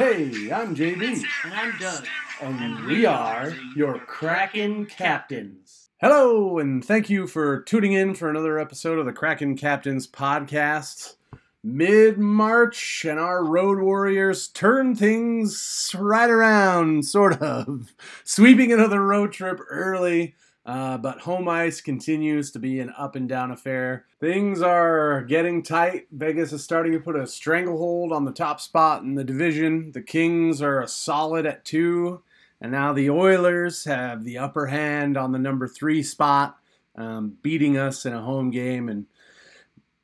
Hey, 0.00 0.50
I'm 0.50 0.74
JB, 0.74 1.22
And 1.44 1.52
I'm 1.52 1.78
Doug. 1.78 2.06
And 2.40 2.86
we 2.86 3.04
are 3.04 3.54
your 3.76 3.98
Kraken 3.98 4.86
Captains. 4.86 5.90
Hello, 6.00 6.58
and 6.58 6.82
thank 6.82 7.10
you 7.10 7.26
for 7.26 7.60
tuning 7.60 7.92
in 7.92 8.14
for 8.14 8.30
another 8.30 8.58
episode 8.58 8.98
of 8.98 9.04
the 9.04 9.12
Kraken 9.12 9.58
Captains 9.58 10.06
podcast. 10.06 11.16
Mid 11.62 12.18
March, 12.18 13.04
and 13.06 13.18
our 13.18 13.44
Road 13.44 13.80
Warriors 13.80 14.48
turn 14.48 14.94
things 14.94 15.94
right 15.98 16.30
around, 16.30 17.04
sort 17.04 17.42
of. 17.42 17.92
Sweeping 18.24 18.72
another 18.72 19.04
road 19.04 19.32
trip 19.32 19.60
early, 19.68 20.34
uh, 20.64 20.96
but 20.96 21.20
home 21.20 21.46
ice 21.46 21.82
continues 21.82 22.50
to 22.52 22.58
be 22.58 22.80
an 22.80 22.90
up 22.96 23.16
and 23.16 23.28
down 23.28 23.50
affair. 23.50 24.06
Things 24.18 24.62
are 24.62 25.24
getting 25.24 25.62
tight. 25.62 26.06
Vegas 26.10 26.52
is 26.54 26.64
starting 26.64 26.92
to 26.92 27.00
put 27.00 27.16
a 27.16 27.26
stranglehold 27.26 28.12
on 28.12 28.24
the 28.24 28.32
top 28.32 28.60
spot 28.60 29.02
in 29.02 29.14
the 29.14 29.24
division. 29.24 29.92
The 29.92 30.00
Kings 30.00 30.62
are 30.62 30.80
a 30.80 30.88
solid 30.88 31.44
at 31.44 31.66
two, 31.66 32.22
and 32.60 32.72
now 32.72 32.92
the 32.92 33.10
Oilers 33.10 33.84
have 33.84 34.24
the 34.24 34.38
upper 34.38 34.66
hand 34.66 35.16
on 35.16 35.32
the 35.32 35.38
number 35.38 35.66
three 35.66 36.02
spot, 36.02 36.58
um, 36.96 37.36
beating 37.42 37.76
us 37.76 38.04
in 38.04 38.12
a 38.12 38.22
home 38.22 38.50
game 38.50 38.88
and 38.88 39.06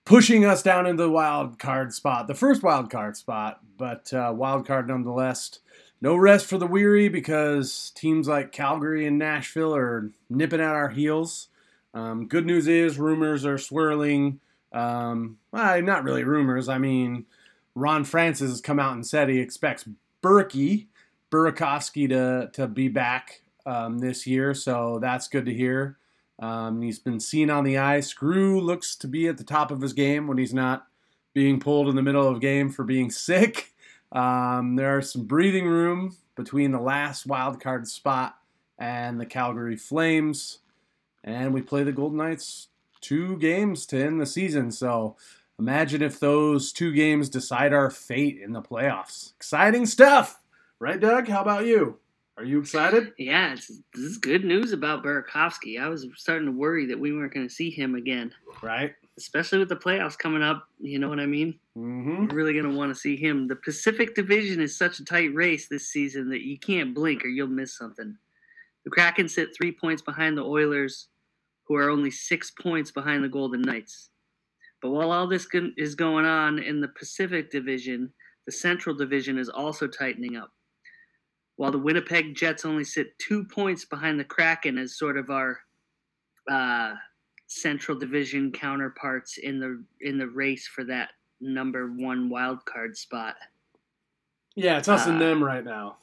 pushing 0.05 0.45
us 0.45 0.63
down 0.63 0.87
into 0.87 1.03
the 1.03 1.11
wild 1.11 1.59
card 1.59 1.93
spot, 1.93 2.29
the 2.29 2.35
first 2.35 2.63
wild 2.63 2.91
card 2.91 3.17
spot, 3.17 3.61
but 3.77 4.13
uh, 4.13 4.33
wild 4.35 4.67
card 4.67 4.89
nonetheless. 4.89 5.59
No 6.01 6.15
rest 6.17 6.47
for 6.47 6.59
the 6.59 6.67
weary 6.67 7.09
because 7.09 7.91
teams 7.95 8.29
like 8.29 8.53
Calgary 8.53 9.07
and 9.07 9.19
Nashville 9.19 9.75
are 9.75 10.11
nipping 10.29 10.61
at 10.61 10.75
our 10.75 10.91
heels. 10.91 11.49
Um, 11.95 12.29
good 12.29 12.47
news 12.47 12.69
is 12.69 12.99
rumors 12.99 13.47
are 13.47 13.59
swirling. 13.59 14.41
Um, 14.73 15.39
well, 15.53 15.81
not 15.83 16.05
really 16.05 16.23
rumors. 16.23 16.69
I 16.69 16.77
mean, 16.79 17.25
Ron 17.75 18.05
Francis 18.05 18.51
has 18.51 18.61
come 18.61 18.79
out 18.79 18.93
and 18.93 19.07
said 19.07 19.29
he 19.29 19.39
expects 19.39 19.89
Berkey, 20.23 20.87
Burakovsky 21.31 22.09
to, 22.09 22.51
to 22.53 22.67
be 22.67 22.89
back 22.89 23.43
um, 23.65 23.99
this 23.99 24.27
year, 24.27 24.55
so 24.55 24.99
that's 25.01 25.29
good 25.29 25.47
to 25.47 25.55
hear. 25.55 25.99
Um, 26.39 26.83
he's 26.83 26.99
been 26.99 27.21
seen 27.21 27.51
on 27.51 27.65
the 27.65 27.79
ice. 27.79 28.09
Screw 28.09 28.61
looks 28.61 28.95
to 28.97 29.09
be 29.09 29.27
at 29.27 29.39
the 29.39 29.45
top 29.45 29.71
of 29.71 29.81
his 29.81 29.93
game 29.93 30.27
when 30.27 30.39
he's 30.39 30.55
not 30.55 30.87
being 31.35 31.61
pulled 31.61 31.89
in 31.89 31.97
the 31.97 32.03
middle 32.03 32.27
of 32.27 32.37
a 32.37 32.41
game 32.41 32.71
for 32.71 32.85
being 32.85 33.11
sick. 33.11 33.73
Um, 34.13 34.77
there 34.77 34.97
are 34.97 35.03
some 35.03 35.25
breathing 35.25 35.67
room 35.67 36.17
between 36.37 36.71
the 36.71 36.81
last 36.81 37.27
wild 37.27 37.61
card 37.61 37.89
spot 37.89 38.37
and 38.79 39.21
the 39.21 39.27
Calgary 39.27 39.77
Flames, 39.77 40.59
and 41.25 41.53
we 41.53 41.63
play 41.63 41.83
the 41.83 41.93
Golden 41.93 42.19
Knights 42.19 42.69
two 43.01 43.37
games 43.39 43.87
to 43.87 44.03
end 44.03 44.21
the 44.21 44.27
season. 44.27 44.71
So 44.71 45.17
imagine 45.59 46.03
if 46.03 46.21
those 46.21 46.73
two 46.73 46.93
games 46.93 47.29
decide 47.29 47.73
our 47.73 47.91
fate 47.91 48.39
in 48.43 48.53
the 48.53 48.63
playoffs. 48.63 49.35
Exciting 49.37 49.87
stuff, 49.87 50.41
right, 50.81 51.01
Doug? 51.01 51.29
How 51.29 51.43
about 51.43 51.67
you? 51.67 51.99
Are 52.39 52.45
you 52.45 52.61
excited? 52.61 53.13
Yeah, 53.19 53.53
it's, 53.55 53.69
this 53.95 54.05
is 54.05 54.19
good 54.19 54.45
news 54.45 54.73
about 54.73 55.03
Burakovsky. 55.03 55.81
I 55.81 55.89
was 55.89 56.07
starting 56.17 56.47
to 56.47 56.53
worry 56.53 56.87
that 56.87 56.99
we 56.99 57.13
weren't 57.13 57.33
going 57.33 57.49
to 57.49 57.55
see 57.55 57.71
him 57.71 57.95
again, 57.95 58.33
Right. 58.63 58.95
especially 59.17 59.59
with 59.59 59.71
the 59.71 59.77
playoffs 59.77 60.19
coming 60.19 60.43
up. 60.43 60.69
You 60.79 60.99
know 60.99 61.09
what 61.09 61.21
I 61.21 61.27
mean? 61.27 61.59
Mm-hmm. 61.77 62.27
We're 62.27 62.35
really 62.37 62.53
going 62.53 62.71
to 62.71 62.77
want 62.77 62.93
to 62.95 63.01
see 63.01 63.17
him. 63.17 63.49
The 63.49 63.57
Pacific 63.57 64.15
Division 64.15 64.61
is 64.61 64.77
such 64.77 64.99
a 65.01 65.05
tight 65.05 65.35
race 65.35 65.67
this 65.69 65.89
season 65.89 66.29
that 66.31 66.43
you 66.43 66.59
can't 66.59 66.95
blink 66.95 67.25
or 67.25 67.29
you'll 67.29 67.49
miss 67.49 67.77
something. 67.77 68.17
The 68.85 68.91
Kraken 68.91 69.29
sit 69.29 69.49
three 69.57 69.73
points 69.73 70.03
behind 70.03 70.37
the 70.37 70.45
Oilers, 70.45 71.09
who 71.65 71.75
are 71.75 71.91
only 71.91 72.11
six 72.11 72.51
points 72.53 72.91
behind 72.93 73.25
the 73.25 73.29
Golden 73.29 73.63
Knights. 73.63 74.11
But 74.83 74.91
while 74.91 75.11
all 75.11 75.27
this 75.27 75.49
is 75.77 75.95
going 75.95 76.27
on 76.27 76.59
in 76.59 76.81
the 76.81 76.89
Pacific 76.89 77.51
Division, 77.51 78.13
the 78.45 78.53
Central 78.53 78.95
Division 78.95 79.39
is 79.39 79.49
also 79.49 79.87
tightening 79.89 80.37
up. 80.37 80.53
While 81.57 81.73
the 81.73 81.79
Winnipeg 81.79 82.35
Jets 82.35 82.65
only 82.65 82.85
sit 82.85 83.19
two 83.19 83.45
points 83.45 83.85
behind 83.85 84.21
the 84.21 84.25
Kraken 84.25 84.79
as 84.79 84.99
sort 84.99 85.17
of 85.17 85.31
our 85.31 85.59
uh, 86.51 86.95
Central 87.47 87.99
Division 87.99 88.53
counterparts 88.53 89.39
in 89.39 89.59
the 89.59 89.83
in 90.01 90.19
the 90.19 90.29
race 90.29 90.67
for 90.67 90.85
that 90.85 91.11
number 91.41 91.89
one 91.89 92.29
wild 92.29 92.65
card 92.65 92.97
spot. 92.97 93.37
Yeah, 94.55 94.79
it's 94.79 94.89
us 94.89 95.07
and 95.07 95.17
Uh, 95.17 95.21
them 95.21 95.43
right 95.45 95.65
now 95.65 95.99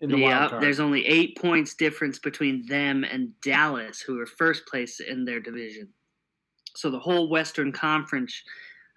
in 0.00 0.10
the 0.10 0.18
yeah, 0.18 0.38
wild 0.38 0.50
card. 0.50 0.62
there's 0.62 0.80
only 0.80 1.06
eight 1.06 1.38
points 1.38 1.74
difference 1.74 2.18
between 2.18 2.66
them 2.66 3.04
and 3.04 3.38
Dallas, 3.40 4.00
who 4.00 4.18
are 4.20 4.26
first 4.26 4.66
place 4.66 5.00
in 5.00 5.24
their 5.24 5.40
division. 5.40 5.88
So 6.74 6.90
the 6.90 6.98
whole 6.98 7.28
Western 7.28 7.70
Conference, 7.70 8.42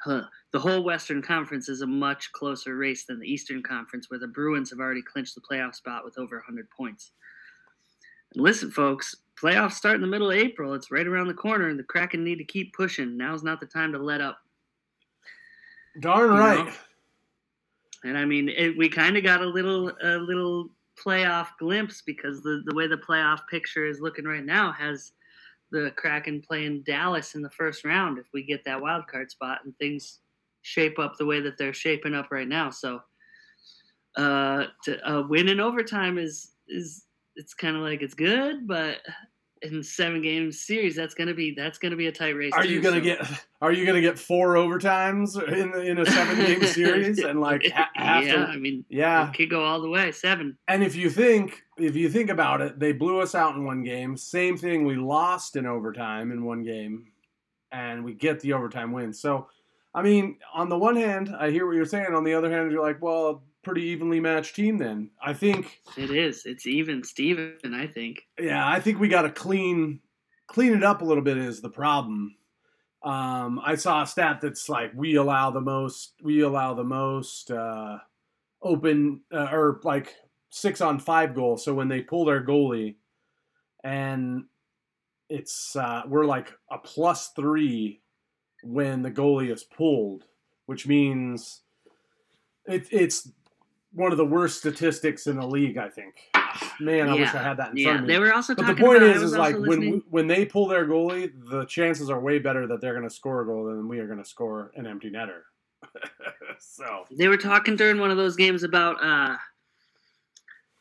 huh, 0.02 0.24
the 0.56 0.62
whole 0.62 0.86
Western 0.86 1.22
Conference 1.22 1.68
is 1.68 1.82
a 1.82 1.86
much 1.86 2.32
closer 2.32 2.78
race 2.78 3.04
than 3.04 3.20
the 3.20 3.30
Eastern 3.30 3.62
Conference, 3.62 4.10
where 4.10 4.22
the 4.22 4.28
Bruins 4.28 4.70
have 4.70 4.80
already 4.80 5.02
clinched 5.02 5.36
the 5.36 5.42
playoff 5.42 5.76
spot 5.76 6.06
with 6.06 6.18
over 6.18 6.38
100 6.38 6.70
points. 6.70 7.12
And 8.34 8.42
listen, 8.42 8.72
folks, 8.72 9.18
playoffs 9.38 9.74
start 9.74 9.96
in 9.96 10.02
the 10.02 10.08
middle 10.08 10.32
of 10.32 10.38
April. 10.38 10.74
It's 10.74 10.92
right 10.92 11.06
around 11.06 11.28
the 11.28 11.34
corner, 11.34 11.68
and 11.68 11.78
the 11.78 11.84
Kraken 11.84 12.24
need 12.24 12.38
to 12.38 12.46
keep 12.46 12.74
pushing. 12.74 13.18
Now's 13.18 13.44
not 13.44 13.60
the 13.60 13.66
time 13.66 13.92
to 13.92 13.98
let 13.98 14.22
up. 14.22 14.38
Darn 16.00 16.32
you 16.32 16.40
right. 16.40 16.66
know? 16.68 16.72
And 18.06 18.18
I 18.18 18.24
mean, 18.24 18.48
it, 18.48 18.78
we 18.78 18.88
kind 18.88 19.18
of 19.18 19.26
got 19.26 19.42
a 19.42 19.46
little 19.46 19.92
a 20.02 20.16
little 20.20 20.70
playoff 20.98 21.48
glimpse 21.60 22.02
because 22.02 22.42
the 22.44 22.64
the 22.66 22.76
way 22.76 22.88
the 22.88 22.96
playoff 22.96 23.42
picture 23.52 23.86
is 23.86 24.00
looking 24.00 24.24
right 24.24 24.46
now 24.46 24.72
has 24.72 25.12
the 25.72 25.92
Kraken 25.98 26.42
playing 26.42 26.84
Dallas 26.84 27.36
in 27.36 27.42
the 27.42 27.50
first 27.50 27.84
round 27.84 28.20
if 28.20 28.28
we 28.34 28.42
get 28.42 28.64
that 28.64 28.80
wild 28.80 29.06
card 29.08 29.30
spot 29.30 29.60
and 29.66 29.78
things 29.80 30.20
shape 30.66 30.98
up 30.98 31.16
the 31.18 31.26
way 31.26 31.40
that 31.42 31.58
they're 31.60 31.74
shaping 31.74 32.16
up 32.16 32.32
right 32.32 32.48
now. 32.48 32.72
So, 32.72 33.00
uh, 34.18 34.66
to 34.84 35.10
uh, 35.10 35.22
win 35.28 35.48
in 35.48 35.60
overtime 35.60 36.18
is 36.18 36.52
is 36.68 37.06
it's 37.36 37.54
kind 37.54 37.76
of 37.76 37.84
like 37.84 38.02
it's 38.02 38.14
good, 38.16 38.68
but 38.68 38.98
in 39.62 39.84
seven 39.84 40.22
game 40.22 40.52
series, 40.52 40.96
that's 40.96 41.14
gonna 41.14 41.34
be 41.36 41.54
that's 41.56 41.78
gonna 41.78 41.96
be 41.96 42.08
a 42.08 42.12
tight 42.12 42.36
race. 42.36 42.52
Are 42.54 42.64
too, 42.64 42.70
you 42.70 42.82
gonna 42.82 42.98
so- 42.98 43.02
get? 43.04 43.46
Are 43.62 43.72
you 43.72 43.86
gonna 43.86 44.02
get 44.02 44.18
four 44.18 44.56
overtimes 44.56 45.42
in 45.52 45.74
in 45.86 46.00
a 46.00 46.06
seven 46.06 46.38
game 46.46 46.64
series 46.66 47.20
and 47.20 47.40
like 47.42 47.64
ha- 47.72 47.90
yeah, 47.96 48.22
to? 48.22 48.38
I 48.40 48.58
mean, 48.58 48.86
Yeah, 48.90 49.30
it 49.30 49.36
could 49.36 49.50
go 49.50 49.64
all 49.64 49.82
the 49.82 49.90
way 49.90 50.12
seven. 50.12 50.58
and 50.68 50.84
if 50.84 50.96
you 50.96 51.10
think 51.12 51.62
if 51.78 51.96
you 51.96 52.10
think 52.10 52.30
about 52.32 52.62
it, 52.62 52.80
they 52.80 52.92
blew 52.92 53.20
us 53.20 53.36
out 53.36 53.56
in 53.56 53.66
one 53.66 53.84
game. 53.84 54.18
Same 54.18 54.58
thing, 54.58 54.86
we 54.86 54.96
lost 54.96 55.58
in 55.58 55.66
overtime 55.68 56.32
in 56.32 56.44
one 56.46 56.64
game, 56.64 57.08
and 57.72 58.04
we 58.04 58.14
get 58.14 58.40
the 58.40 58.54
overtime 58.54 58.92
win. 58.94 59.12
So, 59.14 59.48
I 59.96 60.02
mean, 60.02 60.38
on 60.54 60.68
the 60.68 60.78
one 60.78 60.98
hand, 60.98 61.34
I 61.40 61.52
hear 61.52 61.66
what 61.66 61.78
you're 61.78 61.86
saying. 61.86 62.14
On 62.14 62.26
the 62.26 62.34
other 62.34 62.52
hand, 62.52 62.70
you're 62.70 62.82
like, 62.84 63.02
well, 63.02 63.44
pretty 63.64 63.84
evenly 63.84 64.20
matched 64.20 64.54
team. 64.56 64.78
Then 64.78 65.10
I 65.24 65.34
think, 65.34 65.80
It 65.98 66.12
is. 66.12 66.46
It's 66.46 66.68
even 66.68 67.02
Steven, 67.04 67.74
I 67.74 67.88
think. 67.88 68.28
yeah, 68.38 68.68
I 68.68 68.82
think 68.82 69.00
we 69.00 69.08
got 69.08 69.22
to 69.22 69.32
clean 69.32 70.02
clean 70.48 70.74
it 70.74 70.84
up 70.84 71.02
a 71.02 71.06
little 71.06 71.24
bit. 71.24 71.38
Is 71.38 71.62
the 71.62 71.70
problem? 71.70 72.36
Um, 73.04 73.62
I 73.64 73.76
saw 73.76 74.04
a 74.04 74.08
stat 74.08 74.40
that's 74.42 74.68
like 74.68 74.92
we 74.94 75.16
allow 75.16 75.50
the 75.52 75.62
most 75.62 76.14
we 76.22 76.42
allow 76.42 76.74
the 76.74 76.84
most 76.84 77.50
uh, 77.50 78.00
open 78.62 79.22
uh, 79.34 79.48
or 79.52 79.80
like 79.84 80.14
six 80.50 80.82
on 80.82 81.00
five 81.00 81.34
goals. 81.34 81.64
So 81.64 81.74
when 81.74 81.88
they 81.88 82.02
pull 82.02 82.26
their 82.26 82.44
goalie, 82.44 82.96
and 83.84 84.46
it's 85.30 85.76
uh, 85.76 86.02
we're 86.08 86.26
like 86.26 86.52
a 86.70 86.78
plus 86.80 87.30
three 87.30 88.02
when 88.66 89.02
the 89.02 89.12
goalie 89.12 89.52
is 89.54 89.64
pulled, 89.64 90.26
which 90.66 90.88
means 90.88 91.62
it, 92.66 92.88
it's 92.92 93.30
one 93.94 94.12
of 94.12 94.18
the 94.18 94.26
worst 94.26 94.58
statistics 94.58 95.28
in 95.28 95.38
the 95.38 95.48
league. 95.48 95.78
I 95.78 95.90
think. 95.90 96.16
Man, 96.80 97.10
I 97.10 97.14
wish 97.16 97.34
I 97.34 97.44
had 97.44 97.58
that 97.58 97.78
in 97.78 97.84
front 97.84 98.00
of 98.00 98.06
me. 98.06 98.14
they 98.14 98.20
were 98.20 98.34
also 98.34 98.56
But 98.56 98.68
the 98.68 98.76
point 98.76 99.04
about. 99.04 99.16
Is, 99.16 99.24
is 99.24 99.38
like 99.38 99.56
when 99.56 99.66
listening- 99.66 100.04
when 100.10 100.28
they 100.28 100.46
pull 100.46 100.68
their 100.68 100.88
goalie, 100.88 101.32
the 101.50 101.66
chances 101.66 102.10
are 102.10 102.20
way 102.20 102.40
better 102.40 102.66
that 102.68 102.82
they're 102.82 102.94
going 102.94 103.08
to 103.08 103.14
score 103.14 103.42
a 103.42 103.46
goal 103.46 103.66
than 103.66 103.88
we 103.88 104.00
are 104.00 104.08
going 104.08 104.20
to 104.22 104.26
score 104.30 104.72
an 104.76 104.88
empty 104.88 105.10
netter. 105.12 105.42
so 106.60 107.06
they 107.12 107.28
were 107.28 107.38
talking 107.38 107.76
during 107.76 108.00
one 108.00 108.10
of 108.10 108.18
those 108.18 108.36
games 108.36 108.64
about, 108.64 109.04
uh, 109.04 109.36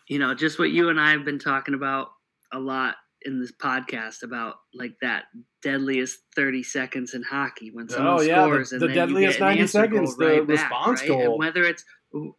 you 0.09 0.19
know, 0.19 0.35
just 0.35 0.59
what 0.59 0.71
you 0.71 0.89
and 0.89 1.01
I 1.01 1.11
have 1.11 1.25
been 1.25 1.39
talking 1.39 1.75
about 1.75 2.13
a 2.53 2.59
lot 2.59 2.97
in 3.25 3.41
this 3.41 3.53
podcast 3.53 4.23
about 4.23 4.57
like 4.75 4.95
that 5.01 5.25
deadliest 5.63 6.19
30 6.37 6.63
seconds 6.63 7.15
in 7.15 7.23
hockey 7.23 7.71
when 7.73 7.89
someone 7.89 8.19
Oh, 8.19 8.21
yeah, 8.21 8.37
the- 8.37 8.43
scores 8.47 8.71
the 8.71 8.77
and 8.77 8.83
then 8.83 8.89
you 8.91 8.95
deadliest 8.95 9.39
get 9.39 9.43
an 9.43 9.57
90 9.57 9.61
goal 9.61 9.69
seconds, 9.69 10.17
the 10.17 10.27
right 10.27 10.47
back, 10.47 10.49
response 10.49 11.01
right? 11.01 11.09
goal. 11.09 11.21
And 11.23 11.39
whether 11.39 11.65
it's 11.65 11.85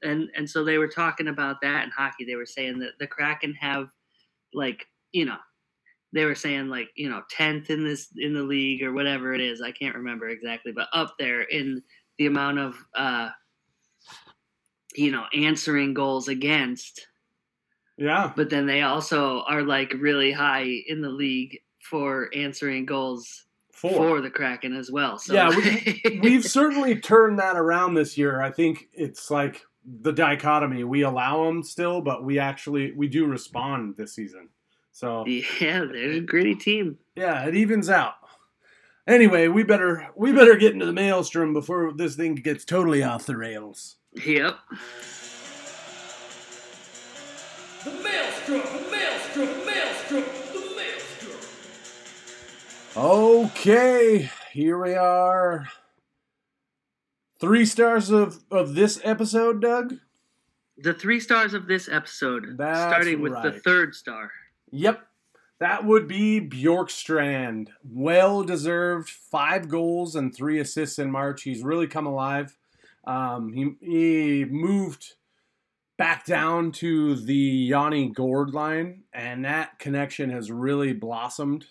and 0.03 0.29
and 0.35 0.49
so 0.49 0.63
they 0.63 0.77
were 0.77 0.87
talking 0.87 1.27
about 1.27 1.61
that 1.61 1.83
in 1.83 1.89
hockey. 1.91 2.23
They 2.25 2.35
were 2.35 2.45
saying 2.45 2.79
that 2.79 2.91
the 2.99 3.07
Kraken 3.07 3.53
have 3.59 3.87
like 4.53 4.85
you 5.11 5.25
know 5.25 5.37
they 6.13 6.23
were 6.25 6.35
saying 6.35 6.69
like 6.69 6.87
you 6.95 7.09
know 7.09 7.23
tenth 7.29 7.69
in 7.69 7.83
this 7.83 8.07
in 8.17 8.33
the 8.33 8.43
league 8.43 8.83
or 8.83 8.93
whatever 8.93 9.33
it 9.33 9.41
is. 9.41 9.61
I 9.61 9.71
can't 9.71 9.95
remember 9.95 10.29
exactly, 10.29 10.71
but 10.71 10.87
up 10.93 11.15
there 11.19 11.41
in 11.41 11.81
the 12.17 12.27
amount 12.27 12.59
of 12.59 12.75
uh, 12.95 13.29
you 14.95 15.11
know 15.11 15.25
answering 15.33 15.93
goals 15.93 16.27
against. 16.27 17.07
Yeah. 17.97 18.31
But 18.35 18.49
then 18.49 18.65
they 18.65 18.81
also 18.81 19.43
are 19.47 19.63
like 19.63 19.93
really 19.97 20.31
high 20.31 20.83
in 20.87 21.01
the 21.01 21.09
league 21.09 21.59
for 21.79 22.29
answering 22.35 22.85
goals 22.85 23.45
Four. 23.71 23.91
for 23.91 24.21
the 24.21 24.29
Kraken 24.29 24.75
as 24.75 24.91
well. 24.91 25.17
So 25.17 25.33
Yeah, 25.33 25.49
We've 26.21 26.45
certainly 26.45 26.99
turned 26.99 27.39
that 27.39 27.55
around 27.55 27.93
this 27.93 28.17
year. 28.17 28.41
I 28.41 28.51
think 28.51 28.87
it's 28.93 29.29
like 29.29 29.61
the 30.01 30.11
dichotomy. 30.11 30.83
We 30.83 31.03
allow 31.03 31.45
them 31.45 31.63
still, 31.63 32.01
but 32.01 32.23
we 32.23 32.39
actually 32.39 32.91
we 32.93 33.07
do 33.07 33.25
respond 33.25 33.95
this 33.97 34.13
season. 34.13 34.49
So 34.91 35.25
yeah, 35.25 35.85
they're 35.85 36.11
a 36.11 36.19
gritty 36.21 36.55
team. 36.55 36.97
yeah, 37.15 37.45
it 37.45 37.55
evens 37.55 37.89
out. 37.89 38.13
Anyway, 39.07 39.47
we 39.47 39.63
better 39.63 40.07
we 40.15 40.31
better 40.31 40.55
get 40.55 40.73
into 40.73 40.85
the 40.85 40.93
maelstrom 40.93 41.53
before 41.53 41.93
this 41.93 42.15
thing 42.15 42.35
gets 42.35 42.65
totally 42.65 43.03
off 43.03 43.25
the 43.25 43.37
rails. 43.37 43.97
Yep. 44.25 44.57
The 47.85 47.91
maelstrom, 47.91 48.61
the 48.61 48.91
maelstrom, 48.91 49.45
the 49.45 49.65
maelstrom, 49.65 50.23
the 50.53 50.75
maelstrom. 50.75 51.39
Okay, 52.97 54.31
here 54.51 54.83
we 54.83 54.95
are. 54.95 55.67
Three 57.39 57.63
stars 57.63 58.09
of 58.09 58.43
of 58.49 58.73
this 58.73 58.99
episode, 59.03 59.61
Doug. 59.61 59.97
The 60.79 60.95
three 60.95 61.19
stars 61.19 61.53
of 61.53 61.67
this 61.67 61.87
episode, 61.87 62.57
That's 62.57 62.91
starting 62.91 63.21
with 63.21 63.33
the 63.43 63.51
third 63.51 63.93
star. 63.93 64.31
Yep. 64.71 65.05
That 65.59 65.85
would 65.85 66.07
be 66.07 66.41
Bjorkstrand. 66.41 67.67
Well 67.83 68.41
deserved. 68.43 69.09
Five 69.09 69.69
goals 69.69 70.15
and 70.15 70.35
three 70.35 70.59
assists 70.59 70.97
in 70.97 71.11
March. 71.11 71.43
He's 71.43 71.61
really 71.61 71.85
come 71.85 72.07
alive. 72.07 72.57
Um, 73.05 73.53
he, 73.53 73.75
he 73.79 74.45
moved 74.45 75.13
back 75.97 76.25
down 76.25 76.71
to 76.73 77.15
the 77.15 77.33
Yanni 77.33 78.09
Gourde 78.09 78.53
line, 78.53 79.03
and 79.13 79.45
that 79.45 79.79
connection 79.79 80.29
has 80.29 80.51
really 80.51 80.93
blossomed 80.93 81.65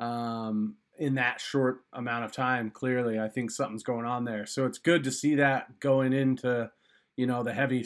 um, 0.00 0.76
in 0.98 1.14
that 1.14 1.40
short 1.40 1.80
amount 1.92 2.24
of 2.24 2.32
time. 2.32 2.70
Clearly, 2.70 3.18
I 3.18 3.28
think 3.28 3.50
something's 3.50 3.82
going 3.82 4.06
on 4.06 4.24
there. 4.24 4.46
So 4.46 4.64
it's 4.64 4.78
good 4.78 5.04
to 5.04 5.12
see 5.12 5.34
that 5.36 5.80
going 5.80 6.12
into, 6.12 6.70
you 7.16 7.26
know, 7.26 7.42
the 7.42 7.52
heavy, 7.52 7.84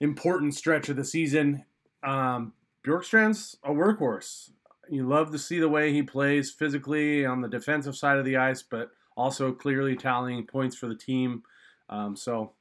important 0.00 0.54
stretch 0.54 0.88
of 0.88 0.96
the 0.96 1.04
season. 1.04 1.64
Um, 2.02 2.54
Bjorkstrand's 2.82 3.56
a 3.64 3.70
workhorse. 3.70 4.50
You 4.90 5.08
love 5.08 5.32
to 5.32 5.38
see 5.38 5.58
the 5.58 5.68
way 5.68 5.92
he 5.92 6.02
plays 6.02 6.50
physically 6.50 7.24
on 7.24 7.40
the 7.40 7.48
defensive 7.48 7.96
side 7.96 8.18
of 8.18 8.24
the 8.24 8.36
ice, 8.36 8.62
but 8.62 8.90
also 9.16 9.52
clearly 9.52 9.96
tallying 9.96 10.46
points 10.46 10.76
for 10.76 10.88
the 10.88 10.96
team. 10.96 11.42
Um, 11.88 12.16
so 12.16 12.52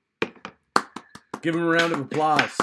give 1.43 1.55
him 1.55 1.61
a 1.61 1.67
round 1.67 1.93
of 1.93 1.99
applause. 1.99 2.57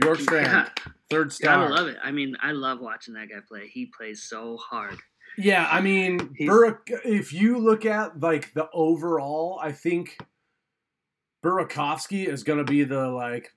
Bjorkstrand, 0.00 0.42
Yeah, 0.46 0.68
third 1.10 1.32
star. 1.32 1.68
gotta 1.68 1.74
love 1.74 1.86
it. 1.88 1.98
I 2.02 2.10
mean, 2.10 2.34
I 2.42 2.52
love 2.52 2.80
watching 2.80 3.14
that 3.14 3.28
guy 3.28 3.36
play. 3.46 3.68
He 3.68 3.86
plays 3.86 4.22
so 4.22 4.56
hard. 4.56 4.96
Yeah, 5.38 5.68
I 5.70 5.80
mean, 5.80 6.34
He's- 6.34 6.50
Burak, 6.50 6.78
if 7.04 7.32
you 7.32 7.58
look 7.58 7.86
at 7.86 8.18
like 8.20 8.52
the 8.54 8.68
overall, 8.72 9.58
I 9.62 9.72
think 9.72 10.18
Burakovsky 11.44 12.26
is 12.26 12.42
going 12.44 12.58
to 12.64 12.70
be 12.70 12.84
the 12.84 13.08
like 13.08 13.52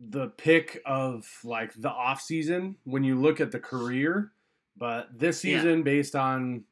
the 0.00 0.28
pick 0.28 0.80
of 0.84 1.26
like 1.44 1.72
the 1.74 1.90
off 1.90 2.20
season 2.20 2.76
when 2.84 3.04
you 3.04 3.20
look 3.20 3.40
at 3.40 3.52
the 3.52 3.60
career. 3.60 4.32
But 4.76 5.16
this 5.18 5.44
Yeah. 5.44 5.58
season, 5.58 5.82
based 5.82 6.16
on 6.16 6.64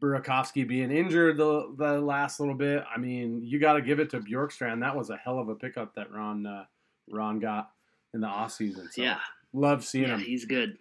Burakovsky 0.00 0.66
being 0.66 0.90
injured 0.90 1.36
the 1.36 1.74
the 1.76 2.00
last 2.00 2.40
little 2.40 2.54
bit, 2.54 2.84
I 2.94 2.98
mean, 2.98 3.42
you 3.42 3.58
got 3.58 3.74
to 3.74 3.82
give 3.82 4.00
it 4.00 4.10
to 4.10 4.20
Bjorkstrand. 4.20 4.80
That 4.80 4.96
was 4.96 5.10
a 5.10 5.16
hell 5.16 5.38
of 5.38 5.48
a 5.48 5.54
pickup 5.54 5.94
that 5.94 6.10
Ron 6.10 6.46
uh, 6.46 6.64
Ron 7.10 7.38
got 7.38 7.70
in 8.14 8.20
the 8.20 8.26
off 8.26 8.52
season. 8.52 8.88
So 8.90 9.02
yeah, 9.02 9.18
love 9.52 9.84
seeing 9.84 10.08
yeah, 10.08 10.14
him. 10.14 10.20
he's 10.20 10.44
good. 10.44 10.78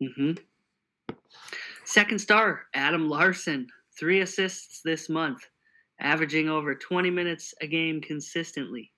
hmm 0.00 0.32
Second 1.84 2.18
star, 2.18 2.62
Adam 2.74 3.08
Larsson, 3.08 3.66
three 3.98 4.20
assists 4.20 4.80
this 4.82 5.08
month, 5.08 5.46
averaging 6.00 6.48
over 6.48 6.74
20 6.74 7.10
minutes 7.10 7.52
a 7.60 7.66
game 7.66 8.00
consistently. 8.00 8.90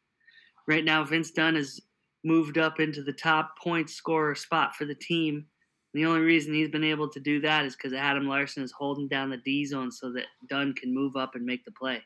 Right 0.68 0.84
now, 0.84 1.02
Vince 1.04 1.30
Dunn 1.30 1.56
has 1.56 1.80
moved 2.24 2.58
up 2.58 2.80
into 2.80 3.02
the 3.02 3.12
top 3.12 3.58
point 3.62 3.88
scorer 3.90 4.34
spot 4.34 4.74
for 4.74 4.84
the 4.84 4.94
team. 4.94 5.46
The 5.94 6.04
only 6.04 6.20
reason 6.20 6.52
he's 6.52 6.68
been 6.68 6.84
able 6.84 7.08
to 7.08 7.20
do 7.20 7.40
that 7.40 7.64
is 7.64 7.74
because 7.74 7.92
Adam 7.92 8.28
Larsson 8.28 8.62
is 8.62 8.72
holding 8.72 9.08
down 9.08 9.30
the 9.30 9.38
D 9.38 9.64
zone 9.64 9.90
so 9.90 10.12
that 10.12 10.26
Dunn 10.48 10.74
can 10.74 10.94
move 10.94 11.16
up 11.16 11.34
and 11.34 11.44
make 11.44 11.64
the 11.64 11.72
play. 11.72 12.02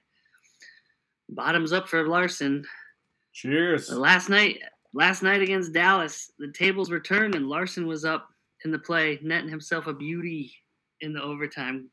Bottoms 1.28 1.72
up 1.72 1.88
for 1.88 2.06
Larsson. 2.06 2.64
Cheers. 3.32 3.90
Uh, 3.90 3.96
last 3.96 4.28
night, 4.28 4.60
last 4.94 5.22
night 5.22 5.42
against 5.42 5.72
Dallas, 5.72 6.30
the 6.38 6.52
tables 6.52 6.90
were 6.90 7.00
turned 7.00 7.34
and 7.34 7.48
Larsson 7.48 7.86
was 7.86 8.04
up 8.04 8.28
in 8.64 8.70
the 8.70 8.78
play, 8.78 9.18
netting 9.22 9.48
himself 9.48 9.86
a 9.86 9.94
beauty 9.94 10.52
in 11.00 11.12
the 11.12 11.22
overtime. 11.22 11.88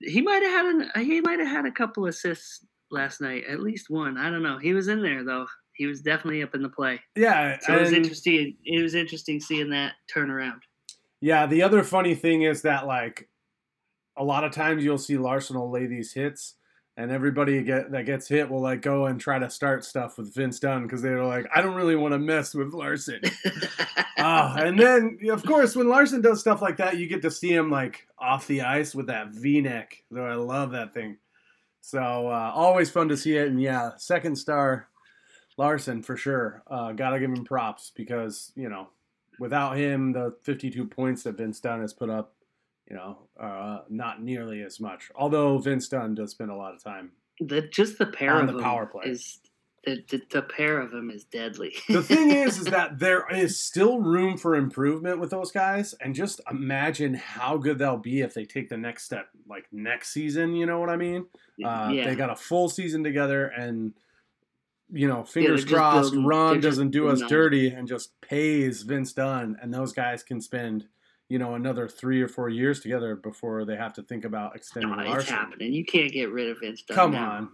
He 0.00 0.20
might 0.20 0.42
have 0.42 0.52
had 0.52 0.66
an, 0.66 1.04
he 1.04 1.20
might 1.20 1.38
have 1.38 1.48
had 1.48 1.66
a 1.66 1.70
couple 1.70 2.06
assists 2.06 2.66
last 2.90 3.20
night, 3.20 3.44
at 3.48 3.60
least 3.60 3.90
one. 3.90 4.16
I 4.18 4.30
don't 4.30 4.42
know. 4.42 4.58
He 4.58 4.72
was 4.72 4.88
in 4.88 5.02
there 5.02 5.24
though. 5.24 5.46
He 5.76 5.86
was 5.86 6.00
definitely 6.00 6.42
up 6.42 6.54
in 6.54 6.62
the 6.62 6.68
play. 6.68 7.00
Yeah, 7.16 7.58
So 7.60 7.74
it 7.74 7.80
was 7.80 7.92
interesting. 7.92 8.56
It 8.64 8.82
was 8.82 8.94
interesting 8.94 9.40
seeing 9.40 9.70
that 9.70 9.92
turnaround. 10.14 10.60
Yeah, 11.20 11.46
the 11.46 11.62
other 11.62 11.82
funny 11.82 12.14
thing 12.14 12.42
is 12.42 12.62
that 12.62 12.86
like 12.86 13.28
a 14.16 14.24
lot 14.24 14.44
of 14.44 14.52
times 14.52 14.84
you'll 14.84 14.98
see 14.98 15.16
Larsson 15.16 15.58
will 15.58 15.70
lay 15.70 15.86
these 15.86 16.12
hits, 16.12 16.54
and 16.96 17.10
everybody 17.10 17.62
get 17.62 17.90
that 17.92 18.06
gets 18.06 18.28
hit 18.28 18.48
will 18.48 18.60
like 18.60 18.82
go 18.82 19.06
and 19.06 19.20
try 19.20 19.38
to 19.38 19.50
start 19.50 19.84
stuff 19.84 20.16
with 20.18 20.34
Vince 20.34 20.60
Dunn 20.60 20.84
because 20.84 21.02
they're 21.02 21.24
like, 21.24 21.46
I 21.54 21.60
don't 21.60 21.74
really 21.74 21.96
want 21.96 22.12
to 22.12 22.18
mess 22.18 22.54
with 22.54 22.72
Larsson. 22.72 23.20
Ah, 24.16 24.54
and 24.56 24.78
then 24.78 25.18
of 25.28 25.44
course 25.44 25.76
when 25.76 25.88
Larsson 25.88 26.22
does 26.22 26.40
stuff 26.40 26.62
like 26.62 26.78
that, 26.78 26.96
you 26.96 27.06
get 27.06 27.20
to 27.22 27.30
see 27.30 27.52
him 27.52 27.70
like 27.70 28.06
off 28.18 28.46
the 28.46 28.62
ice 28.62 28.94
with 28.94 29.08
that 29.08 29.28
V-neck. 29.34 30.02
Though 30.10 30.24
I 30.24 30.36
love 30.36 30.70
that 30.70 30.94
thing. 30.94 31.18
So 31.82 32.00
uh, 32.28 32.52
always 32.54 32.88
fun 32.90 33.08
to 33.08 33.18
see 33.18 33.36
it, 33.36 33.48
and 33.48 33.60
yeah, 33.60 33.90
second 33.98 34.36
star 34.36 34.88
Larsson 35.56 36.02
for 36.02 36.16
sure. 36.16 36.62
Uh, 36.66 36.92
gotta 36.92 37.18
give 37.20 37.30
him 37.30 37.44
props 37.44 37.92
because 37.94 38.52
you 38.56 38.68
know 38.68 38.88
without 39.38 39.76
him, 39.76 40.12
the 40.12 40.34
52 40.42 40.84
points 40.86 41.22
that 41.24 41.36
Vince 41.36 41.60
Dunn 41.60 41.80
has 41.80 41.92
put 41.92 42.10
up, 42.10 42.34
you 42.88 42.96
know, 42.96 43.18
uh, 43.38 43.80
not 43.88 44.22
nearly 44.22 44.62
as 44.62 44.80
much. 44.80 45.10
Although 45.14 45.58
Vince 45.58 45.88
Dunn 45.88 46.14
does 46.14 46.30
spend 46.32 46.50
a 46.50 46.56
lot 46.56 46.74
of 46.74 46.82
time. 46.82 47.12
the 47.40 47.62
just 47.62 47.98
the 47.98 48.06
pair 48.06 48.34
On 48.34 48.42
of 48.42 48.46
the 48.48 48.52
them 48.54 48.62
power 48.62 48.86
play. 48.86 49.04
is 49.06 49.40
the, 49.84 50.02
the, 50.08 50.22
the 50.30 50.42
pair 50.42 50.80
of 50.80 50.90
them 50.92 51.10
is 51.10 51.24
deadly. 51.24 51.74
The 51.88 52.02
thing 52.02 52.30
is, 52.30 52.58
is 52.58 52.66
that 52.66 52.98
there 52.98 53.26
is 53.30 53.62
still 53.62 53.98
room 54.00 54.38
for 54.38 54.54
improvement 54.56 55.18
with 55.20 55.30
those 55.30 55.50
guys, 55.50 55.94
and 56.00 56.14
just 56.14 56.40
imagine 56.50 57.14
how 57.14 57.58
good 57.58 57.78
they'll 57.78 57.98
be 57.98 58.20
if 58.22 58.32
they 58.34 58.44
take 58.44 58.68
the 58.70 58.78
next 58.78 59.04
step, 59.04 59.28
like 59.48 59.66
next 59.72 60.12
season. 60.12 60.54
You 60.54 60.64
know 60.66 60.78
what 60.80 60.88
I 60.88 60.96
mean? 60.96 61.26
Uh, 61.62 61.90
yeah. 61.92 62.04
They 62.06 62.14
got 62.14 62.30
a 62.30 62.36
full 62.36 62.68
season 62.70 63.04
together, 63.04 63.46
and 63.48 63.92
you 64.92 65.08
know, 65.08 65.24
fingers 65.24 65.62
just 65.64 65.74
crossed, 65.74 66.12
building- 66.12 66.26
Ron 66.26 66.60
doesn't 66.60 66.90
do 66.90 67.08
us 67.08 67.20
building 67.20 67.24
on 67.24 67.26
it. 67.26 67.30
dirty 67.30 67.68
and 67.68 67.88
just 67.88 68.20
pays 68.20 68.82
Vince 68.82 69.12
Dunn, 69.12 69.56
and 69.62 69.72
those 69.72 69.92
guys 69.92 70.22
can 70.22 70.40
spend, 70.40 70.86
you 71.28 71.38
know, 71.38 71.54
another 71.54 71.88
three 71.88 72.20
or 72.20 72.28
four 72.28 72.48
years 72.48 72.80
together 72.80 73.16
before 73.16 73.64
they 73.64 73.76
have 73.76 73.92
to 73.94 74.02
think 74.02 74.24
about 74.24 74.54
extending 74.56 74.90
No, 74.90 75.12
it's 75.14 75.28
happening. 75.28 75.72
You 75.72 75.84
can't 75.84 76.12
get 76.12 76.30
rid 76.30 76.50
of 76.50 76.58
Vince 76.60 76.82
Dunn. 76.82 76.94
Come 76.96 77.12
now. 77.12 77.30
on, 77.30 77.48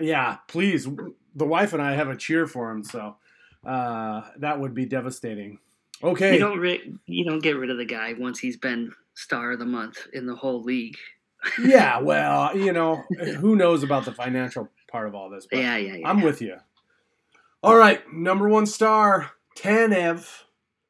yeah, 0.00 0.36
please. 0.48 0.86
The 1.34 1.44
wife 1.46 1.72
and 1.72 1.82
I 1.82 1.94
have 1.94 2.08
a 2.08 2.16
cheer 2.16 2.46
for 2.46 2.70
him, 2.70 2.82
so 2.84 3.16
uh, 3.64 4.22
that 4.38 4.58
would 4.60 4.74
be 4.74 4.86
devastating. 4.86 5.58
Okay, 6.02 6.34
You 6.34 6.38
don't 6.38 6.58
ri- 6.58 6.94
you 7.06 7.24
don't 7.24 7.42
get 7.42 7.56
rid 7.56 7.70
of 7.70 7.78
the 7.78 7.84
guy 7.84 8.12
once 8.18 8.38
he's 8.38 8.56
been 8.58 8.92
star 9.14 9.52
of 9.52 9.58
the 9.58 9.64
month 9.66 9.96
in 10.12 10.26
the 10.26 10.36
whole 10.36 10.62
league. 10.62 10.96
yeah, 11.62 11.98
well, 12.02 12.56
you 12.56 12.72
know, 12.72 13.02
who 13.38 13.56
knows 13.56 13.82
about 13.82 14.04
the 14.04 14.12
financial 14.12 14.68
part 14.90 15.08
of 15.08 15.14
all 15.14 15.30
this? 15.30 15.46
But 15.50 15.60
yeah, 15.60 15.76
yeah, 15.78 15.94
yeah. 15.96 16.08
I'm 16.08 16.20
with 16.20 16.40
you. 16.42 16.56
All 17.62 17.76
right, 17.76 18.00
number 18.12 18.48
one 18.48 18.66
star, 18.66 19.32
Tanev. 19.58 20.42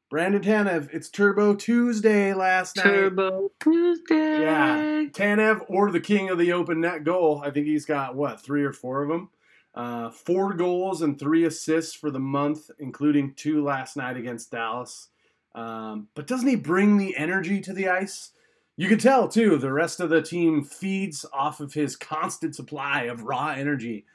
Brandon 0.09 0.41
Tanev. 0.41 0.89
It's 0.93 1.09
Turbo 1.09 1.55
Tuesday 1.55 2.33
last 2.33 2.75
night. 2.75 2.83
Turbo 2.83 3.51
Tuesday. 3.59 4.41
Yeah, 4.41 5.05
Tanev 5.11 5.65
or 5.69 5.91
the 5.91 6.01
king 6.01 6.29
of 6.29 6.37
the 6.37 6.51
open 6.51 6.81
net 6.81 7.03
goal. 7.03 7.41
I 7.43 7.51
think 7.51 7.67
he's 7.67 7.85
got 7.85 8.15
what 8.15 8.41
three 8.41 8.63
or 8.63 8.73
four 8.73 9.03
of 9.03 9.09
them. 9.09 9.29
Uh, 9.73 10.09
four 10.09 10.53
goals 10.53 11.01
and 11.01 11.17
three 11.17 11.45
assists 11.45 11.95
for 11.95 12.11
the 12.11 12.19
month, 12.19 12.69
including 12.79 13.33
two 13.35 13.63
last 13.63 13.95
night 13.95 14.17
against 14.17 14.51
Dallas. 14.51 15.09
Um, 15.55 16.09
but 16.15 16.27
doesn't 16.27 16.47
he 16.47 16.55
bring 16.55 16.97
the 16.97 17.15
energy 17.17 17.61
to 17.61 17.73
the 17.73 17.87
ice? 17.87 18.31
You 18.75 18.89
can 18.89 18.99
tell 18.99 19.27
too. 19.27 19.57
The 19.57 19.73
rest 19.73 19.99
of 19.99 20.09
the 20.09 20.21
team 20.21 20.63
feeds 20.63 21.25
off 21.33 21.59
of 21.59 21.73
his 21.73 21.95
constant 21.95 22.55
supply 22.55 23.03
of 23.03 23.23
raw 23.23 23.49
energy. 23.49 24.05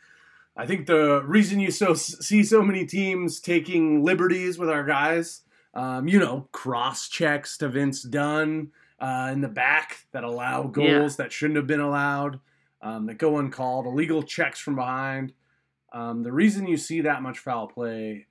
I 0.57 0.67
think 0.67 0.87
the 0.87 1.23
reason 1.25 1.61
you 1.61 1.71
so 1.71 1.95
see 1.95 2.43
so 2.43 2.63
many 2.63 2.85
teams 2.85 3.41
taking 3.41 4.05
liberties 4.05 4.59
with 4.59 4.69
our 4.71 4.85
guys 4.85 5.43
Um, 5.75 6.07
you 6.07 6.19
know, 6.19 6.49
cross 6.53 7.09
checks 7.09 7.57
to 7.59 7.69
Vince 7.71 8.03
Dunn 8.03 8.73
uh, 9.01 9.31
in 9.33 9.41
the 9.41 9.49
back 9.49 10.05
that 10.13 10.23
allow 10.23 10.65
goals 10.65 11.17
Yeah. 11.19 11.25
that 11.25 11.33
shouldn't 11.33 11.57
have 11.57 11.67
been 11.67 11.81
allowed, 11.81 12.41
um, 12.83 13.07
that 13.07 13.17
go 13.17 13.39
uncalled, 13.39 13.87
illegal 13.87 14.23
checks 14.23 14.61
from 14.61 14.75
behind. 14.75 15.33
Um, 15.95 16.23
the 16.25 16.31
reason 16.33 16.67
you 16.67 16.77
see 16.77 17.01
that 17.01 17.23
much 17.23 17.39
foul 17.39 17.69
play 17.69 18.27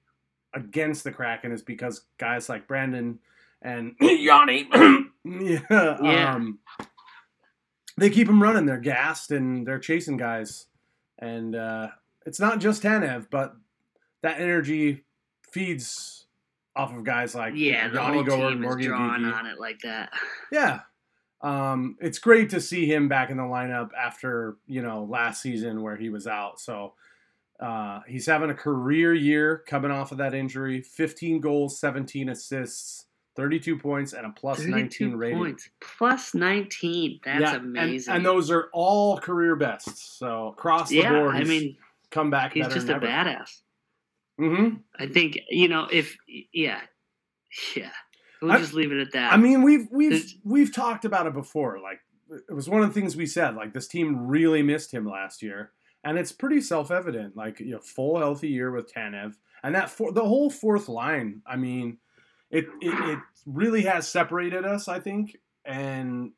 against 0.54 1.04
the 1.04 1.12
Kraken 1.12 1.51
is 1.51 1.63
because 1.63 2.06
guys 2.20 2.48
like 2.48 2.68
Brandon 2.68 3.18
and 3.63 3.96
Yanni, 4.01 4.68
yeah, 5.25 5.62
Yeah. 5.70 6.34
Um, 6.36 6.60
they 7.98 8.12
keep 8.12 8.28
them 8.28 8.42
running. 8.42 8.68
They're 8.68 8.78
gassed 8.78 9.32
and 9.32 9.66
they're 9.66 9.80
chasing 9.80 10.18
guys, 10.18 10.68
and 11.18 11.56
uh, 11.56 11.88
it's 12.25 12.40
not 12.40 12.60
just 12.60 12.84
Tanev, 12.84 13.28
but 13.30 13.56
that 14.22 14.40
energy 14.40 15.04
feeds 15.51 16.25
off 16.75 16.96
of 16.96 17.04
guys 17.04 17.36
like 17.36 17.54
yeah, 17.56 17.88
the 17.90 17.96
Yanni 17.96 18.24
whole 18.24 18.50
team 18.51 18.63
is 18.63 18.86
drawn 18.86 19.25
on 19.25 19.46
it 19.46 19.60
like 19.60 19.80
that. 19.84 20.12
Yeah. 20.51 20.82
Um, 21.42 21.98
it's 22.00 22.20
great 22.20 22.51
to 22.51 22.62
see 22.62 22.86
him 22.86 23.08
back 23.08 23.32
in 23.32 23.38
the 23.38 23.44
lineup 23.44 23.90
after, 23.98 24.58
you 24.68 24.84
know, 24.84 25.08
last 25.10 25.42
season 25.42 25.82
where 25.82 25.96
he 25.96 26.10
was 26.10 26.28
out. 26.28 26.60
So 26.60 26.94
uh, 27.60 28.01
he's 28.08 28.28
having 28.28 28.51
a 28.51 28.54
career 28.54 29.13
year 29.13 29.63
coming 29.68 29.90
off 29.90 30.12
of 30.12 30.20
that 30.20 30.36
injury 30.36 30.82
15 30.82 31.42
goals, 31.42 31.80
17 31.80 32.30
assists, 32.30 33.08
32 33.36 33.78
points, 33.78 34.13
and 34.13 34.25
a 34.25 34.30
plus 34.30 34.60
19 34.60 35.16
rating. 35.16 35.38
points. 35.40 35.70
Plus 35.80 36.36
19. 36.36 37.22
That's 37.24 37.42
Yeah, 37.42 37.56
amazing. 37.56 38.13
And, 38.13 38.25
those 38.25 38.51
are 38.51 38.70
all 38.74 39.18
career 39.18 39.56
bests. 39.56 40.04
So 40.04 40.50
across 40.50 40.90
the 40.90 40.98
yeah, 40.98 41.12
board, 41.12 41.36
I 41.36 41.44
mean, 41.44 41.75
come 42.12 42.30
back 42.30 42.53
he's 42.53 42.68
just 42.68 42.89
a 42.89 42.96
ever. 42.96 43.08
badass. 43.08 43.62
hmm 44.38 44.70
I 45.00 45.08
think, 45.08 45.39
you 45.50 45.68
know, 45.68 45.88
if, 45.91 46.15
yeah, 46.53 46.82
yeah. 47.75 47.91
We'll 48.41 48.51
I- 48.51 48.58
just 48.60 48.74
leave 48.74 48.91
it 48.91 49.00
at 49.01 49.12
that. 49.13 49.34
I 49.34 49.38
mean, 49.38 49.62
we've 49.63 49.88
we've 49.91 50.13
It's- 50.13 50.36
we've 50.44 50.74
talked 50.74 51.06
about 51.06 51.27
it 51.27 51.34
before. 51.34 51.80
Like 51.80 52.00
it 52.50 52.53
was 52.53 52.68
one 52.70 52.82
of 52.82 52.88
the 52.94 53.00
things 53.00 53.15
we 53.15 53.25
said. 53.27 53.56
Like 53.56 53.74
this 53.74 53.88
team 53.88 54.27
really 54.27 54.62
missed 54.63 54.91
him 54.94 55.06
last 55.06 55.41
year, 55.44 55.72
and 56.03 56.18
it's 56.18 56.32
pretty 56.32 56.62
self 56.62 56.89
evident. 56.91 57.36
Like 57.36 57.60
you 57.60 57.72
know, 57.72 57.80
full 57.80 58.18
healthy 58.18 58.48
year 58.50 58.72
with 58.72 58.91
Tanev, 58.91 59.36
and 59.63 59.75
that 59.75 59.89
for, 59.91 60.12
the 60.12 60.24
whole 60.25 60.50
fourth 60.50 60.89
line. 60.89 61.41
I 61.46 61.56
mean, 61.56 61.98
it, 62.50 62.65
it 62.82 63.10
it 63.12 63.20
really 63.46 63.84
has 63.84 64.08
separated 64.08 64.65
us. 64.65 64.88
I 64.88 65.00
think, 65.00 65.38
and 65.65 66.32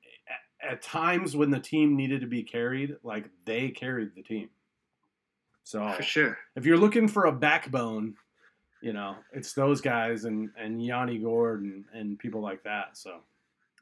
at 0.62 0.82
times 0.82 1.36
when 1.38 1.52
the 1.52 1.60
team 1.60 1.96
needed 1.96 2.20
to 2.22 2.28
be 2.28 2.44
carried, 2.44 2.98
like 3.04 3.30
they 3.46 3.70
carried 3.70 4.10
the 4.16 4.24
team. 4.24 4.50
So 5.64 5.92
for 5.94 6.04
sure. 6.04 6.38
if 6.56 6.66
you're 6.66 6.78
looking 6.78 7.08
for 7.08 7.26
a 7.26 7.32
backbone, 7.32 8.16
you 8.82 8.92
know, 8.94 9.16
it's 9.32 9.54
those 9.54 9.80
guys 9.82 10.26
and 10.26 10.50
and 10.58 10.84
Yanni 10.84 11.18
Gourde 11.18 11.62
and, 11.64 11.86
and 11.94 12.20
people 12.20 12.42
like 12.42 12.64
that. 12.64 12.98
So 12.98 13.20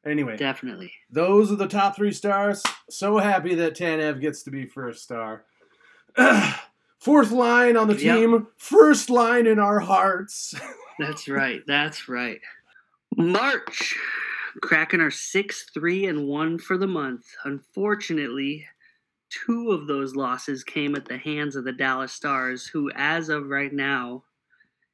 anyway, 0.05 0.37
Definitely. 0.37 0.91
those 1.09 1.51
are 1.51 1.55
the 1.55 1.67
top 1.67 1.95
three 1.95 2.11
stars. 2.11 2.63
So 2.89 3.17
happy 3.17 3.55
that 3.55 3.75
Tanev 3.75 4.21
gets 4.21 4.43
to 4.43 4.51
be 4.51 4.65
first 4.65 5.03
star. 5.03 5.43
Fourth 6.99 7.31
line 7.31 7.77
on 7.77 7.87
the 7.87 7.95
Yep. 7.95 8.15
team, 8.15 8.47
first 8.57 9.09
line 9.09 9.47
in 9.47 9.57
our 9.57 9.79
hearts. 9.79 10.53
That's 10.99 11.27
right. 11.27 11.61
That's 11.65 12.07
right. 12.07 12.39
March. 13.17 13.95
Kraken 14.61 14.99
our 15.01 15.09
6 15.09 15.69
3 15.73 16.05
and 16.07 16.27
1 16.27 16.59
for 16.59 16.77
the 16.77 16.85
month. 16.85 17.25
Unfortunately, 17.45 18.67
two 19.31 19.71
of 19.71 19.87
those 19.87 20.15
losses 20.15 20.63
came 20.63 20.95
at 20.95 21.05
the 21.05 21.17
hands 21.17 21.55
of 21.55 21.63
the 21.63 21.71
Dallas 21.71 22.13
Stars, 22.13 22.67
who, 22.67 22.91
as 22.95 23.29
of 23.29 23.47
right 23.47 23.73
now, 23.73 24.23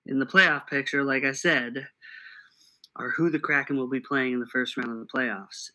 in 0.06 0.20
the 0.20 0.25
playoff 0.25 0.67
picture, 0.67 1.03
like 1.03 1.24
I 1.24 1.32
said, 1.34 1.88
are 2.96 3.12
who 3.12 3.29
the 3.29 3.39
Kraken 3.39 3.77
will 3.77 3.89
be 3.89 4.00
playing 4.00 4.34
in 4.34 4.39
the 4.39 4.46
first 4.48 4.77
round 4.77 4.91
of 4.91 5.00
the 5.00 5.06
playoffs. 5.06 5.72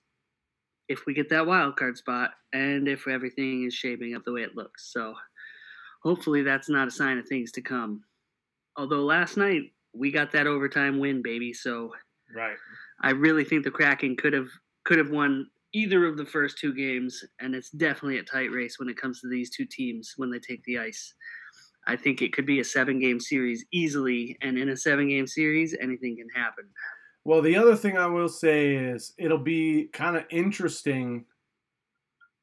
If 0.88 1.07
we 1.07 1.14
get 1.14 1.28
that 1.31 1.47
wild 1.47 1.76
card 1.76 1.97
spot 1.97 2.31
and 2.52 2.88
if 2.88 3.07
everything 3.07 3.64
is 3.64 3.75
shaping 3.75 4.14
up 4.14 4.25
the 4.25 4.33
way 4.33 4.42
it 4.42 4.57
looks. 4.57 4.92
So 4.92 5.14
hopefully 6.02 6.42
that's 6.42 6.69
not 6.69 6.88
a 6.88 6.90
sign 6.90 7.19
of 7.19 7.28
things 7.28 7.52
to 7.52 7.62
come. 7.62 8.04
Although 8.76 9.04
last 9.04 9.37
night 9.37 9.73
we 9.95 10.11
got 10.11 10.33
that 10.33 10.47
overtime 10.47 10.99
win, 10.99 11.23
baby. 11.23 11.52
So 11.52 11.92
Right. 12.35 12.57
I 13.02 13.11
really 13.11 13.45
think 13.45 13.64
the 13.64 13.71
Kraken 13.71 14.16
could 14.16 14.33
have 14.33 14.49
could 14.85 14.99
have 14.99 15.11
won 15.11 15.49
either 15.73 16.07
of 16.07 16.17
the 16.17 16.25
first 16.25 16.59
two 16.59 16.75
games, 16.75 17.25
and 17.41 17.55
it's 17.55 17.71
definitely 17.71 18.19
a 18.19 18.23
tight 18.23 18.50
race 18.50 18.79
when 18.79 18.88
it 18.88 18.97
comes 18.97 19.21
to 19.21 19.29
these 19.29 19.50
two 19.50 19.64
teams 19.64 20.14
when 20.17 20.31
they 20.31 20.38
take 20.38 20.62
the 20.64 20.79
ice. 20.79 21.14
I 21.87 21.97
think 21.97 22.23
it 22.23 22.33
could 22.33 22.47
be 22.47 22.61
a 22.61 22.64
seven 22.64 23.00
game 23.00 23.19
series 23.19 23.64
easily, 23.73 24.37
and 24.43 24.59
in 24.59 24.69
a 24.69 24.76
seven 24.76 25.09
game 25.09 25.26
series, 25.26 25.76
anything 25.81 26.17
can 26.17 26.29
happen. 26.35 26.64
Well, 27.25 27.41
the 27.41 27.57
other 27.57 27.76
thing 27.76 27.97
I 27.97 28.07
will 28.07 28.29
say 28.29 28.75
is 28.75 29.14
it'll 29.19 29.38
be 29.38 29.88
kind 29.93 30.17
of 30.17 30.25
interesting 30.31 31.25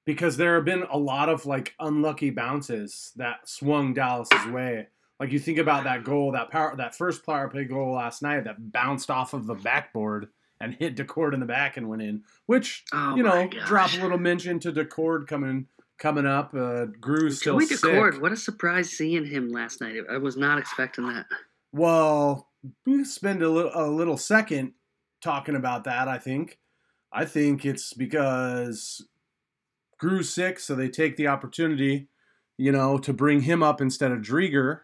because 0.06 0.38
there 0.38 0.56
have 0.56 0.66
been 0.66 0.86
a 0.90 0.98
lot 0.98 1.30
of 1.30 1.46
like 1.46 1.76
unlucky 1.80 2.30
bounces 2.30 3.12
that 3.18 3.48
swung 3.48 3.94
Dallas's 3.94 4.48
way. 4.48 4.88
Like 5.20 5.32
you 5.32 5.40
think 5.40 5.58
about 5.58 5.84
that 5.84 6.06
goal, 6.06 6.32
that 6.32 6.50
power, 6.50 6.76
that 6.78 6.96
first 6.96 7.26
power 7.26 7.50
play 7.50 7.66
goal 7.66 7.94
last 7.94 8.22
night 8.22 8.46
that 8.46 8.72
bounced 8.72 9.12
off 9.12 9.34
of 9.34 9.46
the 9.46 9.56
backboard 9.56 10.30
and 10.62 10.74
hit 10.74 10.96
Daccord 10.96 11.34
in 11.34 11.40
the 11.40 11.46
back 11.46 11.78
and 11.78 11.88
went 11.90 12.02
in. 12.02 12.24
Which 12.46 12.84
Oh 12.94 13.16
you 13.16 13.24
know, 13.24 13.48
drop 13.66 13.94
a 13.94 14.02
little 14.02 14.18
mention 14.18 14.60
to 14.62 14.72
Daccord 14.72 15.28
coming 15.28 15.68
coming 15.98 16.26
up. 16.26 16.54
Uh, 16.54 16.86
Grew's 17.00 17.40
still 17.40 17.60
Joey 17.60 17.66
sick. 17.66 17.80
Daccord, 17.80 18.22
what 18.22 18.32
a 18.32 18.38
surprise 18.38 18.90
seeing 18.90 19.26
him 19.26 19.50
last 19.50 19.82
night. 19.82 19.98
I 20.10 20.18
was 20.18 20.38
not 20.38 20.58
expecting 20.58 21.08
that. 21.08 21.26
Well, 21.72 22.50
we 22.86 23.04
spend 23.04 23.42
a 23.42 23.50
little 23.50 23.72
a 23.74 23.88
little 23.88 24.18
second 24.18 24.74
talking 25.22 25.56
about 25.56 25.84
that. 25.84 26.08
I 26.08 26.18
think, 26.18 26.60
I 27.12 27.26
think 27.26 27.66
it's 27.66 27.94
because 27.94 29.06
Grew's 29.98 30.34
sick, 30.34 30.60
so 30.60 30.76
they 30.76 30.90
take 30.90 31.18
the 31.18 31.28
opportunity, 31.28 32.08
you 32.58 32.72
know, 32.72 32.98
to 33.00 33.14
bring 33.14 33.42
him 33.42 33.62
up 33.62 33.82
instead 33.82 34.12
of 34.12 34.20
Driedger, 34.20 34.82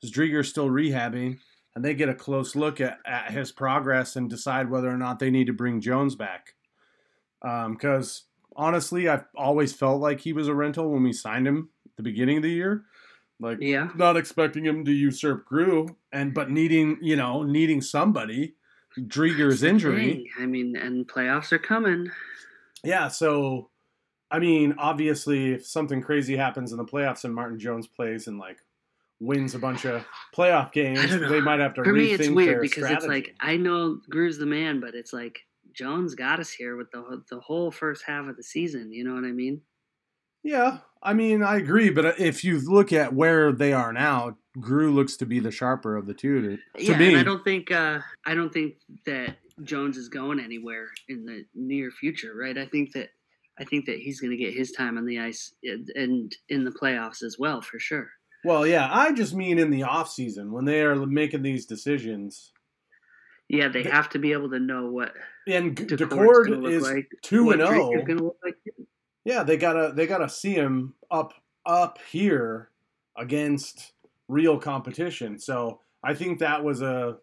because 0.00 0.14
Driedger's 0.14 0.48
still 0.48 0.68
rehabbing, 0.68 1.38
and 1.78 1.84
they 1.84 1.94
get 1.94 2.08
a 2.08 2.14
close 2.14 2.56
look 2.56 2.80
at, 2.80 2.98
at 3.06 3.30
his 3.30 3.52
progress 3.52 4.16
and 4.16 4.28
decide 4.28 4.68
whether 4.68 4.90
or 4.90 4.96
not 4.96 5.20
they 5.20 5.30
need 5.30 5.46
to 5.46 5.52
bring 5.52 5.80
Jones 5.80 6.16
back. 6.16 6.54
Um, 7.42 7.74
because 7.74 8.24
honestly, 8.56 9.08
I've 9.08 9.26
always 9.36 9.72
felt 9.72 10.00
like 10.00 10.18
he 10.20 10.32
was 10.32 10.48
a 10.48 10.54
rental 10.54 10.90
when 10.90 11.04
we 11.04 11.12
signed 11.12 11.46
him 11.46 11.68
at 11.86 11.96
the 11.96 12.02
beginning 12.02 12.38
of 12.38 12.42
the 12.42 12.50
year. 12.50 12.82
Like, 13.38 13.58
Yeah. 13.60 13.90
not 13.94 14.16
expecting 14.16 14.64
him 14.66 14.84
to 14.86 14.90
usurp 14.90 15.44
Grew, 15.46 15.96
and 16.10 16.34
but 16.34 16.50
needing 16.50 16.98
you 17.00 17.14
know 17.14 17.44
needing 17.44 17.80
somebody. 17.80 18.56
Driedger's 18.98 19.62
injury. 19.62 20.28
I 20.40 20.46
mean, 20.46 20.74
and 20.74 21.06
playoffs 21.06 21.52
are 21.52 21.60
coming. 21.60 22.10
yeah. 22.82 23.06
So, 23.06 23.70
I 24.32 24.40
mean, 24.40 24.74
obviously, 24.78 25.52
if 25.52 25.64
something 25.64 26.02
crazy 26.02 26.36
happens 26.36 26.72
in 26.72 26.78
the 26.78 26.84
playoffs 26.84 27.22
and 27.22 27.32
Martin 27.32 27.60
Jones 27.60 27.86
plays 27.86 28.26
and 28.26 28.40
like 28.40 28.58
wins 29.20 29.54
a 29.54 29.58
bunch 29.58 29.84
of 29.84 30.04
playoff 30.36 30.72
games, 30.72 31.00
I 31.00 31.06
don't 31.06 31.22
know. 31.22 31.28
they 31.28 31.40
might 31.40 31.60
have 31.60 31.74
to 31.74 31.84
For 31.84 31.92
rethink 31.92 31.96
me, 31.96 32.12
it's 32.12 32.28
weird 32.28 32.62
because 32.62 32.84
strategy. 32.84 32.96
it's 32.96 33.06
like 33.06 33.34
I 33.40 33.56
know 33.56 34.00
Grew's 34.08 34.38
the 34.38 34.46
man, 34.46 34.80
but 34.80 34.94
it's 34.94 35.12
like 35.12 35.40
Jones 35.72 36.14
got 36.14 36.40
us 36.40 36.50
here 36.50 36.76
with 36.76 36.90
the 36.90 37.22
the 37.30 37.40
whole 37.40 37.70
first 37.70 38.04
half 38.06 38.28
of 38.28 38.36
the 38.36 38.42
season. 38.42 38.92
You 38.92 39.04
know 39.04 39.14
what 39.14 39.24
I 39.24 39.32
mean? 39.32 39.60
yeah, 40.42 40.78
I 41.02 41.14
mean, 41.14 41.42
I 41.42 41.56
agree, 41.56 41.90
but 41.90 42.18
if 42.20 42.44
you 42.44 42.60
look 42.60 42.92
at 42.92 43.12
where 43.12 43.52
they 43.52 43.72
are 43.72 43.92
now, 43.92 44.36
Grew 44.60 44.92
looks 44.92 45.16
to 45.18 45.26
be 45.26 45.40
the 45.40 45.50
sharper 45.50 45.96
of 45.96 46.06
the 46.06 46.14
two. 46.14 46.40
To, 46.40 46.56
to 46.56 46.92
yeah, 46.92 46.98
me, 46.98 47.08
and 47.08 47.18
I 47.18 47.22
don't 47.22 47.44
think 47.44 47.70
uh, 47.70 48.00
I 48.24 48.34
don't 48.34 48.52
think 48.52 48.74
that 49.06 49.36
Jones 49.62 49.96
is 49.96 50.08
going 50.08 50.40
anywhere 50.40 50.88
in 51.08 51.24
the 51.24 51.44
near 51.54 51.90
future, 51.90 52.34
right? 52.34 52.56
I 52.56 52.66
think 52.66 52.92
that 52.92 53.10
I 53.58 53.64
think 53.64 53.86
that 53.86 53.98
he's 53.98 54.20
going 54.20 54.30
to 54.30 54.36
get 54.36 54.54
his 54.54 54.72
time 54.72 54.98
on 54.98 55.06
the 55.06 55.18
ice 55.18 55.52
and 55.62 56.34
in 56.48 56.64
the 56.64 56.70
playoffs 56.70 57.22
as 57.22 57.36
well, 57.38 57.60
for 57.60 57.78
sure. 57.78 58.08
Well, 58.44 58.66
yeah, 58.66 58.88
I 58.90 59.12
just 59.12 59.34
mean 59.34 59.58
in 59.58 59.70
the 59.70 59.82
off 59.82 60.10
season 60.10 60.52
when 60.52 60.64
they 60.64 60.82
are 60.82 60.94
making 60.94 61.42
these 61.42 61.66
decisions. 61.66 62.52
Yeah, 63.48 63.68
they 63.68 63.82
The- 63.82 63.90
have 63.90 64.08
to 64.10 64.18
be 64.18 64.32
able 64.32 64.50
to 64.50 64.60
know 64.60 64.90
what 64.90 65.14
And 65.46 65.74
Daccord 65.76 66.70
is 66.70 66.82
like, 66.82 67.08
two 67.22 67.50
and 67.50 67.60
zero. 67.60 67.90
Oh. 68.20 68.36
like. 68.44 68.56
Yeah, 69.24 69.42
they 69.42 69.56
gotta 69.56 69.92
they 69.94 70.06
gotta 70.06 70.28
see 70.28 70.54
him 70.54 70.94
up 71.10 71.32
up 71.66 71.98
here 72.10 72.70
against 73.16 73.92
real 74.28 74.58
competition. 74.58 75.38
So 75.38 75.80
I 76.04 76.14
think 76.14 76.38
that 76.38 76.62
was 76.62 76.82
a 76.82 77.16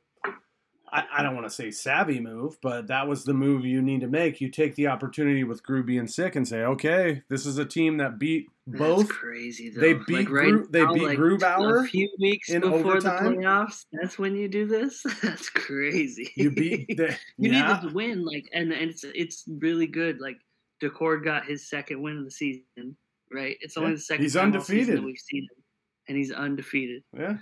I, 0.91 1.03
I 1.17 1.23
don't 1.23 1.33
want 1.35 1.47
to 1.47 1.53
say 1.53 1.71
savvy 1.71 2.19
move, 2.19 2.57
but 2.61 2.87
that 2.87 3.07
was 3.07 3.23
the 3.23 3.33
move 3.33 3.65
you 3.65 3.81
need 3.81 4.01
to 4.01 4.07
make. 4.07 4.39
You 4.39 4.49
take 4.49 4.75
the 4.75 4.87
opportunity 4.87 5.43
with 5.43 5.63
Grew 5.63 5.83
being 5.83 6.07
sick 6.07 6.35
and 6.35 6.47
say, 6.47 6.61
okay, 6.63 7.23
this 7.29 7.45
is 7.45 7.57
a 7.57 7.65
team 7.65 7.97
that 7.97 8.19
beat 8.19 8.47
That's 8.67 8.79
both. 8.79 9.09
crazy. 9.09 9.69
Though. 9.71 9.81
they 9.81 9.93
Like, 9.95 10.05
beat 10.07 10.29
right 10.29 10.51
Gru- 10.51 10.67
they 10.69 10.83
now, 10.83 10.93
beat 10.93 11.03
like, 11.03 11.17
Grubauer 11.17 11.83
a 11.83 11.87
few 11.87 12.09
weeks 12.19 12.49
in 12.49 12.61
before 12.61 12.77
overtime. 12.97 13.23
the 13.25 13.31
playoffs. 13.39 13.85
That's 13.91 14.19
when 14.19 14.35
you 14.35 14.47
do 14.47 14.67
this. 14.67 15.01
That's 15.23 15.49
crazy. 15.49 16.31
You 16.35 16.51
beat 16.51 16.87
the, 16.97 17.17
you 17.37 17.51
yeah. 17.51 17.79
need 17.81 17.89
to 17.89 17.93
win, 17.93 18.23
like, 18.23 18.45
and, 18.53 18.71
and 18.71 18.91
it's 18.91 19.03
it's 19.03 19.43
really 19.47 19.87
good. 19.87 20.21
Like, 20.21 20.37
Daccord 20.83 21.23
got 21.23 21.45
his 21.45 21.67
second 21.69 22.01
win 22.01 22.17
of 22.19 22.25
the 22.25 22.31
season, 22.31 22.95
right? 23.33 23.57
It's 23.61 23.75
only 23.77 23.91
Yeah, 23.91 23.95
the 23.95 24.01
second 24.01 24.23
he's 24.23 24.33
time 24.33 24.53
all 24.55 24.61
season 24.61 24.97
undefeated. 24.97 25.05
we've 25.05 25.17
seen 25.17 25.43
him, 25.43 25.63
and 26.09 26.17
he's 26.17 26.31
undefeated. 26.31 27.03
yeah. 27.17 27.37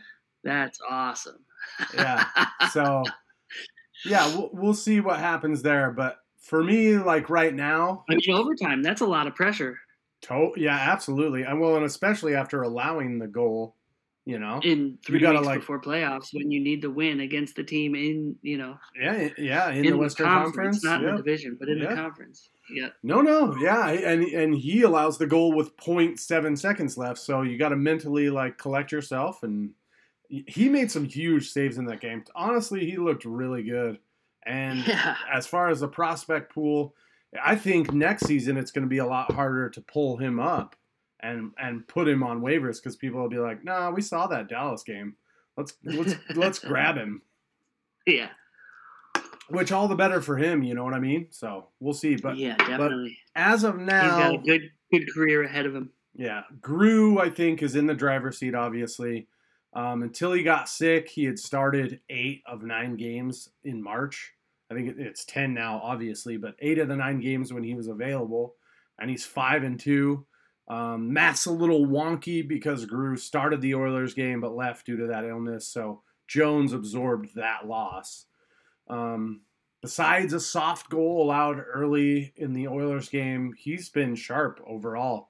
That's 0.45 0.79
awesome. 0.89 1.37
Yeah. 1.93 2.25
So 2.71 3.03
yeah, 4.05 4.27
we'll, 4.35 4.49
we'll 4.53 4.73
see 4.73 4.99
what 4.99 5.19
happens 5.19 5.61
there. 5.61 5.91
But 5.91 6.17
for 6.39 6.63
me, 6.63 6.97
like 6.97 7.29
right 7.29 7.53
now, 7.53 8.03
I 8.09 8.15
mean, 8.15 8.31
overtime, 8.35 8.81
that's 8.83 9.01
a 9.01 9.05
lot 9.05 9.27
of 9.27 9.35
pressure 9.35 9.77
to- 10.23 10.53
yeah, 10.57 10.75
absolutely. 10.75 11.43
And 11.43 11.59
well, 11.59 11.75
and 11.75 11.85
especially 11.85 12.35
after 12.35 12.61
allowing 12.63 13.19
the 13.19 13.27
goal, 13.27 13.75
you 14.25 14.39
know, 14.39 14.61
in 14.63 14.97
three 15.05 15.19
gotta, 15.19 15.39
weeks 15.39 15.47
like- 15.47 15.59
before 15.59 15.81
playoffs 15.81 16.33
when 16.33 16.49
you 16.49 16.61
need 16.61 16.81
to 16.81 16.89
win 16.89 17.19
against 17.19 17.55
the 17.55 17.63
team 17.63 17.93
in, 17.93 18.35
you 18.41 18.57
know, 18.57 18.77
yeah, 18.99 19.29
yeah, 19.37 19.69
in, 19.69 19.85
in, 19.85 19.91
the 19.91 19.97
Western 19.97 20.25
Conference, 20.27 20.83
not 20.83 21.03
in 21.03 21.11
the 21.11 21.17
division, 21.17 21.57
but 21.59 21.67
in 21.69 21.77
Yeah. 21.79 21.89
the 21.89 21.95
conference. 21.95 22.49
Yeah. 22.73 22.89
No, 23.03 23.21
no, 23.21 23.55
yeah, 23.57 23.89
and 23.89 24.23
and 24.23 24.55
he 24.55 24.83
allows 24.83 25.17
the 25.17 25.27
goal 25.27 25.53
with 25.53 25.75
0.7 25.75 26.57
seconds 26.57 26.97
left, 26.97 27.19
so 27.19 27.41
you 27.41 27.57
got 27.57 27.69
to 27.69 27.75
mentally 27.75 28.29
like 28.29 28.57
collect 28.57 28.93
yourself. 28.93 29.43
And 29.43 29.71
he 30.29 30.69
made 30.69 30.89
some 30.91 31.05
huge 31.05 31.49
saves 31.49 31.77
in 31.77 31.85
that 31.85 32.01
game. 32.01 32.23
Honestly, 32.35 32.89
he 32.89 32.97
looked 32.97 33.25
really 33.25 33.63
good. 33.63 33.99
And 34.45 34.85
Yeah. 34.87 35.15
as 35.31 35.45
far 35.47 35.69
as 35.69 35.79
the 35.81 35.87
prospect 35.87 36.53
pool, 36.53 36.95
I 37.43 37.55
think 37.55 37.93
next 37.93 38.25
season 38.25 38.57
it's 38.57 38.71
going 38.71 38.83
to 38.85 38.89
be 38.89 38.97
a 38.99 39.05
lot 39.05 39.31
harder 39.31 39.69
to 39.69 39.81
pull 39.81 40.17
him 40.17 40.39
up 40.39 40.75
and 41.21 41.51
and 41.57 41.87
put 41.87 42.07
him 42.07 42.21
on 42.23 42.41
waivers 42.41 42.77
because 42.81 42.95
people 42.95 43.21
will 43.21 43.29
be 43.29 43.37
like, 43.39 43.63
"Nah, 43.63 43.89
we 43.91 44.01
saw 44.01 44.27
that 44.27 44.49
Dallas 44.49 44.83
game. 44.83 45.15
Let's 45.57 45.73
let's 45.83 46.15
let's 46.35 46.59
grab 46.59 46.97
him." 46.97 47.21
Yeah. 48.05 48.29
Which 49.49 49.71
all 49.71 49.87
the 49.87 49.95
better 49.95 50.21
for 50.21 50.37
him, 50.37 50.63
you 50.63 50.73
know 50.73 50.83
what 50.83 50.93
I 50.93 50.99
mean? 50.99 51.27
So 51.31 51.67
we'll 51.79 51.93
see. 51.93 52.15
But 52.15 52.37
yeah, 52.37 52.55
definitely. 52.57 53.17
as 53.35 53.63
of 53.63 53.77
He's 53.77 53.85
now, 53.87 54.09
got 54.17 54.33
a 54.35 54.37
good 54.39 54.61
good 54.91 55.05
career 55.13 55.43
ahead 55.43 55.65
of 55.65 55.75
him. 55.75 55.91
Yeah, 56.15 56.43
Grew 56.61 57.19
I 57.19 57.29
think 57.29 57.61
is 57.63 57.75
in 57.75 57.87
the 57.87 57.93
driver's 57.93 58.37
seat. 58.37 58.55
Obviously, 58.55 59.27
um, 59.75 60.03
until 60.03 60.33
he 60.33 60.43
got 60.43 60.69
sick, 60.69 61.09
he 61.09 61.23
had 61.25 61.39
started 61.39 61.99
eight 62.09 62.43
of 62.45 62.63
nine 62.63 62.95
games 62.95 63.49
in 63.63 63.81
March. 63.81 64.33
I 64.71 64.75
think 64.75 64.95
it's 64.97 65.25
ten 65.25 65.53
now, 65.53 65.79
obviously, 65.83 66.37
but 66.37 66.55
eight 66.59 66.79
of 66.79 66.87
the 66.87 66.95
nine 66.95 67.19
games 67.19 67.51
when 67.51 67.63
he 67.63 67.73
was 67.73 67.87
available, 67.87 68.55
and 68.99 69.09
he's 69.09 69.25
five 69.25 69.63
and 69.63 69.79
two. 69.79 70.25
Um, 70.67 71.11
Matt's 71.11 71.45
a 71.45 71.51
little 71.51 71.85
wonky 71.85 72.47
because 72.47 72.85
Grew 72.85 73.17
started 73.17 73.61
the 73.61 73.75
Oilers 73.75 74.13
game 74.13 74.39
but 74.39 74.55
left 74.55 74.85
due 74.85 74.97
to 74.97 75.07
that 75.07 75.25
illness, 75.25 75.67
so 75.67 76.03
Jones 76.27 76.71
absorbed 76.71 77.35
that 77.35 77.67
loss. 77.67 78.25
Um, 78.87 79.41
besides 79.81 80.33
a 80.33 80.39
soft 80.39 80.89
goal 80.89 81.23
allowed 81.23 81.59
early 81.59 82.33
in 82.37 82.53
the 82.53 82.67
Oilers 82.67 83.09
game, 83.09 83.53
he's 83.57 83.89
been 83.89 84.15
sharp 84.15 84.61
overall. 84.65 85.29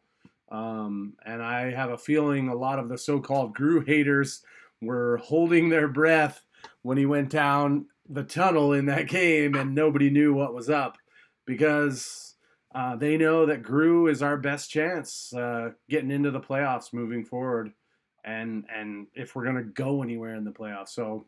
Um, 0.54 1.16
and 1.26 1.42
I 1.42 1.72
have 1.72 1.90
a 1.90 1.98
feeling 1.98 2.48
a 2.48 2.56
lot 2.56 2.78
of 2.78 2.88
the 2.88 2.98
so 2.98 3.20
called 3.20 3.56
Grew 3.56 3.82
haters 3.82 4.44
were 4.82 5.18
holding 5.18 5.70
their 5.70 5.88
breath 5.88 6.44
when 6.84 6.96
he 6.96 7.08
went 7.08 7.30
down 7.30 7.88
the 8.08 8.24
tunnel 8.24 8.72
in 8.72 8.86
that 8.86 9.08
game 9.10 9.56
and 9.56 9.74
nobody 9.74 10.12
knew 10.12 10.32
what 10.32 10.54
was 10.54 10.70
up 10.70 10.98
because 11.48 12.36
uh, 12.76 12.96
they 12.96 13.18
know 13.18 13.48
that 13.48 13.64
Grew 13.64 14.08
is 14.08 14.22
our 14.22 14.38
best 14.38 14.70
chance 14.70 15.34
uh, 15.34 15.72
getting 15.90 16.12
into 16.12 16.30
the 16.30 16.40
playoffs 16.40 16.94
moving 16.94 17.26
forward. 17.26 17.72
And, 18.24 18.66
and 18.74 19.08
if 19.16 19.36
we're 19.36 19.44
going 19.44 19.58
to 19.58 19.64
go 19.64 20.04
anywhere 20.04 20.36
in 20.36 20.44
the 20.44 20.52
playoffs. 20.52 20.90
So, 20.90 21.26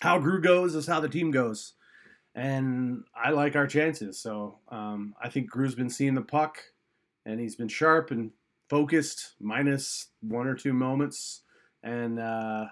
how 0.00 0.18
Grew 0.18 0.40
goes 0.40 0.74
is 0.74 0.86
how 0.86 1.00
the 1.00 1.08
team 1.08 1.30
goes. 1.30 1.74
And 2.34 3.04
I 3.14 3.30
like 3.30 3.54
our 3.54 3.66
chances. 3.66 4.18
So, 4.18 4.58
um, 4.68 5.14
I 5.22 5.28
think 5.28 5.48
Grew's 5.48 5.74
been 5.74 5.90
seeing 5.90 6.14
the 6.14 6.22
puck 6.22 6.60
and 7.26 7.38
he's 7.40 7.56
been 7.56 7.68
sharp 7.68 8.10
and 8.10 8.30
focused, 8.68 9.34
minus 9.40 10.08
one 10.20 10.46
or 10.46 10.54
two 10.54 10.72
moments. 10.72 11.42
And 11.82 12.18
uh, 12.18 12.66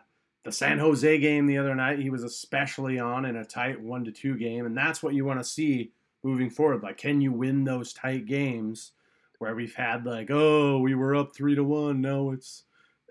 the 0.45 0.53
San 0.53 0.79
Jose 0.79 1.19
game 1.19 1.47
the 1.47 1.59
other 1.59 1.75
night, 1.75 1.99
he 1.99 2.11
was 2.11 2.23
especially 2.25 2.99
on 2.99 3.25
in 3.25 3.37
a 3.37 3.45
tight 3.45 3.81
one 3.81 4.05
to 4.05 4.13
two 4.13 4.37
game, 4.37 4.67
and 4.67 4.77
that's 4.77 5.03
what 5.03 5.15
you 5.15 5.25
want 5.25 5.41
to 5.41 5.45
see 5.45 5.93
moving 6.23 6.51
forward. 6.51 6.83
Like, 6.83 6.97
can 6.99 7.21
you 7.21 7.33
win 7.33 7.65
those 7.65 7.93
tight 7.93 8.27
games 8.27 8.93
where 9.39 9.55
we've 9.55 9.75
had 9.75 10.05
like, 10.05 10.31
oh, 10.31 10.79
we 10.81 10.95
were 10.95 11.15
up 11.17 11.35
three 11.35 11.55
to 11.55 11.63
one, 11.65 12.01
now 12.01 12.31
it's 12.31 12.65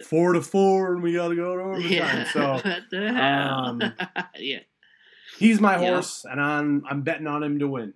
four 0.06 0.34
to 0.34 0.42
four, 0.42 0.94
and 0.94 1.02
we 1.02 1.14
got 1.14 1.30
to 1.30 1.36
go 1.36 1.56
to 1.56 1.64
overtime. 1.64 1.92
Yeah. 1.92 2.32
So 2.32 2.54
what 2.64 2.82
the 2.92 3.14
hell? 3.14 3.54
um, 3.54 3.82
yeah. 4.38 4.60
he's 5.40 5.60
my 5.62 5.82
Yeah. 5.82 5.94
horse, 5.94 6.26
and 6.30 6.40
I'm 6.42 6.84
I'm 6.90 7.02
betting 7.02 7.28
on 7.28 7.44
him 7.44 7.60
to 7.60 7.68
win. 7.68 7.94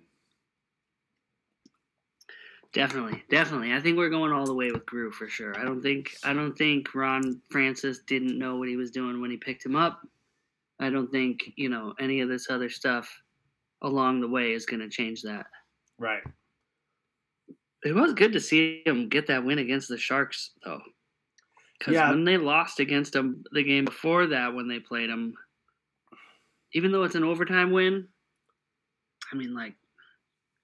Definitely, 2.72 3.22
definitely. 3.28 3.72
I 3.74 3.80
think 3.80 3.98
we're 3.98 4.08
going 4.08 4.32
all 4.32 4.46
the 4.46 4.54
way 4.54 4.70
with 4.72 4.86
Grew 4.86 5.12
for 5.12 5.28
sure. 5.28 5.58
I 5.58 5.64
don't 5.64 5.82
think 5.82 6.14
I 6.24 6.32
don't 6.32 6.56
think 6.56 6.94
Ron 6.94 7.40
Francis 7.50 8.00
didn't 8.06 8.38
know 8.38 8.56
what 8.56 8.68
he 8.68 8.76
was 8.76 8.90
doing 8.90 9.20
when 9.20 9.30
he 9.30 9.36
picked 9.36 9.64
him 9.64 9.76
up. 9.76 10.00
I 10.80 10.88
don't 10.88 11.10
think 11.12 11.52
you 11.56 11.68
know 11.68 11.94
any 12.00 12.20
of 12.20 12.28
this 12.30 12.48
other 12.48 12.70
stuff 12.70 13.10
along 13.82 14.20
the 14.20 14.28
way 14.28 14.52
is 14.52 14.64
going 14.64 14.80
to 14.80 14.88
change 14.88 15.22
that. 15.22 15.46
Right. 15.98 16.22
It 17.84 17.94
was 17.94 18.14
good 18.14 18.32
to 18.32 18.40
see 18.40 18.82
him 18.86 19.08
get 19.08 19.26
that 19.26 19.44
win 19.44 19.58
against 19.58 19.88
the 19.88 19.98
Sharks, 19.98 20.52
though. 20.64 20.80
Because 21.78 21.94
Yeah. 21.94 22.10
when 22.10 22.24
they 22.24 22.36
lost 22.36 22.78
against 22.78 23.12
them 23.12 23.42
the 23.52 23.64
game 23.64 23.84
before 23.84 24.28
that, 24.28 24.54
when 24.54 24.68
they 24.68 24.78
played 24.78 25.10
them, 25.10 25.34
even 26.74 26.92
though 26.92 27.02
it's 27.02 27.16
an 27.16 27.24
overtime 27.24 27.72
win, 27.72 28.08
I 29.32 29.34
mean, 29.34 29.52
like, 29.52 29.74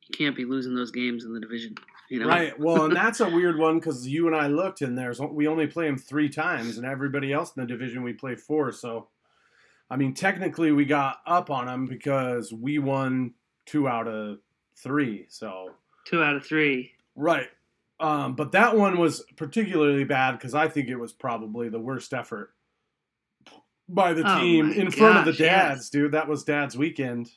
you 0.09 0.17
can't 0.17 0.37
be 0.37 0.45
losing 0.45 0.75
those 0.75 0.91
games 0.91 1.25
in 1.25 1.33
the 1.33 1.41
division, 1.41 1.75
you 2.09 2.21
know? 2.21 2.27
Right. 2.29 2.53
Well, 2.59 2.85
and 2.87 2.97
that's 2.97 3.21
a 3.21 3.29
weird 3.29 3.59
one 3.59 3.79
because 3.79 4.07
you 4.07 4.27
and 4.27 4.35
I 4.37 4.47
looked, 4.49 4.81
and 4.83 4.97
there's 4.97 5.21
we 5.21 5.47
only 5.47 5.67
play 5.67 5.87
them 5.87 5.97
three 5.99 6.29
times, 6.29 6.77
and 6.79 6.87
everybody 6.87 7.33
else 7.33 7.53
in 7.57 7.61
the 7.63 7.67
division 7.67 8.03
we 8.03 8.13
play 8.15 8.35
four. 8.35 8.73
So, 8.73 9.09
I 9.91 9.97
mean, 9.97 10.15
technically 10.15 10.73
we 10.73 10.85
got 10.85 11.19
up 11.27 11.51
on 11.51 11.67
them 11.67 11.87
because 11.87 12.53
we 12.53 12.79
won 12.79 13.35
two 13.67 13.89
out 13.89 14.09
of 14.09 14.39
three. 14.77 15.27
So, 15.29 15.71
Two 16.07 16.23
out 16.23 16.37
of 16.37 16.45
three. 16.47 16.93
right. 17.15 17.49
Um, 18.01 18.37
but 18.37 18.53
that 18.53 18.77
one 18.77 18.97
was 18.99 19.25
particularly 19.37 20.05
bad 20.05 20.33
because 20.33 20.55
I 20.55 20.69
think 20.69 20.89
it 20.89 20.95
was 20.95 21.13
probably 21.13 21.69
the 21.69 21.81
worst 21.81 22.15
effort 22.15 22.55
by 23.89 24.13
the 24.13 24.23
Oh 24.25 24.39
team 24.41 24.69
my 24.69 24.75
in 24.75 24.91
front 24.93 25.19
of 25.19 25.25
the 25.25 25.33
gosh, 25.33 25.41
yes. 25.41 25.69
dads, 25.69 25.91
dude. 25.91 26.13
That 26.13 26.29
was 26.29 26.45
dad's 26.45 26.77
weekend. 26.79 27.29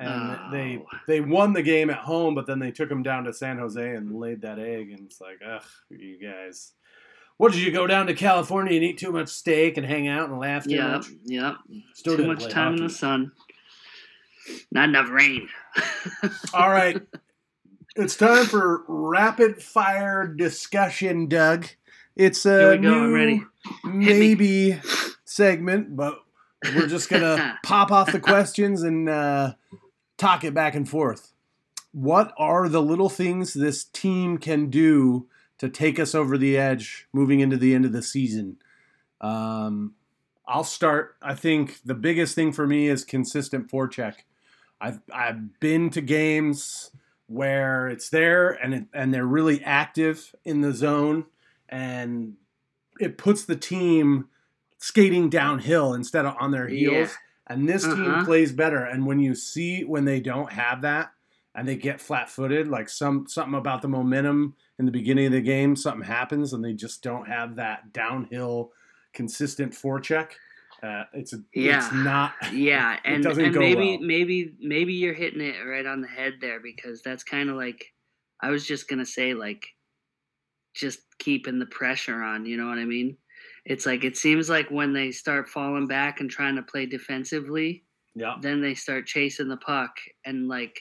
And 0.00 0.52
they 0.52 0.78
Oh. 0.78 0.86
they 1.06 1.20
won 1.20 1.52
the 1.52 1.62
game 1.62 1.90
at 1.90 1.98
home, 1.98 2.34
but 2.34 2.46
then 2.46 2.58
they 2.58 2.70
took 2.70 2.88
them 2.88 3.02
down 3.02 3.24
to 3.24 3.32
San 3.32 3.58
Jose 3.58 3.94
and 3.96 4.18
laid 4.18 4.40
that 4.42 4.58
egg. 4.58 4.90
And 4.90 5.00
it's 5.06 5.20
like, 5.20 5.40
ugh, 5.46 5.62
you 5.90 6.18
guys. 6.18 6.72
What 7.36 7.52
did 7.52 7.60
you 7.62 7.70
go 7.72 7.86
down 7.86 8.06
to 8.06 8.14
California 8.14 8.74
and 8.74 8.84
eat 8.84 8.98
too 8.98 9.12
much 9.12 9.28
steak 9.28 9.76
and 9.76 9.86
hang 9.86 10.08
out 10.08 10.28
and 10.28 10.38
laugh 10.38 10.64
too 10.64 10.74
Yeah, 10.74 10.88
much? 10.88 11.06
yeah. 11.24 11.54
Still 11.94 12.16
Too 12.16 12.26
much 12.26 12.48
time 12.48 12.74
in 12.74 12.82
the 12.82 12.90
sun. 12.90 13.32
Not 14.70 14.88
enough 14.90 15.08
rain. 15.10 15.48
All 16.54 16.70
right. 16.70 17.00
It's 17.96 18.16
time 18.16 18.44
for 18.46 18.84
rapid 18.88 19.62
fire 19.62 20.26
discussion, 20.26 21.28
Doug. 21.28 21.66
It's 22.16 22.44
a 22.46 22.76
new 22.76 23.42
maybe 23.84 24.80
segment, 25.24 25.96
but 25.96 26.18
we're 26.74 26.86
just 26.88 27.08
gonna 27.08 27.58
pop 27.64 27.90
off 27.90 28.12
the 28.12 28.20
questions 28.20 28.82
and 28.82 29.08
uh, 29.08 29.54
talk 30.20 30.44
it 30.44 30.54
back 30.54 30.74
and 30.74 30.88
forth. 30.88 31.32
What 31.92 32.32
are 32.36 32.68
the 32.68 32.82
little 32.82 33.08
things 33.08 33.54
this 33.54 33.84
team 33.84 34.38
can 34.38 34.70
do 34.70 35.26
to 35.58 35.68
take 35.68 35.98
us 35.98 36.14
over 36.14 36.38
the 36.38 36.56
edge 36.56 37.08
moving 37.12 37.40
into 37.40 37.56
the 37.56 37.74
end 37.74 37.84
of 37.84 37.92
the 37.92 38.02
season? 38.02 38.58
Um, 39.20 39.94
I'll 40.46 40.64
start. 40.64 41.16
I 41.22 41.34
think 41.34 41.80
the 41.84 41.94
biggest 41.94 42.34
thing 42.34 42.52
for 42.52 42.66
me 42.66 42.88
is 42.88 43.04
consistent 43.04 43.70
forecheck. 43.70 44.14
I've 44.80 45.00
I've 45.12 45.60
been 45.60 45.90
to 45.90 46.00
games 46.00 46.90
where 47.26 47.88
it's 47.88 48.08
there 48.08 48.50
and 48.50 48.74
it, 48.74 48.84
and 48.92 49.14
they're 49.14 49.26
really 49.26 49.62
active 49.62 50.34
in 50.44 50.62
the 50.62 50.72
zone 50.72 51.26
and 51.68 52.34
it 52.98 53.16
puts 53.16 53.44
the 53.44 53.54
team 53.56 54.28
skating 54.78 55.28
downhill 55.30 55.94
instead 55.94 56.26
of 56.26 56.34
on 56.40 56.50
their 56.50 56.66
heels. 56.66 57.10
And 57.50 57.68
this 57.68 57.82
team 57.88 57.92
Uh-huh. 57.92 58.24
plays 58.24 58.52
better. 58.52 58.84
And 58.86 59.06
when 59.06 59.20
you 59.20 59.34
see 59.34 59.84
when 59.84 60.06
they 60.06 60.20
don't 60.20 60.52
have 60.52 60.82
that 60.82 61.12
and 61.54 61.68
they 61.68 61.76
get 61.76 62.00
flat-footed, 62.00 62.68
like 62.68 62.88
some 62.88 63.26
something 63.28 63.58
about 63.58 63.82
the 63.82 63.88
momentum 63.88 64.56
in 64.78 64.86
the 64.86 64.92
beginning 64.92 65.26
of 65.26 65.32
the 65.32 65.42
game, 65.42 65.76
something 65.76 66.06
happens 66.06 66.54
and 66.54 66.64
they 66.64 66.74
just 66.74 67.02
don't 67.02 67.26
have 67.26 67.56
that 67.56 67.92
downhill 67.92 68.72
consistent 69.12 69.72
forecheck. 69.74 70.32
Uh, 70.82 71.04
it's 71.12 71.34
a, 71.34 71.38
it's 71.54 71.92
Yeah. 71.92 71.92
not 71.92 72.34
Yeah, 72.52 73.00
and, 73.04 73.24
doesn't 73.24 73.44
and 73.44 73.58
maybe 73.58 73.98
well. 73.98 73.98
maybe 73.98 74.56
maybe 74.60 74.94
you're 74.94 75.14
hitting 75.14 75.40
it 75.42 75.58
right 75.66 75.86
on 75.86 76.00
the 76.00 76.08
head 76.08 76.34
there 76.40 76.60
because 76.60 77.02
that's 77.02 77.24
kind 77.24 77.50
of 77.50 77.56
like 77.56 77.92
I 78.40 78.50
was 78.50 78.66
just 78.66 78.88
gonna 78.88 79.04
say 79.06 79.34
like 79.34 79.66
just 80.74 81.00
keeping 81.18 81.58
the 81.58 81.66
pressure 81.66 82.22
on. 82.22 82.46
You 82.46 82.56
know 82.56 82.68
what 82.68 82.78
I 82.78 82.84
mean? 82.84 83.18
It's 83.66 83.86
like 83.86 84.04
it 84.04 84.16
seems 84.16 84.48
like 84.48 84.70
when 84.70 84.92
they 84.92 85.10
start 85.10 85.48
falling 85.48 85.86
back 85.86 86.20
and 86.20 86.30
trying 86.30 86.56
to 86.56 86.62
play 86.62 86.86
defensively, 86.86 87.84
yeah. 88.14 88.36
then 88.40 88.60
they 88.60 88.74
start 88.74 89.06
chasing 89.06 89.48
the 89.48 89.56
puck 89.58 89.90
and 90.24 90.48
like 90.48 90.80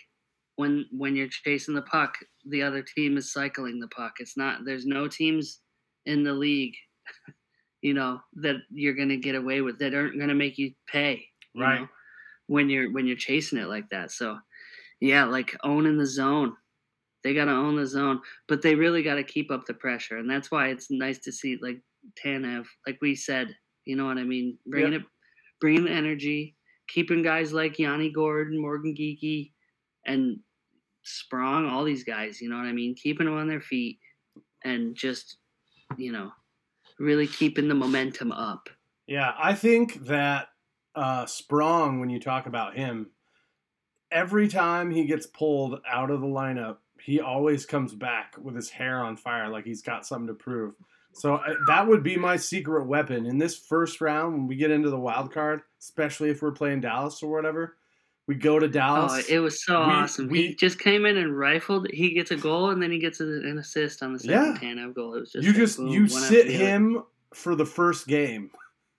when 0.56 0.86
when 0.92 1.16
you're 1.16 1.28
chasing 1.30 1.76
the 1.76 1.82
puck, 1.84 2.16
the 2.46 2.62
other 2.64 2.82
team 2.84 3.18
is 3.18 3.32
cycling 3.34 3.80
the 3.80 3.88
puck. 3.90 4.14
It's 4.20 4.38
not 4.38 4.66
there's 4.66 4.86
no 4.86 5.08
teams 5.08 5.62
in 6.06 6.24
the 6.24 6.34
league, 6.34 6.76
you 7.82 7.94
know, 7.94 8.20
that 8.36 8.58
you're 8.72 8.96
gonna 8.96 9.18
get 9.18 9.36
away 9.36 9.62
with 9.62 9.80
that 9.80 9.94
aren't 9.94 10.20
gonna 10.20 10.36
make 10.36 10.58
you 10.58 10.74
pay. 10.88 11.26
you 11.54 11.64
Right. 11.64 11.82
know? 11.82 11.88
when 12.48 12.70
you're 12.70 12.92
when 12.92 13.08
you're 13.08 13.16
chasing 13.18 13.60
it 13.60 13.68
like 13.68 13.90
that. 13.92 14.12
So 14.12 14.40
yeah, 15.02 15.26
like 15.26 15.56
owning 15.64 15.98
the 15.98 16.06
zone. 16.08 16.56
They 17.24 17.34
got 17.34 17.46
to 17.46 17.52
own 17.52 17.76
the 17.76 17.86
zone, 17.86 18.22
but 18.48 18.62
they 18.62 18.76
really 18.76 19.04
got 19.04 19.16
to 19.16 19.24
keep 19.24 19.52
up 19.52 19.66
the 19.66 19.74
pressure, 19.74 20.18
and 20.18 20.30
that's 20.30 20.52
why 20.52 20.70
it's 20.70 20.90
nice 20.92 21.20
to 21.20 21.32
see 21.34 21.58
like 21.62 21.82
Tanev, 22.24 22.66
like 22.86 22.98
we 23.02 23.16
said, 23.16 23.56
you 23.86 23.96
know 23.96 24.06
what 24.06 24.18
I 24.18 24.24
mean, 24.24 24.58
bringing 24.66 24.94
it, 24.94 25.02
bringing 25.60 25.86
the 25.86 25.92
energy, 25.92 26.56
keeping 26.88 27.22
guys 27.22 27.54
like 27.54 27.80
Yanni 27.80 28.12
Gordon, 28.12 28.62
Morgan 28.62 28.96
Geekie, 28.96 29.52
and 30.06 30.40
Sprong, 31.04 31.68
all 31.68 31.84
these 31.84 32.04
guys, 32.04 32.42
you 32.42 32.50
know 32.50 32.58
what 32.58 32.66
I 32.66 32.74
mean, 32.74 32.96
keeping 32.96 33.26
them 33.26 33.38
on 33.38 33.48
their 33.48 33.62
feet, 33.62 34.00
and 34.64 34.96
just, 34.96 35.38
you 35.98 36.12
know, 36.12 36.32
really 37.00 37.28
keeping 37.28 37.68
the 37.68 37.76
momentum 37.76 38.32
up. 38.32 38.70
Yeah, 39.08 39.34
I 39.38 39.56
think 39.56 40.06
that 40.06 40.50
uh, 40.96 41.26
Sprong, 41.26 42.00
when 42.00 42.10
you 42.10 42.20
talk 42.20 42.46
about 42.46 42.76
him, 42.76 43.12
every 44.12 44.48
time 44.48 44.92
he 44.92 45.06
gets 45.06 45.26
pulled 45.26 45.80
out 45.90 46.12
of 46.12 46.22
the 46.22 46.28
lineup, 46.28 46.78
he 47.02 47.20
always 47.20 47.66
comes 47.66 47.96
back 47.96 48.36
with 48.38 48.56
his 48.56 48.70
hair 48.70 49.04
on 49.04 49.18
fire, 49.18 49.50
like 49.50 49.66
he's 49.66 49.82
got 49.82 50.06
something 50.06 50.28
to 50.28 50.34
prove. 50.34 50.76
So 51.14 51.36
uh, 51.36 51.56
that 51.68 51.88
would 51.88 52.04
be 52.04 52.16
my 52.18 52.38
secret 52.38 52.86
weapon 52.86 53.26
in 53.26 53.38
this 53.38 53.58
first 53.58 54.00
round 54.00 54.34
when 54.34 54.48
we 54.48 54.56
get 54.56 54.72
into 54.72 54.90
the 54.90 55.00
wild 55.00 55.34
card, 55.34 55.62
especially 55.80 56.30
if 56.30 56.42
we're 56.42 56.52
playing 56.52 56.82
Dallas 56.82 57.22
or 57.24 57.30
whatever. 57.32 57.76
We 58.28 58.36
go 58.36 58.60
to 58.60 58.68
Dallas. 58.68 59.12
Oh, 59.30 59.34
it 59.36 59.40
was 59.40 59.66
so 59.66 59.80
we- 59.80 59.86
awesome. 59.92 60.30
we- 60.30 60.48
he 60.50 60.56
just 60.56 60.78
came 60.80 61.06
in 61.06 61.18
and 61.18 61.36
rifled. 61.38 61.88
He 61.92 62.14
gets 62.14 62.30
a 62.32 62.36
goal 62.38 62.70
and 62.70 62.82
then 62.82 62.92
he 62.92 63.00
gets 63.00 63.20
an 63.22 63.58
assist 63.60 64.04
on 64.04 64.14
the 64.14 64.20
second 64.20 64.60
Yeah. 64.62 64.74
Tanev 64.76 64.94
goal. 64.94 65.16
It 65.16 65.22
was 65.22 65.32
just 65.32 65.44
you 65.46 65.52
like, 65.52 65.60
just 65.62 65.78
boom, 65.78 65.88
you 65.88 66.08
sit 66.08 66.48
him 66.48 67.04
for 67.34 67.56
the 67.56 67.66
first 67.66 68.06
game 68.08 68.52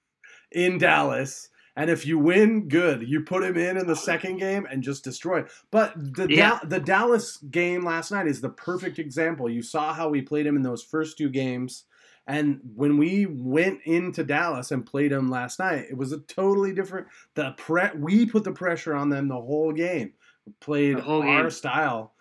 in 0.53 0.79
Dallas, 0.79 1.49
and 1.77 1.89
if 1.89 2.05
you 2.05 2.19
win, 2.19 2.69
good. 2.69 3.09
You 3.09 3.21
put 3.23 3.45
him 3.45 3.57
in 3.57 3.77
in 3.77 3.87
the 3.87 3.95
second 3.97 4.39
game 4.39 4.67
and 4.69 4.83
just 4.83 5.05
destroy. 5.05 5.41
it. 5.41 5.47
But 5.71 5.93
the 5.97 6.27
Yeah. 6.29 6.59
Dal- 6.59 6.69
the 6.69 6.81
Dallas 6.81 7.37
game 7.37 7.85
last 7.85 8.11
night 8.11 8.27
is 8.27 8.41
the 8.41 8.51
perfect 8.51 8.99
example. 8.99 9.49
You 9.49 9.63
saw 9.63 9.95
how 9.95 10.09
we 10.09 10.21
played 10.23 10.47
him 10.47 10.57
in 10.57 10.63
those 10.63 10.83
first 10.83 11.17
two 11.17 11.31
games. 11.31 11.85
And 12.31 12.61
when 12.77 12.97
we 12.97 13.27
went 13.27 13.81
into 13.87 14.23
Dallas 14.23 14.71
and 14.71 14.87
played 14.87 15.11
them 15.11 15.31
last 15.31 15.59
night, 15.59 15.87
it 15.91 15.97
was 15.97 16.13
a 16.13 16.21
totally 16.21 16.73
different. 16.73 17.09
The 17.35 17.55
pre- 17.57 17.91
we 17.97 18.25
put 18.25 18.45
the 18.45 18.53
pressure 18.53 18.95
on 18.95 19.09
them 19.09 19.27
the 19.27 19.35
whole 19.35 19.73
game. 19.73 20.13
We 20.47 20.53
played 20.61 21.01
whole 21.01 21.23
our 21.23 21.43
game. 21.43 21.51
style. 21.51 22.13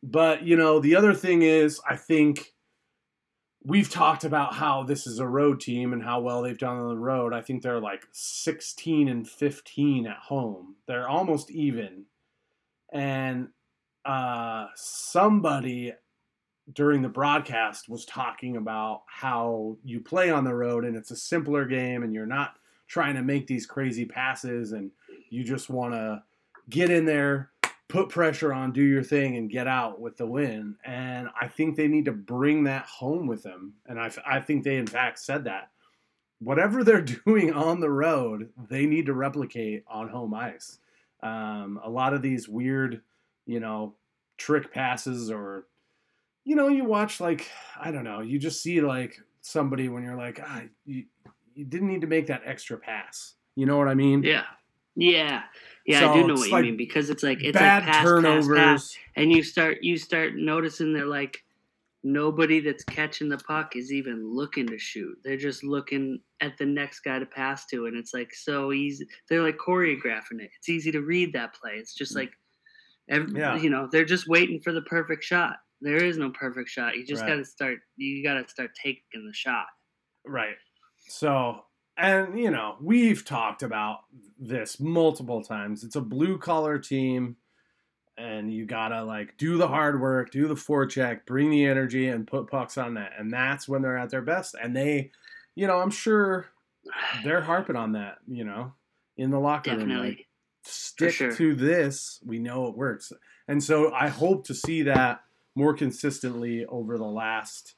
But 0.00 0.44
you 0.44 0.56
know, 0.56 0.78
the 0.78 0.94
other 0.94 1.12
thing 1.12 1.42
is, 1.42 1.80
I 1.90 1.96
think 1.96 2.54
we've 3.64 3.90
talked 3.90 4.22
about 4.22 4.54
how 4.54 4.84
this 4.84 5.08
is 5.08 5.18
a 5.18 5.26
road 5.26 5.60
team 5.60 5.92
and 5.92 6.04
how 6.04 6.20
well 6.20 6.42
they've 6.42 6.56
done 6.56 6.76
on 6.78 6.90
the 6.90 6.96
road. 6.96 7.34
I 7.34 7.40
think 7.40 7.64
they're 7.64 7.80
like 7.80 8.06
16 8.12 9.08
and 9.08 9.28
15 9.28 10.06
at 10.06 10.18
home. 10.18 10.76
They're 10.86 11.08
almost 11.08 11.50
even. 11.50 12.04
And 12.92 13.48
uh, 14.04 14.66
somebody 14.76 15.94
during 16.74 17.02
the 17.02 17.08
broadcast 17.08 17.88
was 17.88 18.04
talking 18.04 18.56
about 18.56 19.02
how 19.06 19.76
you 19.84 20.00
play 20.00 20.30
on 20.30 20.44
the 20.44 20.54
road 20.54 20.84
and 20.84 20.96
it's 20.96 21.10
a 21.10 21.16
simpler 21.16 21.64
game 21.64 22.02
and 22.02 22.12
you're 22.12 22.26
not 22.26 22.58
trying 22.86 23.14
to 23.14 23.22
make 23.22 23.46
these 23.46 23.66
crazy 23.66 24.04
passes 24.04 24.72
and 24.72 24.90
you 25.30 25.44
just 25.44 25.70
want 25.70 25.94
to 25.94 26.22
get 26.68 26.90
in 26.90 27.04
there 27.04 27.50
put 27.88 28.10
pressure 28.10 28.52
on 28.52 28.70
do 28.70 28.82
your 28.82 29.02
thing 29.02 29.36
and 29.38 29.50
get 29.50 29.66
out 29.66 29.98
with 29.98 30.16
the 30.16 30.26
win. 30.26 30.76
And 30.84 31.28
i 31.40 31.48
think 31.48 31.76
they 31.76 31.88
need 31.88 32.04
to 32.04 32.12
bring 32.12 32.64
that 32.64 32.84
home 32.84 33.26
with 33.26 33.42
them. 33.42 33.74
And 33.86 33.98
i, 33.98 34.10
I 34.26 34.40
think 34.40 34.64
they 34.64 34.76
in 34.76 34.86
fact 34.86 35.18
said 35.18 35.44
that. 35.44 35.70
Whatever 36.40 36.84
they're 36.84 37.00
doing 37.24 37.52
on 37.52 37.80
the 37.80 37.90
road 37.90 38.50
they 38.68 38.86
need 38.86 39.06
to 39.06 39.14
replicate 39.14 39.84
on 39.88 40.08
home 40.08 40.34
ice. 40.34 40.78
Um, 41.22 41.80
a 41.82 41.90
lot 41.90 42.14
of 42.14 42.22
these 42.22 42.48
weird 42.48 43.00
you 43.46 43.60
know 43.60 43.94
trick 44.36 44.72
passes 44.72 45.30
or 45.30 45.66
you 46.48 46.56
know, 46.56 46.68
you 46.68 46.84
watch 46.84 47.20
like 47.20 47.50
I 47.78 47.90
don't 47.90 48.04
know, 48.04 48.20
you 48.20 48.38
just 48.38 48.62
see 48.62 48.80
like 48.80 49.20
somebody 49.42 49.88
when 49.90 50.02
you're 50.02 50.16
like, 50.16 50.40
ah, 50.42 50.62
you, 50.86 51.04
you 51.54 51.64
didn't 51.66 51.88
need 51.88 52.00
to 52.00 52.06
make 52.06 52.26
that 52.28 52.40
extra 52.46 52.78
pass. 52.78 53.34
You 53.54 53.66
know 53.66 53.76
what 53.76 53.86
I 53.88 53.94
mean? 53.94 54.22
Yeah. 54.22 54.44
Yeah. 54.96 55.42
Yeah, 55.84 56.00
So 56.00 56.10
I 56.10 56.14
do 56.14 56.26
know 56.26 56.34
what 56.34 56.50
like 56.50 56.64
you 56.64 56.70
mean 56.70 56.76
because 56.78 57.10
it's 57.10 57.22
like 57.22 57.42
it's 57.42 57.56
Bad 57.58 57.82
like 57.84 57.92
pass, 57.92 58.04
turnovers. 58.04 58.48
pass, 58.48 58.94
pass, 58.94 58.98
and 59.16 59.30
you 59.30 59.42
start 59.42 59.78
you 59.82 59.98
start 59.98 60.36
noticing 60.36 60.92
they're 60.94 61.04
like 61.06 61.44
nobody 62.02 62.60
that's 62.60 62.84
catching 62.84 63.28
the 63.28 63.36
puck 63.38 63.76
is 63.76 63.92
even 63.92 64.26
looking 64.34 64.66
to 64.68 64.78
shoot. 64.78 65.18
They're 65.24 65.36
just 65.36 65.62
looking 65.64 66.20
at 66.40 66.56
the 66.56 66.64
next 66.66 67.00
guy 67.00 67.18
to 67.18 67.26
pass 67.26 67.66
to, 67.66 67.86
and 67.86 67.96
it's 67.96 68.14
like 68.14 68.34
so 68.34 68.72
easy. 68.72 69.06
They're 69.28 69.42
like 69.42 69.58
choreographing 69.58 70.40
it. 70.40 70.50
It's 70.56 70.68
easy 70.70 70.90
to 70.92 71.00
read 71.00 71.32
that 71.34 71.54
play. 71.54 71.72
It's 71.72 71.94
just 71.94 72.14
like, 72.16 72.30
ev 73.10 73.28
Yeah. 73.34 73.56
you 73.56 73.68
know, 73.68 73.88
they're 73.90 74.04
just 74.04 74.28
waiting 74.28 74.60
for 74.60 74.72
the 74.72 74.82
perfect 74.82 75.24
shot. 75.24 75.56
There 75.80 76.02
is 76.02 76.18
no 76.18 76.30
perfect 76.30 76.68
shot. 76.68 76.96
You 76.96 77.04
just 77.06 77.22
Right. 77.22 77.28
got 77.30 77.36
to 77.36 77.44
start. 77.44 77.78
You 77.96 78.22
got 78.22 78.34
to 78.42 78.48
start 78.48 78.70
taking 78.74 79.26
the 79.26 79.32
shot. 79.32 79.66
Right. 80.26 80.56
So, 81.08 81.64
and 81.96 82.38
you 82.38 82.50
know, 82.50 82.76
we've 82.80 83.24
talked 83.24 83.62
about 83.62 84.00
this 84.38 84.80
multiple 84.80 85.42
times. 85.42 85.84
It's 85.84 85.96
a 85.96 86.00
blue 86.00 86.38
collar 86.38 86.78
team, 86.78 87.36
and 88.16 88.52
you 88.52 88.66
gotta 88.66 89.02
like 89.04 89.36
do 89.36 89.56
the 89.56 89.68
hard 89.68 90.00
work, 90.00 90.30
do 90.30 90.48
the 90.48 90.54
forecheck, 90.54 91.24
bring 91.26 91.50
the 91.50 91.64
energy, 91.64 92.08
and 92.08 92.26
put 92.26 92.50
pucks 92.50 92.76
on 92.76 92.94
that. 92.94 93.12
And 93.18 93.32
that's 93.32 93.68
when 93.68 93.82
they're 93.82 93.96
at 93.96 94.10
their 94.10 94.22
best. 94.22 94.54
And 94.60 94.74
they, 94.76 95.12
you 95.54 95.66
know, 95.66 95.78
I'm 95.78 95.90
sure 95.90 96.46
they're 97.24 97.40
harping 97.42 97.76
on 97.76 97.92
that. 97.92 98.18
You 98.26 98.44
know, 98.44 98.72
in 99.16 99.30
the 99.30 99.40
locker 99.40 99.70
room, 99.70 99.80
like 99.80 99.88
Definitely. 99.88 100.26
stick 100.64 101.12
sure. 101.14 101.32
to 101.32 101.54
this. 101.54 102.20
We 102.24 102.38
know 102.38 102.66
it 102.66 102.76
works. 102.76 103.12
And 103.46 103.62
so 103.62 103.92
I 103.94 104.08
hope 104.08 104.46
to 104.48 104.54
see 104.54 104.82
that 104.82 105.20
more 105.58 105.74
consistently 105.74 106.64
over 106.66 106.96
the 106.96 107.04
last 107.04 107.74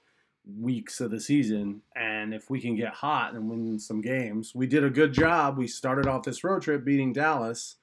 weeks 0.58 1.00
of 1.00 1.10
the 1.10 1.18
season. 1.18 1.80
And 1.96 2.34
if 2.34 2.50
we 2.50 2.60
can 2.60 2.76
get 2.76 2.92
hot 2.92 3.32
and 3.32 3.48
win 3.48 3.78
some 3.78 4.02
games, 4.02 4.54
we 4.54 4.66
did 4.66 4.84
a 4.84 4.90
good 4.90 5.14
job. 5.14 5.56
We 5.56 5.66
started 5.66 6.06
off 6.06 6.22
this 6.24 6.44
road 6.44 6.60
trip 6.60 6.84
beating 6.84 7.14
Dallas. 7.14 7.76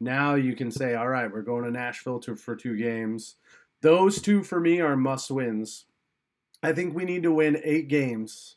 Now 0.00 0.34
you 0.34 0.56
can 0.56 0.72
say, 0.72 0.96
all 0.96 1.06
right, 1.08 1.32
we're 1.32 1.42
going 1.42 1.62
to 1.64 1.70
Nashville 1.70 2.18
to, 2.20 2.34
for 2.34 2.56
two 2.56 2.76
games. 2.76 3.36
Those 3.80 4.20
two 4.20 4.42
for 4.42 4.58
me 4.58 4.80
are 4.80 4.96
must 4.96 5.30
wins. 5.30 5.84
I 6.64 6.72
think 6.72 6.96
we 6.96 7.04
need 7.04 7.22
to 7.22 7.30
win 7.30 7.60
eight 7.62 7.86
games. 7.86 8.56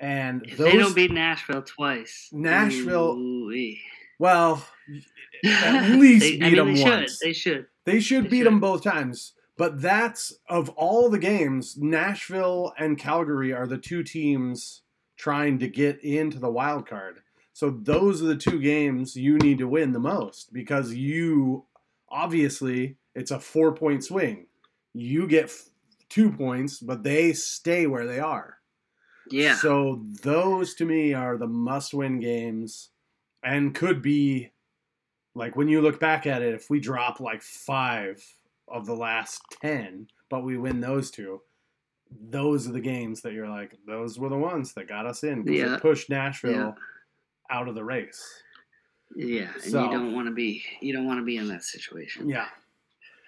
And 0.00 0.42
If 0.46 0.56
those 0.56 0.72
they 0.72 0.78
don't 0.78 0.94
beat 0.96 1.12
Nashville 1.12 1.62
twice, 1.62 2.30
Nashville- 2.32 3.12
ooh-wee. 3.18 3.82
well, 4.18 4.66
at 5.44 5.90
least 5.98 6.22
They- 6.24 6.38
beat 6.38 6.56
them 6.56 6.74
they 6.74 6.82
once. 6.82 7.18
Should. 7.18 7.26
They 7.28 7.32
should. 7.34 7.66
They 7.84 8.00
should 8.00 8.24
They 8.24 8.28
beat 8.28 8.36
should. 8.38 8.46
them 8.46 8.60
both 8.60 8.82
times. 8.82 9.34
But 9.56 9.80
that's 9.80 10.34
of 10.48 10.68
all 10.70 11.08
the 11.08 11.18
games, 11.18 11.76
Nashville 11.76 12.72
and 12.78 12.98
Calgary 12.98 13.52
are 13.52 13.66
the 13.68 13.78
two 13.78 14.02
teams 14.02 14.82
trying 15.16 15.58
to 15.60 15.68
get 15.68 16.02
into 16.02 16.38
the 16.40 16.50
wild 16.50 16.88
card. 16.88 17.20
So 17.52 17.70
those 17.70 18.20
are 18.20 18.26
the 18.26 18.36
two 18.36 18.60
games 18.60 19.14
you 19.14 19.38
need 19.38 19.58
to 19.58 19.68
win 19.68 19.92
the 19.92 20.00
most 20.00 20.52
because 20.52 20.92
you 20.94 21.66
obviously 22.08 22.96
it's 23.14 23.30
a 23.30 23.38
four 23.38 23.72
point 23.74 24.02
swing. 24.04 24.46
You 24.92 25.28
get 25.28 25.44
f- 25.44 25.68
two 26.08 26.32
points, 26.32 26.80
but 26.80 27.04
they 27.04 27.32
stay 27.32 27.86
where 27.86 28.06
they 28.06 28.18
are. 28.18 28.58
Yeah. 29.30 29.54
So 29.56 30.04
those 30.22 30.74
to 30.74 30.84
me 30.84 31.14
are 31.14 31.36
the 31.36 31.46
must 31.46 31.94
win 31.94 32.18
games 32.18 32.90
and 33.42 33.72
could 33.74 34.02
be 34.02 34.50
like 35.34 35.56
when 35.56 35.68
you 35.68 35.80
look 35.80 35.98
back 36.00 36.26
at 36.26 36.42
it, 36.42 36.54
if 36.54 36.70
we 36.70 36.80
drop 36.80 37.20
like 37.20 37.42
five 37.42 38.22
of 38.68 38.86
the 38.86 38.94
last 38.94 39.42
10, 39.60 40.06
but 40.30 40.44
we 40.44 40.56
win 40.56 40.80
those 40.80 41.10
two, 41.10 41.40
those 42.30 42.68
are 42.68 42.72
the 42.72 42.80
games 42.80 43.20
that 43.22 43.32
you're 43.32 43.48
like, 43.48 43.76
those 43.86 44.18
were 44.18 44.28
the 44.28 44.36
ones 44.36 44.72
that 44.74 44.88
got 44.88 45.06
us 45.06 45.24
in 45.24 45.42
because 45.42 45.60
Yeah. 45.60 45.74
it 45.74 45.82
pushed 45.82 46.08
Nashville 46.10 46.52
Yeah. 46.52 46.72
out 47.50 47.68
of 47.68 47.74
the 47.74 47.84
race. 47.84 48.42
yeah, 49.16 49.52
and 49.54 49.62
So- 49.62 49.84
you 49.84 49.90
don't 49.90 50.12
want 50.12 50.26
to 50.26 50.32
be 50.34 50.64
you 50.80 50.92
don't 50.92 51.06
want 51.06 51.20
to 51.20 51.24
be 51.24 51.36
in 51.36 51.46
that 51.48 51.62
situation. 51.62 52.28
Yeah. 52.28 52.48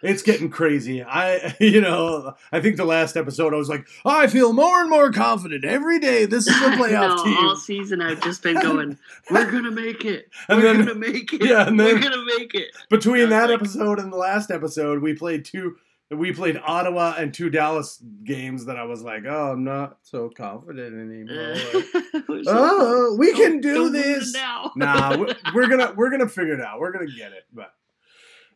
It's 0.02 0.22
getting 0.22 0.50
crazy. 0.50 1.02
I, 1.02 1.54
you 1.60 1.80
know, 1.80 2.34
I 2.52 2.60
think 2.60 2.76
the 2.76 2.84
last 2.84 3.16
episode 3.16 3.54
I 3.54 3.56
was 3.56 3.68
like, 3.68 3.86
oh, 4.04 4.18
I 4.20 4.26
feel 4.26 4.52
more 4.52 4.80
and 4.80 4.90
more 4.90 5.10
confident 5.10 5.64
every 5.64 5.98
day. 5.98 6.26
This 6.26 6.46
is 6.46 6.54
a 6.56 6.70
playoff 6.76 7.16
no, 7.16 7.24
team. 7.24 7.36
all 7.38 7.56
season 7.56 8.00
I've 8.02 8.20
just 8.22 8.42
been 8.42 8.60
going, 8.60 8.98
we're 9.30 9.50
gonna 9.50 9.70
make 9.70 10.04
it. 10.04 10.28
And 10.48 10.62
we're 10.62 10.74
then- 10.74 10.86
gonna 10.86 10.98
make 10.98 11.32
it. 11.32 11.44
yeah, 11.44 11.66
and 11.68 11.78
we're 11.78 11.98
gonna 11.98 12.24
make 12.38 12.54
it. 12.54 12.68
Between 12.90 13.30
that 13.30 13.50
like- 13.50 13.60
episode 13.60 13.98
and 13.98 14.12
the 14.12 14.16
last 14.18 14.50
episode, 14.50 15.00
we 15.02 15.14
played 15.14 15.44
two. 15.44 15.76
We 16.08 16.32
played 16.32 16.60
Ottawa 16.64 17.16
and 17.18 17.34
two 17.34 17.50
Dallas 17.50 18.00
games 18.22 18.66
that 18.66 18.76
I 18.76 18.84
was 18.84 19.02
like, 19.02 19.24
oh, 19.26 19.50
I'm 19.50 19.64
not 19.64 19.98
so 20.02 20.28
confident 20.28 20.94
anymore. 20.94 21.56
We're 22.28 22.42
oh, 22.46 23.16
we 23.18 23.32
can 23.32 23.60
do 23.60 23.90
this. 23.90 24.32
now. 24.32 24.70
nah, 24.76 25.16
we're, 25.18 25.34
we're 25.52 25.66
gonna 25.68 25.94
we're 25.96 26.10
gonna 26.10 26.28
figure 26.28 26.54
it 26.54 26.60
out. 26.60 26.78
We're 26.78 26.92
gonna 26.92 27.06
get 27.10 27.32
it. 27.32 27.46
But 27.52 27.72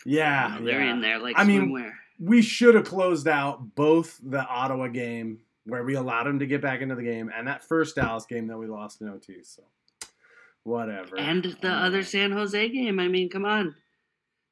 yeah, 0.06 0.58
they're 0.60 0.84
yeah. 0.84 0.92
in 0.92 1.00
there 1.00 1.18
like 1.18 1.38
I 1.38 1.44
mean, 1.44 1.70
swimwear. 1.70 1.92
we 2.18 2.42
should 2.42 2.74
have 2.74 2.84
closed 2.84 3.28
out 3.28 3.74
both 3.74 4.18
the 4.22 4.44
Ottawa 4.44 4.88
game 4.88 5.40
where 5.66 5.84
we 5.84 5.94
allowed 5.94 6.24
them 6.24 6.38
to 6.38 6.46
get 6.46 6.62
back 6.62 6.80
into 6.80 6.94
the 6.94 7.02
game 7.02 7.30
and 7.34 7.46
that 7.46 7.62
first 7.62 7.96
Dallas 7.96 8.26
game 8.26 8.46
that 8.48 8.58
we 8.58 8.66
lost 8.66 9.00
in 9.00 9.08
OT. 9.08 9.42
So 9.42 9.62
whatever. 10.64 11.18
And 11.18 11.56
the 11.60 11.68
I 11.68 11.86
other. 11.86 12.02
San 12.02 12.32
Jose 12.32 12.68
game. 12.68 12.98
I 12.98 13.08
mean, 13.08 13.28
come 13.28 13.44
on. 13.44 13.74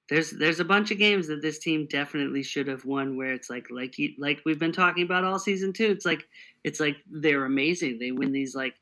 There's 0.08 0.30
there's 0.30 0.60
a 0.60 0.64
bunch 0.64 0.90
of 0.90 0.98
games 0.98 1.28
that 1.28 1.42
this 1.42 1.58
team 1.58 1.86
definitely 1.90 2.42
should 2.42 2.66
have 2.68 2.84
won 2.86 3.16
where 3.16 3.34
it's 3.34 3.50
like 3.50 3.66
like 3.70 3.98
you, 3.98 4.14
like 4.18 4.40
we've 4.46 4.58
been 4.58 4.72
talking 4.72 5.02
about 5.02 5.24
all 5.24 5.38
season 5.38 5.72
too. 5.72 5.90
It's 5.90 6.06
like 6.06 6.26
it's 6.64 6.80
like 6.80 6.96
they're 7.10 7.44
amazing. 7.44 7.98
They 7.98 8.10
win 8.10 8.32
these 8.32 8.54
like 8.54 8.74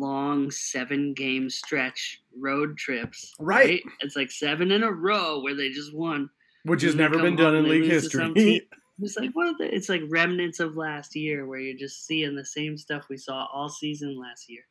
long 0.00 0.50
seven 0.50 1.12
game 1.14 1.48
stretch 1.50 2.20
road 2.38 2.76
trips. 2.78 3.32
Right. 3.38 3.82
It's 4.00 4.16
like 4.16 4.30
seven 4.30 4.70
in 4.72 4.82
a 4.82 4.90
row 4.92 5.40
where 5.42 5.54
they 5.54 5.70
just 5.70 5.94
won. 5.94 6.30
which 6.64 6.82
has 6.82 6.94
never 6.94 7.18
been 7.18 7.36
done 7.36 7.54
in 7.56 7.68
league 7.68 7.84
lose 7.90 8.08
to 8.08 8.18
some 8.18 8.34
history. 8.34 8.68
It's 9.00 9.16
like 9.16 9.30
what 9.32 9.56
the, 9.58 9.74
it's 9.74 9.88
like 9.88 10.02
remnants 10.08 10.60
of 10.60 10.76
last 10.76 11.16
year 11.16 11.44
where 11.46 11.58
you're 11.58 11.76
just 11.78 12.06
seeing 12.06 12.36
the 12.36 12.44
same 12.44 12.76
stuff 12.76 13.06
we 13.08 13.16
saw 13.16 13.46
all 13.52 13.68
season 13.68 14.16
last 14.20 14.48
year. 14.48 14.62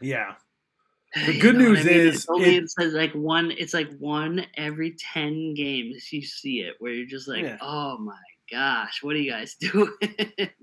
yeah. 0.00 0.34
The 1.26 1.34
You 1.34 1.40
good 1.42 1.56
know 1.56 1.64
news 1.72 1.80
I 1.80 1.82
mean? 1.90 1.96
is 2.00 2.14
it's 2.14 2.28
only 2.30 2.56
it- 2.56 2.62
it 2.62 2.70
says 2.70 2.94
like 2.94 3.12
one. 3.12 3.50
It's 3.50 3.74
like 3.74 3.90
one 3.98 4.46
every 4.56 4.92
ten 4.98 5.52
games 5.54 6.10
you 6.12 6.22
see 6.22 6.60
it 6.60 6.76
where 6.78 6.92
you're 6.92 7.06
just 7.06 7.28
like, 7.28 7.42
Yeah. 7.42 7.58
oh 7.60 7.98
my 7.98 8.16
gosh, 8.52 9.02
what 9.02 9.16
are 9.16 9.18
you 9.18 9.30
guys 9.30 9.54
doing? 9.60 9.90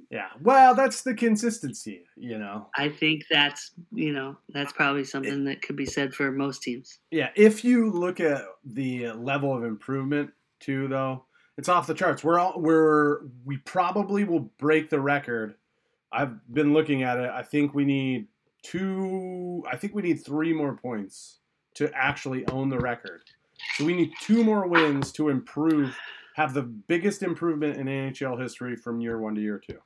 Yeah. 0.10 0.30
Well, 0.42 0.76
that's 0.76 1.04
the 1.04 1.14
consistency, 1.14 2.04
you 2.16 2.38
know. 2.38 2.68
I 2.76 2.90
think 2.90 3.24
that's 3.30 3.72
you 3.92 4.14
know 4.14 4.38
that's 4.50 4.74
probably 4.74 5.04
something 5.04 5.44
that 5.46 5.62
could 5.62 5.76
be 5.76 5.86
said 5.86 6.14
for 6.14 6.32
most 6.32 6.62
teams. 6.62 7.00
Yeah, 7.12 7.30
if 7.36 7.64
you 7.64 7.92
look 7.92 8.20
at 8.20 8.44
the 8.66 9.12
level 9.12 9.56
of 9.56 9.64
improvement 9.64 10.32
too, 10.60 10.88
though, 10.88 11.26
it's 11.58 11.70
off 11.70 11.88
the 11.88 11.94
charts. 11.94 12.24
We're 12.24 12.40
all 12.40 12.54
we're 12.58 13.22
we 13.46 13.58
probably 13.58 14.24
will 14.24 14.52
break 14.58 14.90
the 14.90 15.00
record. 15.00 15.56
I've 16.12 16.40
been 16.52 16.74
looking 16.74 17.04
at 17.04 17.20
it. 17.20 17.30
I 17.30 17.44
think 17.44 17.74
we 17.74 17.86
need 17.86 18.28
two. 18.64 19.64
I 19.70 19.78
think 19.78 19.94
we 19.94 20.02
need 20.02 20.26
three 20.26 20.54
more 20.54 20.76
points 20.76 21.40
to 21.76 21.92
actually 21.94 22.48
own 22.48 22.70
the 22.70 22.80
record. 22.80 23.22
So 23.76 23.86
we 23.86 23.94
need 23.94 24.12
two 24.22 24.44
more 24.44 24.68
wins 24.68 25.12
to 25.14 25.30
improve, 25.30 25.96
have 26.40 26.54
the 26.54 26.62
biggest 26.62 27.22
improvement 27.22 27.76
in 27.76 27.88
NHL 27.88 28.42
history 28.42 28.78
from 28.78 29.02
year 29.02 29.20
one 29.20 29.36
to 29.36 29.42
year 29.42 29.60
two. 29.60 29.78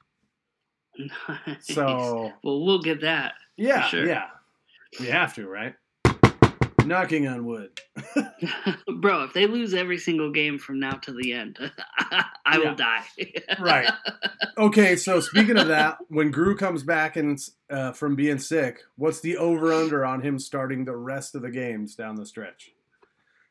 So 1.62 2.32
well, 2.44 2.63
we'll 2.63 2.82
get 2.82 3.02
that. 3.02 3.34
yeah, 3.58 3.88
sure. 3.88 4.06
yeah, 4.06 4.28
we 5.00 5.08
have 5.08 5.34
to, 5.34 5.48
right? 5.48 5.74
Knocking 6.86 7.28
on 7.28 7.48
wood. 7.48 7.72
Bro, 9.00 9.24
if 9.24 9.34
they 9.34 9.48
lose 9.48 9.74
every 9.74 9.98
single 9.98 10.32
game 10.32 10.60
from 10.60 10.80
now 10.80 10.92
to 10.92 11.13
the 11.13 11.34
end, 11.34 11.58
I 12.46 12.60
will 12.60 12.76
die. 12.76 13.04
Right. 13.60 13.92
Okay, 14.56 14.96
so 14.96 15.22
speaking 15.22 15.58
of 15.58 15.70
that, 15.70 15.98
when 16.10 16.30
Gru 16.30 16.56
comes 16.56 16.84
back 16.84 17.16
and 17.16 17.39
uh, 17.72 17.94
from 17.94 18.16
being 18.16 18.38
sick, 18.38 18.82
what's 18.96 19.22
the 19.22 19.38
over 19.38 19.74
under 19.74 20.06
on 20.06 20.22
him 20.22 20.38
starting 20.38 20.86
the 20.86 20.96
rest 20.96 21.34
of 21.34 21.42
the 21.42 21.50
games 21.50 21.96
down 21.96 22.16
the 22.16 22.28
stretch? 22.28 22.74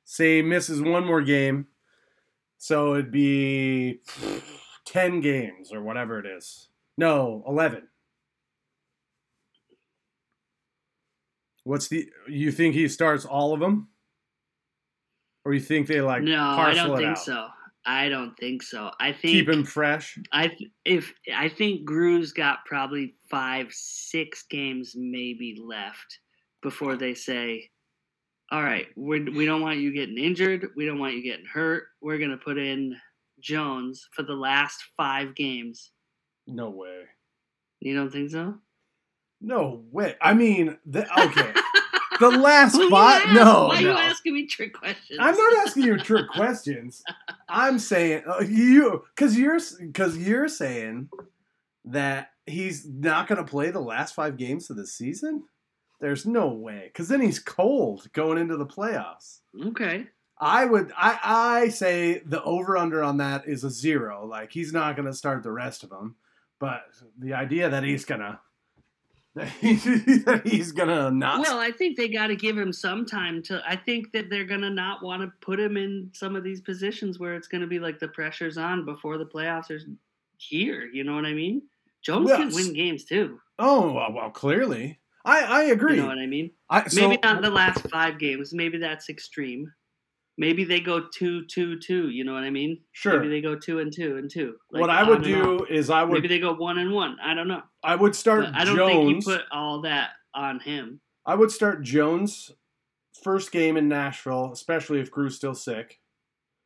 Say 0.05 0.37
he 0.37 0.43
misses 0.43 0.81
one 0.81 1.05
more 1.05 1.23
game, 1.23 1.67
so 2.63 2.95
it'd 2.95 3.11
be 3.11 3.99
ten 4.87 5.21
games 5.21 5.73
or 5.73 5.83
whatever 5.83 6.21
it 6.21 6.27
is. 6.27 6.69
No, 6.97 7.43
eleven. 7.49 7.89
What's 11.65 11.89
the? 11.89 12.09
You 12.29 12.53
think 12.53 12.77
he 12.77 12.87
starts 12.87 13.25
all 13.25 13.53
of 13.53 13.59
them, 13.59 13.89
or 15.45 15.55
you 15.55 15.61
think 15.61 15.89
they 15.89 16.01
like 16.01 16.23
no, 16.23 16.41
I 16.41 16.73
don't 16.73 16.97
think 16.97 17.11
out? 17.11 17.19
so. 17.19 17.49
I 17.85 18.09
don't 18.09 18.37
think 18.39 18.63
so. 18.63 18.93
I 19.01 19.11
think 19.11 19.33
Keep 19.33 19.49
him 19.49 19.65
fresh. 19.65 20.17
I 20.33 20.53
if 20.85 21.13
I 21.35 21.49
think 21.49 21.85
Gru's 21.85 22.33
got 22.33 22.65
probably 22.65 23.17
five, 23.29 23.73
six 23.73 24.45
games 24.49 24.95
maybe 24.97 25.61
left 25.61 26.21
before 26.63 26.95
they 26.95 27.15
say, 27.15 27.71
"All 28.53 28.63
right, 28.63 28.87
we 28.97 29.25
we 29.25 29.47
don't 29.47 29.63
want 29.63 29.81
you 29.81 29.93
getting 29.93 30.19
injured. 30.19 30.69
We 30.77 30.87
don't 30.87 31.01
want 31.01 31.15
you 31.15 31.23
getting 31.23 31.47
hurt. 31.47 31.89
We're 32.01 32.19
gonna 32.19 32.37
put 32.37 32.59
in 32.59 32.97
Jones 33.41 34.09
for 34.13 34.23
the 34.23 34.35
last 34.35 34.85
five 34.97 35.35
games." 35.35 35.91
No 36.47 36.71
way. 36.71 37.03
You 37.81 37.97
don't 37.97 38.11
think 38.11 38.31
so? 38.31 38.59
No 39.41 39.85
way. 39.91 40.15
I 40.21 40.35
mean, 40.35 40.79
the, 40.87 41.03
okay. 41.21 41.53
the 42.21 42.31
last 42.31 42.81
five. 42.91 43.33
No, 43.33 43.67
Why 43.69 43.79
are 43.79 43.81
you 43.81 43.91
asking 43.91 44.35
me 44.35 44.47
trick 44.47 44.73
questions? 44.73 45.19
I'm 45.21 45.35
not 45.35 45.67
asking 45.67 45.85
you 45.85 45.99
trick 45.99 46.29
questions. 46.29 47.03
I'm 47.49 47.79
saying 47.81 48.23
uh, 48.27 48.43
you 48.43 49.03
because 49.15 49.37
you're 49.37 49.59
because 49.81 50.17
you're 50.17 50.49
saying 50.49 51.09
that 51.87 52.31
he's 52.47 52.87
not 52.87 53.27
going 53.27 53.45
to 53.45 53.51
play 53.51 53.71
the 53.71 53.81
last 53.81 54.15
five 54.15 54.37
games 54.37 54.71
of 54.71 54.77
the 54.77 54.87
season. 54.87 55.43
There's 56.03 56.27
no 56.27 56.49
way 56.49 56.83
because 56.87 57.07
then 57.07 57.21
he's 57.21 57.39
cold 57.39 58.13
going 58.13 58.37
into 58.37 58.57
the 58.57 58.67
playoffs. 58.67 59.39
Okay. 59.67 60.09
I 60.37 60.65
would 60.65 60.93
I 60.97 61.19
I 61.23 61.69
say 61.69 62.23
the 62.27 62.43
over 62.43 62.77
under 62.77 63.05
on 63.05 63.19
that 63.19 63.47
is 63.47 63.63
a 63.63 63.71
zero. 63.71 64.27
Like 64.27 64.51
he's 64.51 64.73
not 64.73 64.97
going 64.97 65.07
to 65.07 65.15
start 65.15 65.45
the 65.45 65.53
rest 65.53 65.85
of 65.85 65.91
them, 65.91 66.17
but 66.59 66.83
the 67.17 67.35
idea 67.35 67.71
that 67.71 67.85
he's 67.85 68.05
gonna 68.05 68.41
that 69.37 70.43
he's 70.45 70.73
gonna 70.73 71.13
not 71.13 71.39
Well, 71.39 71.61
I 71.61 71.71
think 71.71 71.97
they 71.97 72.09
got 72.09 72.27
to 72.27 72.37
give 72.37 72.59
him 72.59 72.73
some 72.73 73.07
time 73.07 73.41
to. 73.45 73.63
I 73.65 73.77
think 73.77 74.11
that 74.11 74.29
they're 74.29 74.45
gonna 74.45 74.71
not 74.71 75.05
want 75.05 75.23
to 75.23 75.33
put 75.41 75.61
him 75.61 75.77
in 75.77 76.11
some 76.13 76.35
of 76.35 76.43
these 76.43 76.61
positions 76.61 77.21
where 77.21 77.37
it's 77.37 77.47
gonna 77.47 77.69
be 77.69 77.79
like 77.79 78.01
the 78.01 78.09
pressure's 78.09 78.59
on 78.59 78.85
before 78.85 79.19
the 79.19 79.25
playoffs 79.25 79.71
are 79.71 79.81
here. 80.37 80.85
You 80.93 81.05
know 81.05 81.15
what 81.15 81.27
I 81.27 81.33
mean? 81.33 81.63
Jones 82.03 82.33
can 82.33 82.53
win 82.53 82.73
games 82.73 83.05
too. 83.05 83.39
Oh 83.61 83.93
well, 83.93 84.13
well, 84.13 84.31
clearly, 84.31 84.99
I 85.25 85.43
I 85.43 85.63
agree. 85.65 85.97
You 85.97 86.03
know 86.03 86.09
what 86.09 86.19
I 86.19 86.27
mean? 86.27 86.51
I, 86.69 86.89
so, 86.89 87.09
Maybe 87.09 87.21
not 87.23 87.43
the 87.43 87.51
last 87.51 87.89
five 87.91 88.19
games. 88.19 88.53
Maybe 88.53 88.79
that's 88.79 89.09
extreme. 89.09 89.71
Maybe 90.39 90.65
they 90.65 90.81
go 90.81 91.09
two, 91.15 91.45
two, 91.47 91.79
two. 91.79 92.09
You 92.09 92.25
know 92.25 92.33
what 92.33 92.43
I 92.43 92.51
mean? 92.51 92.81
Sure. 92.93 93.19
Maybe 93.19 93.29
they 93.29 93.41
go 93.43 93.55
two 93.55 93.81
and 93.81 93.93
two 93.93 94.17
and 94.17 94.31
two. 94.31 94.57
like 94.71 94.81
what 94.81 94.91
I 94.91 95.03
would 95.03 95.23
do 95.23 95.67
is 95.69 95.91
I 95.91 96.03
would 96.05 96.15
Maybe 96.15 96.29
they 96.29 96.39
go 96.39 96.55
one 96.55 96.79
and 96.79 96.93
one. 96.93 97.19
I 97.23 97.35
don't 97.35 97.49
know. 97.49 97.63
I 97.85 97.95
would 97.95 98.17
start 98.17 98.47
But 98.47 98.55
I 98.55 98.65
don't 98.65 98.77
think 98.77 99.11
you 99.27 99.33
put 99.33 99.43
all 99.53 99.83
that 99.83 100.11
on 100.35 100.61
him. 100.61 101.01
I 101.27 101.35
would 101.35 101.51
start 101.51 101.83
Jones 101.83 102.51
first 103.23 103.53
game 103.53 103.77
in 103.77 103.89
Nashville, 103.89 104.51
especially 104.53 105.01
if 105.01 105.11
Gru's 105.11 105.37
still 105.37 105.55
sick. 105.55 106.01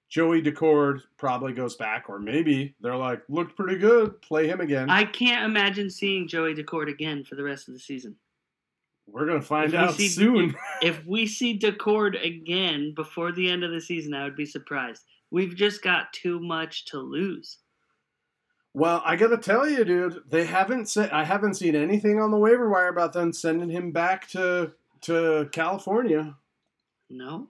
Joey 0.09 0.41
Daccord 0.41 1.01
probably 1.19 1.53
goes 1.53 1.75
back, 1.75 2.05
or 2.09 2.21
maybe 2.21 2.77
they're 2.81 2.97
like 2.97 3.23
looked 3.29 3.57
pretty 3.57 3.77
good. 3.77 4.23
Play 4.23 4.47
him 4.47 4.61
again. 4.61 4.89
I 4.89 5.05
can't 5.05 5.45
imagine 5.45 5.91
seeing 5.91 6.29
Joey 6.29 6.55
Daccord 6.55 6.89
again 6.89 7.25
for 7.25 7.35
the 7.35 7.43
rest 7.43 7.67
of 7.67 7.75
the 7.75 7.81
season. 7.81 8.17
We're 9.09 9.27
gonna 9.27 9.41
find 9.41 9.73
If 9.73 9.81
out 9.81 9.95
see- 9.95 10.09
soon. 10.09 10.55
if 10.83 11.05
we 11.07 11.27
see 11.27 11.59
Daccord 11.59 12.23
again 12.25 12.93
before 12.95 13.33
the 13.33 13.49
end 13.51 13.65
of 13.65 13.71
the 13.71 13.81
season, 13.81 14.15
I 14.15 14.25
would 14.25 14.37
be 14.37 14.47
surprised. 14.47 15.05
We've 15.31 15.55
just 15.55 15.83
got 15.83 16.13
too 16.13 16.41
much 16.41 16.85
to 16.87 16.99
lose. 16.99 17.59
Well, 18.75 19.03
I 19.07 19.17
gotta 19.17 19.39
tell 19.39 19.69
you, 19.69 19.85
dude, 19.85 20.23
they 20.29 20.45
haven't 20.45 20.89
said. 20.91 21.11
I 21.11 21.25
haven't 21.25 21.55
seen 21.55 21.75
anything 21.75 22.21
on 22.21 22.31
the 22.31 22.37
waiver 22.37 22.69
wire 22.69 22.89
about 22.89 23.13
them 23.15 23.33
sending 23.33 23.71
him 23.71 23.91
back 23.91 24.29
to 24.29 24.73
to 25.03 25.49
California. 25.53 26.37
No, 27.09 27.49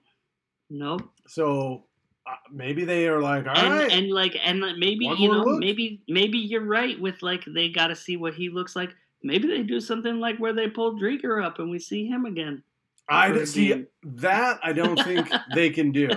nope. 0.69 1.09
So 1.27 1.83
uh, 2.25 2.35
maybe 2.51 2.85
they 2.85 3.07
are 3.07 3.21
like, 3.21 3.45
all 3.47 3.57
and 3.57 3.73
right, 3.73 3.91
and 3.91 4.09
like 4.11 4.37
and 4.41 4.59
maybe 4.77 5.05
One 5.07 5.17
you 5.17 5.29
know 5.31 5.43
look. 5.43 5.59
maybe 5.59 6.01
maybe 6.07 6.37
you're 6.37 6.61
right 6.65 6.97
with 6.99 7.21
like 7.21 7.43
they 7.45 7.69
got 7.69 7.87
to 7.87 7.95
see 7.95 8.15
what 8.15 8.33
he 8.35 8.49
looks 8.49 8.75
like. 8.75 8.95
Maybe 9.23 9.47
they 9.47 9.63
do 9.63 9.79
something 9.79 10.19
like 10.19 10.37
where 10.37 10.53
they 10.53 10.67
pull 10.69 10.99
Driedger 10.99 11.43
up 11.43 11.59
and 11.59 11.69
we 11.69 11.79
see 11.79 12.07
him 12.07 12.25
again. 12.25 12.63
I 13.09 13.43
see 13.45 13.85
that. 14.03 14.59
I 14.63 14.73
don't 14.73 15.01
think 15.03 15.27
they 15.55 15.69
can 15.69 15.91
do 15.91 16.09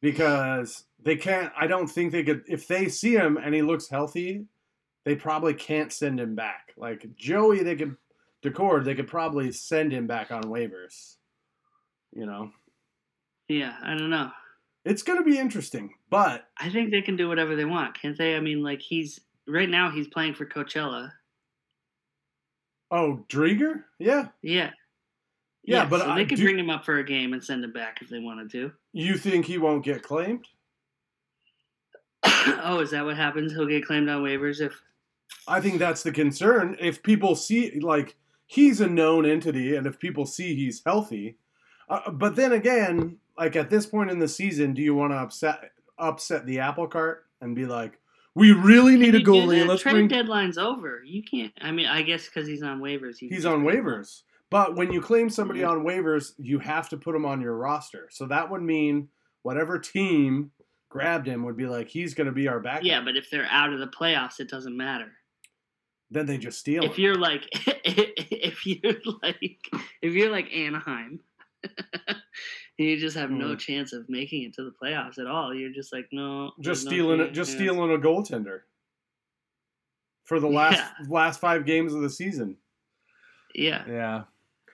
because 0.00 0.84
they 1.02 1.16
can't. 1.16 1.52
I 1.58 1.66
don't 1.66 1.86
think 1.86 2.12
they 2.12 2.24
could. 2.24 2.42
If 2.48 2.66
they 2.66 2.88
see 2.88 3.14
him 3.14 3.36
and 3.36 3.54
he 3.54 3.62
looks 3.62 3.88
healthy, 3.88 4.46
they 5.04 5.14
probably 5.14 5.54
can't 5.54 5.92
send 5.92 6.18
him 6.20 6.34
back. 6.34 6.72
Like 6.76 7.06
Joey, 7.16 7.62
they 7.62 7.76
could 7.76 7.96
Daccord, 8.42 8.84
they 8.84 8.94
could 8.94 9.08
probably 9.08 9.50
send 9.52 9.92
him 9.92 10.06
back 10.06 10.30
on 10.30 10.44
waivers. 10.44 11.16
You 12.12 12.26
know, 12.26 12.50
Yeah, 13.48 13.76
I 13.82 13.90
don't 13.94 14.10
know. 14.10 14.30
it's 14.84 15.02
going 15.02 15.18
to 15.18 15.24
be 15.24 15.38
interesting, 15.38 15.94
but 16.08 16.48
I 16.56 16.70
think 16.70 16.90
they 16.90 17.02
can 17.02 17.16
do 17.16 17.28
whatever 17.28 17.54
they 17.54 17.64
want, 17.66 18.00
can't 18.00 18.16
they? 18.16 18.36
I 18.36 18.40
mean, 18.40 18.62
like 18.62 18.80
he's 18.80 19.20
right 19.46 19.68
now 19.68 19.90
he's 19.90 20.08
playing 20.08 20.34
for 20.34 20.46
Coachella. 20.46 21.10
Oh, 22.90 23.24
Driedger, 23.28 23.84
yeah. 23.98 24.28
Yeah. 24.42 24.70
Yeah, 25.64 25.84
but 25.84 26.00
so 26.00 26.10
I 26.10 26.16
they 26.16 26.24
could 26.24 26.38
do- 26.38 26.44
bring 26.44 26.58
him 26.58 26.70
up 26.70 26.84
for 26.84 26.98
a 26.98 27.04
game 27.04 27.34
and 27.34 27.44
send 27.44 27.62
him 27.62 27.72
back 27.72 27.98
if 28.00 28.08
they 28.08 28.20
wanted 28.20 28.50
to. 28.52 28.72
You 28.92 29.18
think 29.18 29.44
he 29.44 29.58
won't 29.58 29.84
get 29.84 30.02
claimed? 30.02 30.46
oh, 32.24 32.80
is 32.80 32.90
that 32.90 33.04
what 33.04 33.16
happens? 33.16 33.52
He'll 33.52 33.66
get 33.66 33.84
claimed 33.84 34.08
on 34.08 34.22
waivers 34.22 34.60
if 34.60 34.80
I 35.46 35.60
think 35.60 35.78
that's 35.78 36.02
the 36.02 36.12
concern. 36.12 36.76
If 36.80 37.02
people 37.02 37.34
see, 37.34 37.78
like, 37.80 38.16
he's 38.46 38.80
a 38.80 38.86
known 38.88 39.26
entity, 39.26 39.76
and 39.76 39.86
if 39.86 39.98
people 39.98 40.24
see 40.26 40.54
he's 40.54 40.82
healthy, 40.84 41.36
uh, 41.88 42.10
but 42.10 42.34
then 42.36 42.52
again, 42.52 43.18
like 43.36 43.54
at 43.56 43.70
this 43.70 43.86
point 43.86 44.10
in 44.10 44.18
the 44.18 44.28
season, 44.28 44.72
do 44.74 44.82
you 44.82 44.94
want 44.94 45.12
to 45.12 45.16
upset 45.16 45.70
upset 45.98 46.46
the 46.46 46.60
apple 46.60 46.86
cart 46.86 47.26
and 47.40 47.54
be 47.54 47.66
like, 47.66 47.98
we 48.38 48.52
really 48.52 48.96
need 48.96 49.14
a 49.14 49.20
goalie? 49.20 49.66
Let's 49.66 49.82
trade 49.82 49.92
bring. 49.92 50.08
deadline's 50.08 50.58
over. 50.58 51.02
You 51.04 51.22
can't. 51.22 51.52
I 51.60 51.72
mean, 51.72 51.86
I 51.86 52.02
guess 52.02 52.26
because 52.26 52.46
he's 52.46 52.62
on 52.62 52.80
waivers. 52.80 53.16
He's 53.18 53.44
on 53.44 53.64
waivers, 53.64 54.22
But 54.48 54.76
when 54.76 54.92
you 54.92 55.00
claim 55.00 55.28
somebody 55.28 55.64
on 55.64 55.84
waivers, 55.84 56.32
you 56.38 56.60
have 56.60 56.88
to 56.90 56.96
put 56.96 57.14
him 57.14 57.26
on 57.26 57.40
your 57.40 57.56
roster. 57.56 58.08
So 58.10 58.26
that 58.26 58.50
would 58.50 58.62
mean 58.62 59.08
whatever 59.42 59.78
team 59.78 60.52
grabbed 60.88 61.26
him 61.26 61.44
would 61.44 61.56
be 61.56 61.66
like, 61.66 61.88
he's 61.88 62.14
going 62.14 62.26
to 62.26 62.32
be 62.32 62.48
our 62.48 62.60
backup. 62.60 62.84
Yeah, 62.84 63.02
but 63.04 63.16
if 63.16 63.28
they're 63.30 63.48
out 63.50 63.72
of 63.72 63.80
the 63.80 63.88
playoffs, 63.88 64.40
it 64.40 64.48
doesn't 64.48 64.76
matter. 64.76 65.10
Then 66.10 66.26
they 66.26 66.38
just 66.38 66.58
steal 66.58 66.84
him. 66.84 66.90
If 66.90 66.98
you're 66.98 67.16
like, 67.16 67.42
if 67.52 68.64
you're 68.64 69.00
like, 69.22 69.58
if 70.00 70.14
you're 70.14 70.30
like 70.30 70.52
Anaheim, 70.54 71.20
you 72.78 72.96
just 72.98 73.16
have 73.16 73.30
no 73.30 73.48
Mm. 73.54 73.58
chance 73.58 73.92
of 73.92 74.08
making 74.08 74.42
it 74.44 74.54
to 74.54 74.62
the 74.64 74.72
playoffs 74.82 75.18
at 75.18 75.26
all, 75.26 75.54
you're 75.54 75.72
just 75.72 75.92
like, 75.92 76.06
no, 76.12 76.52
just 76.60 76.84
no 76.84 76.90
stealing 76.90 77.20
it, 77.20 77.24
chance. 77.26 77.36
just 77.36 77.52
stealing 77.52 77.92
a 77.92 77.98
goaltender 77.98 78.60
for 80.24 80.40
the 80.40 80.48
last 80.48 80.76
Yeah. 80.76 81.06
last 81.08 81.40
five 81.40 81.64
games 81.66 81.94
of 81.94 82.02
the 82.02 82.10
season. 82.10 82.56
Yeah, 83.54 83.84
Yeah. 83.88 84.24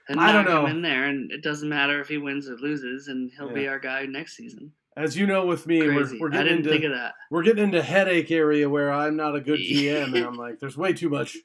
and 0.09 0.19
I 0.19 0.31
don't 0.31 0.45
knock 0.45 0.53
him 0.55 0.63
know. 0.63 0.67
in 0.67 0.81
there, 0.81 1.05
and 1.05 1.31
it 1.31 1.41
doesn't 1.43 1.69
matter 1.69 1.99
if 2.01 2.07
he 2.07 2.17
wins 2.17 2.49
or 2.49 2.55
loses, 2.57 3.07
and 3.07 3.31
he'll 3.37 3.53
be 3.53 3.67
our 3.67 3.79
guy 3.79 4.05
next 4.05 4.35
season. 4.35 4.71
As 4.97 5.17
you 5.17 5.25
know, 5.27 5.45
with 5.45 5.65
me, 5.67 5.81
we're, 5.81 6.07
we're 6.19 6.29
I 6.29 6.31
getting 6.31 6.43
didn't 6.43 6.57
into 6.59 6.69
think 6.69 6.83
of 6.85 6.91
that. 6.91 7.15
we're 7.31 7.43
getting 7.43 7.63
into 7.65 7.81
headache 7.81 8.31
area 8.31 8.69
where 8.69 8.91
I'm 8.93 9.15
not 9.17 9.35
a 9.35 9.41
good 9.41 9.59
GM, 9.71 10.15
and 10.15 10.25
I'm 10.25 10.35
like, 10.35 10.59
there's 10.59 10.77
way 10.77 10.93
too 10.93 11.09
much. 11.09 11.35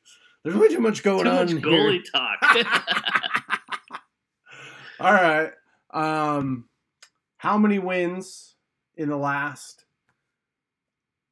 There's 0.44 0.57
way 0.57 0.68
too 0.68 0.81
much 0.81 1.03
going 1.03 1.24
Too 1.24 1.31
on 1.31 1.37
much 1.37 1.50
here. 1.50 1.61
goalie 1.61 2.03
talk. 2.12 2.38
All 5.00 5.12
right. 5.12 5.50
Um, 5.92 6.66
how 7.38 7.56
many 7.56 7.78
wins 7.78 8.54
in 8.96 9.08
the 9.08 9.16
last 9.16 9.86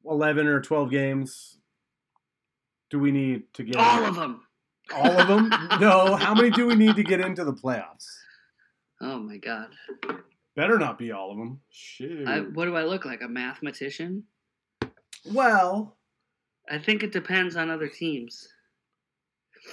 eleven 0.03 0.47
or 0.47 0.59
twelve 0.59 0.89
games 0.89 1.59
do 2.89 2.99
we 2.99 3.11
need 3.11 3.43
to 3.53 3.63
get? 3.63 3.75
all 3.77 4.05
of 4.05 4.15
them. 4.15 4.41
All 4.93 5.11
of 5.11 5.27
them? 5.27 5.49
no. 5.79 6.15
How 6.15 6.33
many 6.33 6.49
do 6.49 6.65
we 6.65 6.75
need 6.75 6.95
to 6.95 7.03
get 7.03 7.19
into 7.19 7.45
the 7.45 7.53
playoffs? 7.53 8.07
Oh 9.01 9.19
my 9.19 9.37
god. 9.37 9.69
Better 10.55 10.79
not 10.79 10.97
be 10.97 11.11
all 11.11 11.31
of 11.31 11.37
them. 11.37 11.61
Shit. 11.69 12.27
I, 12.27 12.39
what 12.39 12.65
do 12.65 12.75
I 12.75 12.83
look 12.83 13.05
like? 13.05 13.21
A 13.21 13.27
mathematician? 13.27 14.23
well, 15.31 15.95
I 16.69 16.79
think 16.79 17.03
it 17.03 17.11
depends 17.11 17.55
on 17.55 17.69
other 17.69 17.87
teams. 17.87 18.47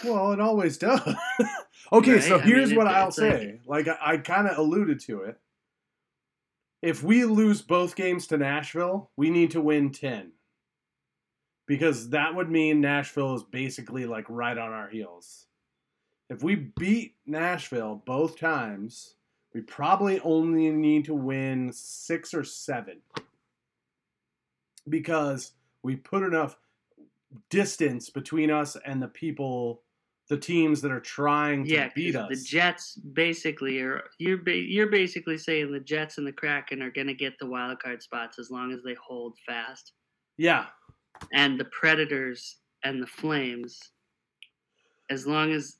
well, 0.04 0.32
it 0.32 0.40
always 0.40 0.76
does. 0.76 1.00
okay, 1.92 2.14
Right? 2.14 2.22
so 2.22 2.36
I 2.38 2.42
here's 2.42 2.70
mean, 2.70 2.78
what 2.78 2.86
I'll 2.88 3.08
it's 3.08 3.18
like- 3.18 3.32
say. 3.32 3.60
Like, 3.66 3.88
I, 3.88 3.96
I 4.00 4.16
kind 4.18 4.48
of 4.48 4.58
alluded 4.58 5.00
to 5.00 5.22
it. 5.22 5.38
If 6.82 7.02
we 7.02 7.24
lose 7.24 7.62
both 7.62 7.96
games 7.96 8.26
to 8.28 8.36
Nashville, 8.36 9.10
we 9.16 9.30
need 9.30 9.50
to 9.52 9.60
win 9.60 9.90
10. 9.90 10.32
Because 11.66 12.10
that 12.10 12.34
would 12.34 12.48
mean 12.50 12.80
Nashville 12.80 13.34
is 13.34 13.42
basically 13.42 14.06
like 14.06 14.26
right 14.28 14.56
on 14.56 14.72
our 14.72 14.88
heels. 14.88 15.46
If 16.30 16.42
we 16.42 16.54
beat 16.54 17.14
Nashville 17.26 18.02
both 18.06 18.38
times, 18.38 19.14
we 19.52 19.62
probably 19.62 20.20
only 20.20 20.70
need 20.70 21.06
to 21.06 21.14
win 21.14 21.72
six 21.72 22.34
or 22.34 22.44
seven. 22.44 22.98
Because 24.88 25.52
we 25.82 25.96
put 25.96 26.22
enough 26.22 26.56
distance 27.50 28.10
between 28.10 28.50
us 28.50 28.76
and 28.86 29.02
the 29.02 29.08
people, 29.08 29.82
the 30.28 30.36
teams 30.36 30.80
that 30.82 30.90
are 30.90 31.00
trying 31.00 31.64
to 31.64 31.70
Yeah, 31.70 31.88
beat 31.94 32.16
us. 32.16 32.28
the 32.28 32.44
Jets 32.44 32.96
basically 32.96 33.80
are. 33.80 34.02
You're 34.18 34.38
ba- 34.38 34.56
you're 34.56 34.90
basically 34.90 35.38
saying 35.38 35.70
the 35.72 35.80
Jets 35.80 36.18
and 36.18 36.26
the 36.26 36.32
Kraken 36.32 36.82
are 36.82 36.90
going 36.90 37.06
to 37.06 37.14
get 37.14 37.38
the 37.38 37.46
wild 37.46 37.78
card 37.80 38.02
spots 38.02 38.38
as 38.38 38.50
long 38.50 38.72
as 38.72 38.82
they 38.82 38.94
hold 38.94 39.36
fast, 39.46 39.92
yeah, 40.36 40.66
and 41.32 41.60
the 41.60 41.66
Predators 41.66 42.56
and 42.82 43.00
the 43.00 43.06
Flames, 43.06 43.78
as 45.10 45.26
long 45.26 45.52
as 45.52 45.78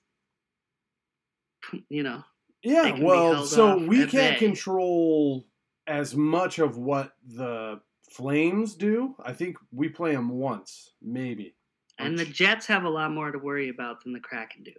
you 1.89 2.05
know. 2.05 2.23
Yeah, 2.63 2.99
well, 3.01 3.45
so 3.47 3.77
we 3.79 4.07
can't 4.07 4.39
control 4.39 5.47
as 5.89 6.15
much 6.15 6.59
of 6.61 6.79
what 6.79 7.13
the 7.27 7.81
Flames 8.13 8.77
do. 8.77 9.17
I 9.25 9.33
think 9.33 9.57
we 9.73 9.89
play 9.89 10.13
them 10.13 10.29
once, 10.29 10.93
maybe. 11.03 11.56
And 11.99 12.19
the 12.19 12.25
Jets 12.27 12.67
have 12.67 12.85
a 12.85 12.89
lot 12.91 13.11
more 13.11 13.31
to 13.33 13.39
worry 13.39 13.69
about 13.71 14.03
than 14.05 14.13
the 14.13 14.21
Kraken 14.21 14.63
do 14.63 14.73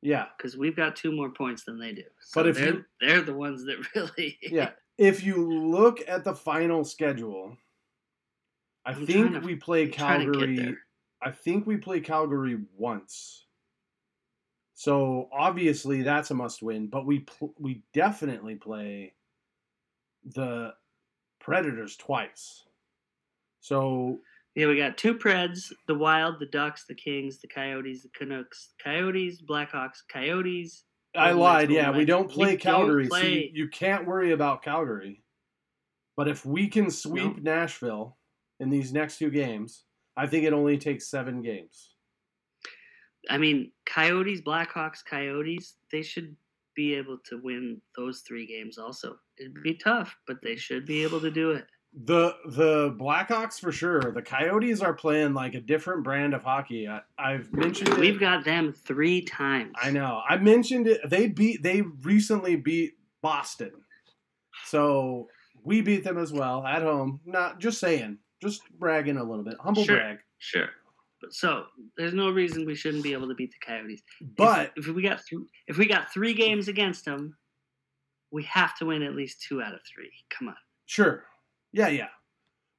yeah, 0.00 0.26
because 0.36 0.56
we've 0.56 0.76
got 0.76 0.94
two 0.94 1.10
more 1.10 1.30
points 1.30 1.64
than 1.64 1.78
they 1.78 1.92
do. 1.92 2.04
So 2.20 2.40
But 2.40 2.48
if 2.50 2.56
they're, 2.56 2.74
you- 2.74 2.84
they're 3.00 3.22
the 3.22 3.34
ones 3.34 3.64
that 3.64 3.84
really 3.96 4.38
yeah. 4.42 4.70
If 4.96 5.24
you 5.24 5.36
look 5.66 6.00
at 6.08 6.24
the 6.24 6.34
final 6.34 6.84
schedule, 6.84 7.56
I 8.84 8.92
I'm 8.92 9.06
think 9.06 9.32
to- 9.32 9.40
we 9.40 9.56
play 9.56 9.84
I'm 9.84 9.90
trying 9.92 10.32
to 10.32 10.38
get 10.46 10.56
Calgary. 10.56 10.76
I 11.22 11.30
think 11.32 11.66
we 11.66 11.76
play 11.78 12.00
Calgary 12.00 12.58
once. 12.76 13.46
So 14.74 15.28
obviously 15.32 16.02
that's 16.02 16.30
a 16.30 16.34
must-win, 16.34 16.86
but 16.86 17.04
we 17.04 17.20
pl- 17.20 17.54
we 17.58 17.82
definitely 17.92 18.54
play 18.54 19.14
the 20.24 20.74
Predators 21.40 21.96
twice. 21.96 22.64
So 23.60 24.20
Yeah, 24.58 24.66
we 24.66 24.76
got 24.76 24.98
two 24.98 25.14
Preds, 25.14 25.72
the 25.86 25.94
Wild, 25.94 26.40
the 26.40 26.46
Ducks, 26.46 26.84
the 26.84 26.94
Kings, 26.96 27.38
the 27.38 27.46
Coyotes, 27.46 28.02
the 28.02 28.08
Canucks, 28.08 28.70
Coyotes, 28.82 29.40
Blackhawks, 29.40 30.02
Coyotes. 30.12 30.82
I 31.14 31.30
lied. 31.30 31.70
Yeah, 31.70 31.96
we 31.96 32.04
don't 32.04 32.28
play 32.28 32.46
We 32.46 32.56
don't 32.56 32.60
Calgary. 32.60 33.06
So 33.08 33.18
you, 33.18 33.50
you 33.52 33.68
can't 33.68 34.04
worry 34.04 34.32
about 34.32 34.64
Calgary. 34.64 35.22
But 36.16 36.26
if 36.26 36.44
we 36.44 36.66
can 36.66 36.90
sweep 36.90 37.36
Nope. 37.36 37.42
Nashville 37.44 38.16
in 38.58 38.68
these 38.68 38.92
next 38.92 39.18
two 39.18 39.30
games, 39.30 39.84
I 40.16 40.26
think 40.26 40.44
it 40.44 40.52
only 40.52 40.76
takes 40.76 41.08
seven 41.08 41.40
games. 41.40 41.94
I 43.30 43.38
mean, 43.38 43.70
Coyotes, 43.86 44.40
Blackhawks, 44.40 45.04
Coyotes, 45.08 45.76
they 45.92 46.02
should 46.02 46.34
be 46.74 46.96
able 46.96 47.18
to 47.26 47.40
win 47.44 47.80
those 47.96 48.22
three 48.26 48.44
games 48.44 48.76
also. 48.76 49.20
It'd 49.38 49.62
be 49.62 49.74
tough, 49.74 50.16
but 50.26 50.38
they 50.42 50.56
should 50.56 50.84
be 50.84 51.04
able 51.04 51.20
to 51.20 51.30
do 51.30 51.52
it. 51.52 51.66
The 52.04 52.36
the 52.46 52.92
Blackhawks 52.92 53.58
for 53.58 53.72
sure. 53.72 54.12
The 54.12 54.22
Coyotes 54.22 54.80
are 54.80 54.94
playing 54.94 55.34
like 55.34 55.54
a 55.54 55.60
different 55.60 56.04
brand 56.04 56.32
of 56.32 56.44
hockey. 56.44 56.86
I, 56.86 57.00
I've 57.18 57.52
mentioned 57.52 57.88
it. 57.90 57.98
We've 57.98 58.20
got 58.20 58.44
them 58.44 58.72
three 58.72 59.22
times. 59.22 59.72
I 59.82 59.90
know. 59.90 60.22
I 60.28 60.36
mentioned 60.36 60.86
it. 60.86 61.00
They 61.10 61.26
beat. 61.28 61.62
They 61.62 61.80
recently 62.02 62.54
beat 62.54 62.94
Boston, 63.20 63.72
so 64.64 65.28
we 65.64 65.80
beat 65.80 66.04
them 66.04 66.18
as 66.18 66.32
well 66.32 66.64
at 66.64 66.82
home. 66.82 67.20
Not 67.24 67.58
just 67.58 67.80
saying, 67.80 68.18
just 68.40 68.62
bragging 68.78 69.16
a 69.16 69.24
little 69.24 69.44
bit, 69.44 69.56
humble 69.60 69.84
Sure. 69.84 69.96
brag. 69.96 70.18
Sure. 70.38 70.68
So 71.30 71.64
there's 71.96 72.14
no 72.14 72.30
reason 72.30 72.64
we 72.64 72.76
shouldn't 72.76 73.02
be 73.02 73.12
able 73.12 73.26
to 73.26 73.34
beat 73.34 73.50
the 73.50 73.66
Coyotes. 73.66 74.02
If- 74.20 74.36
But 74.36 74.72
if, 74.76 74.86
we 74.86 75.02
got 75.02 75.20
th- 75.28 75.42
if 75.66 75.76
we 75.76 75.86
got 75.86 76.12
three 76.12 76.32
games 76.32 76.68
against 76.68 77.04
them, 77.04 77.36
we 78.30 78.44
have 78.44 78.76
to 78.78 78.86
win 78.86 79.02
at 79.02 79.16
least 79.16 79.42
two 79.42 79.60
out 79.60 79.74
of 79.74 79.80
three. 79.92 80.12
Come 80.30 80.46
on. 80.48 80.54
Sure. 80.86 81.24
Yeah, 81.78 81.88
yeah. 81.88 82.08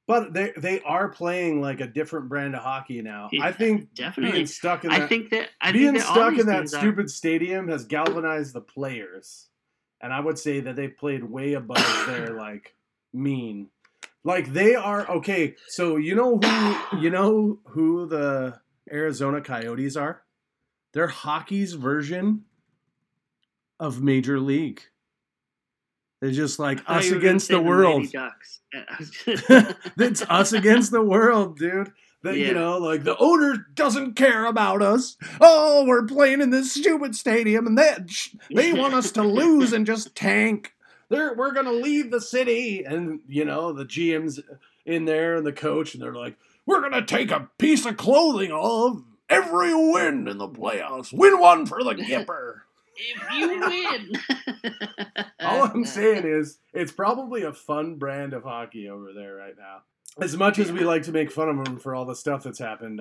But 0.06 0.34
they 0.34 0.52
they 0.56 0.80
are 0.82 1.08
playing 1.08 1.60
like 1.62 1.80
a 1.80 1.86
different 1.86 2.28
brand 2.28 2.54
of 2.54 2.62
hockey 2.62 3.00
now. 3.00 3.30
I 3.40 3.52
think 3.52 3.94
definitely. 3.94 4.32
being 4.32 4.46
stuck 4.46 4.84
in 4.84 4.90
I 4.90 5.00
that 5.00 5.08
think 5.08 5.30
that 5.30 5.48
I 5.60 5.72
being 5.72 5.92
think 5.92 6.04
that 6.04 6.12
stuck 6.12 6.38
in 6.38 6.46
that 6.46 6.58
teams 6.58 6.74
are- 6.74 6.78
stupid 6.80 7.10
stadium 7.10 7.68
has 7.68 7.84
galvanized 7.86 8.52
the 8.52 8.60
players. 8.60 9.46
And 10.02 10.12
I 10.12 10.20
would 10.20 10.38
say 10.38 10.60
that 10.60 10.76
they 10.76 10.88
played 10.88 11.24
way 11.24 11.54
above 11.54 11.84
their 12.06 12.34
like 12.34 12.74
mean. 13.12 13.68
Like 14.22 14.52
they 14.52 14.74
are 14.74 15.08
okay, 15.10 15.54
so 15.68 15.96
you 15.96 16.14
know 16.14 16.36
who 16.38 16.98
you 16.98 17.08
know 17.08 17.60
who 17.68 18.06
the 18.06 18.60
Arizona 18.92 19.40
Coyotes 19.40 19.96
are? 19.96 20.22
They're 20.92 21.06
hockey's 21.06 21.72
version 21.74 22.44
of 23.78 24.02
Major 24.02 24.38
League. 24.40 24.82
They're 26.20 26.30
just 26.30 26.58
like 26.58 26.80
us 26.86 27.06
you 27.06 27.14
were 27.14 27.18
gonna 27.20 27.28
against 27.30 27.48
the 27.48 27.60
world. 27.60 28.10
Ducks. 28.12 28.60
I 28.74 28.96
was 28.98 29.10
just- 29.10 29.48
It's 29.98 30.22
us 30.22 30.52
against 30.52 30.90
the 30.90 31.02
world, 31.02 31.58
dude. 31.58 31.92
That 32.22 32.36
you 32.36 32.52
know, 32.52 32.76
like 32.76 33.04
the 33.04 33.16
owner 33.16 33.66
doesn't 33.74 34.14
care 34.14 34.44
about 34.44 34.82
us. 34.82 35.16
Oh, 35.40 35.86
we're 35.86 36.04
playing 36.04 36.42
in 36.42 36.50
this 36.50 36.72
stupid 36.72 37.16
stadium, 37.16 37.66
and 37.66 37.78
they 37.78 37.96
they 38.54 38.72
want 38.74 38.92
us 38.92 39.10
to 39.12 39.22
lose 39.22 39.72
and 39.72 39.86
just 39.86 40.14
tank. 40.14 40.74
They're 41.08 41.32
we're 41.34 41.52
gonna 41.52 41.72
leave 41.72 42.10
the 42.10 42.20
city, 42.20 42.84
and 42.84 43.20
you 43.26 43.46
know 43.46 43.72
the 43.72 43.86
GM's 43.86 44.38
in 44.84 45.06
there 45.06 45.36
and 45.36 45.46
the 45.46 45.52
coach, 45.54 45.94
and 45.94 46.02
they're 46.02 46.14
like, 46.14 46.36
we're 46.66 46.82
gonna 46.82 47.06
take 47.06 47.30
a 47.30 47.48
piece 47.56 47.86
of 47.86 47.96
clothing 47.96 48.52
of 48.52 49.02
every 49.30 49.74
win 49.74 50.28
in 50.28 50.36
the 50.36 50.48
playoffs. 50.48 51.14
Win 51.14 51.40
one 51.40 51.64
for 51.64 51.82
the 51.82 51.94
Gipper. 51.94 52.60
If 53.00 53.32
you 53.32 53.60
win. 53.60 55.24
All 55.40 55.64
I'm 55.64 55.84
saying 55.84 56.24
is, 56.26 56.58
it's 56.72 56.92
probably 56.92 57.42
a 57.42 57.52
fun 57.52 57.96
brand 57.96 58.32
of 58.34 58.42
hockey 58.44 58.88
over 58.88 59.12
there 59.12 59.34
right 59.34 59.54
now. 59.58 59.82
As 60.22 60.36
much 60.36 60.58
as 60.58 60.70
we 60.70 60.80
like 60.84 61.02
to 61.04 61.12
make 61.12 61.30
fun 61.30 61.48
of 61.48 61.64
them 61.64 61.78
for 61.78 61.94
all 61.94 62.04
the 62.04 62.16
stuff 62.16 62.42
that's 62.42 62.58
happened, 62.58 63.00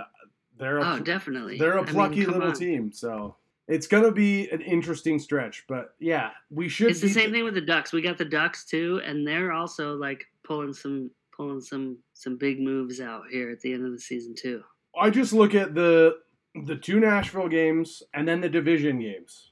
they're 0.58 0.78
a, 0.78 0.94
Oh, 0.96 1.00
definitely. 1.00 1.58
they're 1.58 1.78
a 1.78 1.82
I 1.82 1.86
mean, 1.86 1.94
plucky 1.94 2.26
little 2.26 2.50
on. 2.50 2.54
team. 2.54 2.92
So 2.92 3.36
it's 3.68 3.88
gonna 3.88 4.12
be 4.12 4.50
an 4.52 4.62
interesting 4.62 5.20
stretch. 5.20 5.66
But 5.68 5.96
yeah, 6.00 6.32
we 6.52 6.70
should. 6.70 6.92
It's 6.92 7.02
the 7.02 7.10
same 7.10 7.32
thing 7.32 7.44
with 7.44 7.56
the 7.56 7.62
Ducks. 7.62 7.92
We 7.92 8.02
got 8.02 8.18
the 8.18 8.26
Ducks 8.26 8.64
too, 8.66 9.02
and 9.04 9.28
they're 9.28 9.52
also 9.52 9.96
like 9.96 10.26
pulling 10.44 10.74
some 10.74 11.10
pulling 11.36 11.62
some 11.62 11.98
some 12.14 12.38
big 12.38 12.60
moves 12.62 13.02
out 13.02 13.24
here 13.32 13.50
at 13.50 13.60
the 13.62 13.74
end 13.74 13.86
of 13.86 13.92
the 13.92 14.00
season 14.00 14.36
too. 14.36 14.64
I 15.00 15.10
just 15.10 15.34
look 15.34 15.56
at 15.56 15.74
the 15.76 16.18
the 16.66 16.76
two 16.76 17.00
Nashville 17.00 17.48
games 17.50 18.02
and 18.14 18.28
then 18.28 18.40
the 18.42 18.50
division 18.50 19.00
games. 19.00 19.49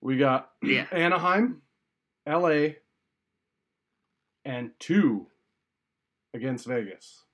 We 0.00 0.16
got 0.18 0.50
Yeah. 0.62 0.86
Anaheim, 0.92 1.62
LA, 2.26 2.68
and 4.44 4.70
two 4.78 5.26
against 6.34 6.66
Vegas. 6.66 7.24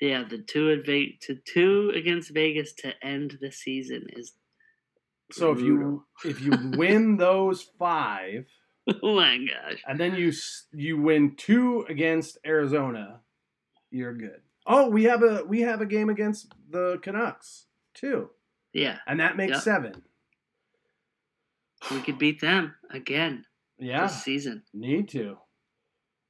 Yeah, 0.00 0.24
the 0.28 0.38
two 0.38 0.70
at 0.70 0.86
Ve- 0.86 1.18
to 1.22 1.34
two 1.36 1.90
against 1.94 2.30
Vegas 2.32 2.72
to 2.74 2.92
end 3.04 3.38
the 3.40 3.50
season 3.50 4.06
is 4.10 4.32
So 5.32 5.52
if 5.52 5.60
you 5.60 6.04
if 6.24 6.40
you 6.40 6.52
win 6.76 7.16
those 7.16 7.62
five, 7.78 8.46
oh 9.02 9.14
my 9.16 9.38
gosh. 9.38 9.82
and 9.86 9.98
then 9.98 10.14
you 10.14 10.32
you 10.72 11.00
win 11.00 11.34
two 11.36 11.84
against 11.88 12.38
Arizona, 12.46 13.20
you're 13.90 14.14
good. 14.14 14.40
Oh, 14.66 14.88
we 14.90 15.04
have 15.04 15.22
a 15.22 15.44
we 15.44 15.62
have 15.62 15.80
a 15.80 15.86
game 15.86 16.10
against 16.10 16.52
the 16.70 16.98
Canucks 17.02 17.66
too, 17.94 18.30
Yeah, 18.72 18.98
and 19.06 19.18
that 19.20 19.36
makes 19.36 19.52
Yeah. 19.52 19.60
seven. 19.60 20.02
We 21.90 22.00
could 22.00 22.18
beat 22.18 22.40
them 22.40 22.74
again 22.90 23.44
Yeah, 23.78 24.02
this 24.06 24.22
season. 24.22 24.62
need 24.74 25.08
to. 25.10 25.38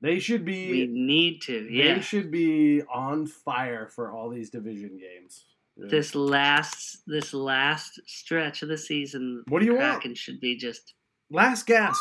They 0.00 0.20
should 0.20 0.44
be. 0.44 0.70
We 0.70 0.86
need 0.86 1.42
to. 1.42 1.66
Yeah. 1.70 1.94
They 1.94 2.00
should 2.00 2.30
be 2.30 2.82
on 2.82 3.26
fire 3.26 3.88
for 3.88 4.12
all 4.12 4.28
these 4.30 4.48
division 4.50 4.96
games. 4.96 5.44
Yeah. 5.76 5.86
This 5.90 6.14
last 6.14 6.98
this 7.06 7.34
last 7.34 8.00
stretch 8.06 8.62
of 8.62 8.68
the 8.68 8.78
season, 8.78 9.42
What 9.48 9.58
do 9.60 9.66
you 9.66 9.74
want? 9.76 9.94
Kraken 10.00 10.14
should 10.14 10.40
be 10.40 10.56
just 10.56 10.94
Last 11.30 11.66
gasp. 11.66 12.00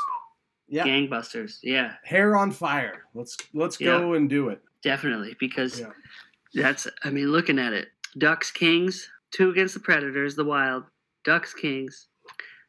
Yeah, 0.70 0.86
gangbusters. 0.86 1.60
Yeah, 1.64 1.94
hair 2.04 2.36
on 2.36 2.52
fire. 2.52 3.04
Let's 3.16 3.36
let's 3.54 3.78
go 3.78 4.14
and 4.14 4.30
do 4.30 4.50
it. 4.50 4.62
definitely 4.84 5.36
because 5.40 5.80
Yeah. 5.80 5.92
that's. 6.54 6.88
I 7.04 7.10
mean, 7.10 7.32
looking 7.32 7.58
at 7.58 7.74
it, 7.74 7.88
Ducks 8.18 8.52
Kings 8.52 9.10
two 9.32 9.50
against 9.50 9.74
the 9.74 9.80
Predators, 9.80 10.36
the 10.36 10.46
Wild, 10.46 10.84
Ducks 11.24 11.54
Kings. 11.54 12.10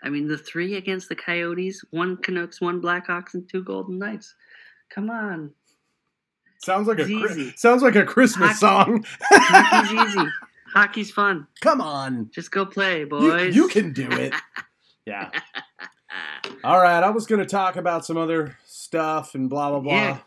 I 0.03 0.09
mean, 0.11 0.29
the 0.29 0.39
three 0.39 0.77
against 0.77 1.09
the 1.09 1.17
Coyotes, 1.17 1.85
one 1.91 2.17
Canucks, 2.19 2.61
one 2.61 2.81
Blackhawks, 2.81 3.35
and 3.35 3.49
two 3.49 3.63
Golden 3.65 3.99
Knights. 3.99 4.35
Come 4.91 5.11
on, 5.11 5.51
Sounds 6.61 6.89
like 6.89 6.99
a 6.99 7.03
It's 7.03 7.11
Chri- 7.11 7.31
easy. 7.31 7.53
sounds 7.57 7.83
like 7.83 7.95
a 7.97 8.05
Christmas 8.05 8.59
song. 8.61 9.05
hockey's 9.23 9.93
easy. 10.17 10.29
Hockey's 10.75 11.11
fun. 11.11 11.47
Come 11.61 11.81
on, 11.81 12.31
Just 12.33 12.51
go 12.51 12.67
play, 12.67 13.01
you, 13.01 13.07
boys. 13.07 13.55
you 13.57 13.69
can 13.69 13.93
do 13.93 14.09
it. 14.11 14.35
Yeah. 15.07 15.31
All 16.65 16.83
right, 16.83 17.03
I 17.03 17.09
was 17.09 17.27
going 17.27 17.39
to 17.41 17.47
talk 17.47 17.77
about 17.77 18.05
some 18.05 18.19
other 18.19 18.59
stuff 18.67 19.35
and 19.35 19.49
blah 19.49 19.71
blah 19.71 19.81
blah. 19.81 19.93
Yeah. 19.93 20.19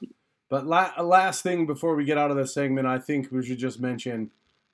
But 0.50 0.66
la- 0.66 1.00
last 1.02 1.44
thing 1.44 1.68
before 1.68 1.96
we 1.96 2.04
get 2.04 2.18
out 2.18 2.32
of 2.32 2.38
this 2.38 2.52
segment, 2.54 2.88
I 2.88 2.98
think 2.98 3.32
we 3.32 3.46
should 3.46 3.60
just 3.60 3.80
mention 3.80 4.32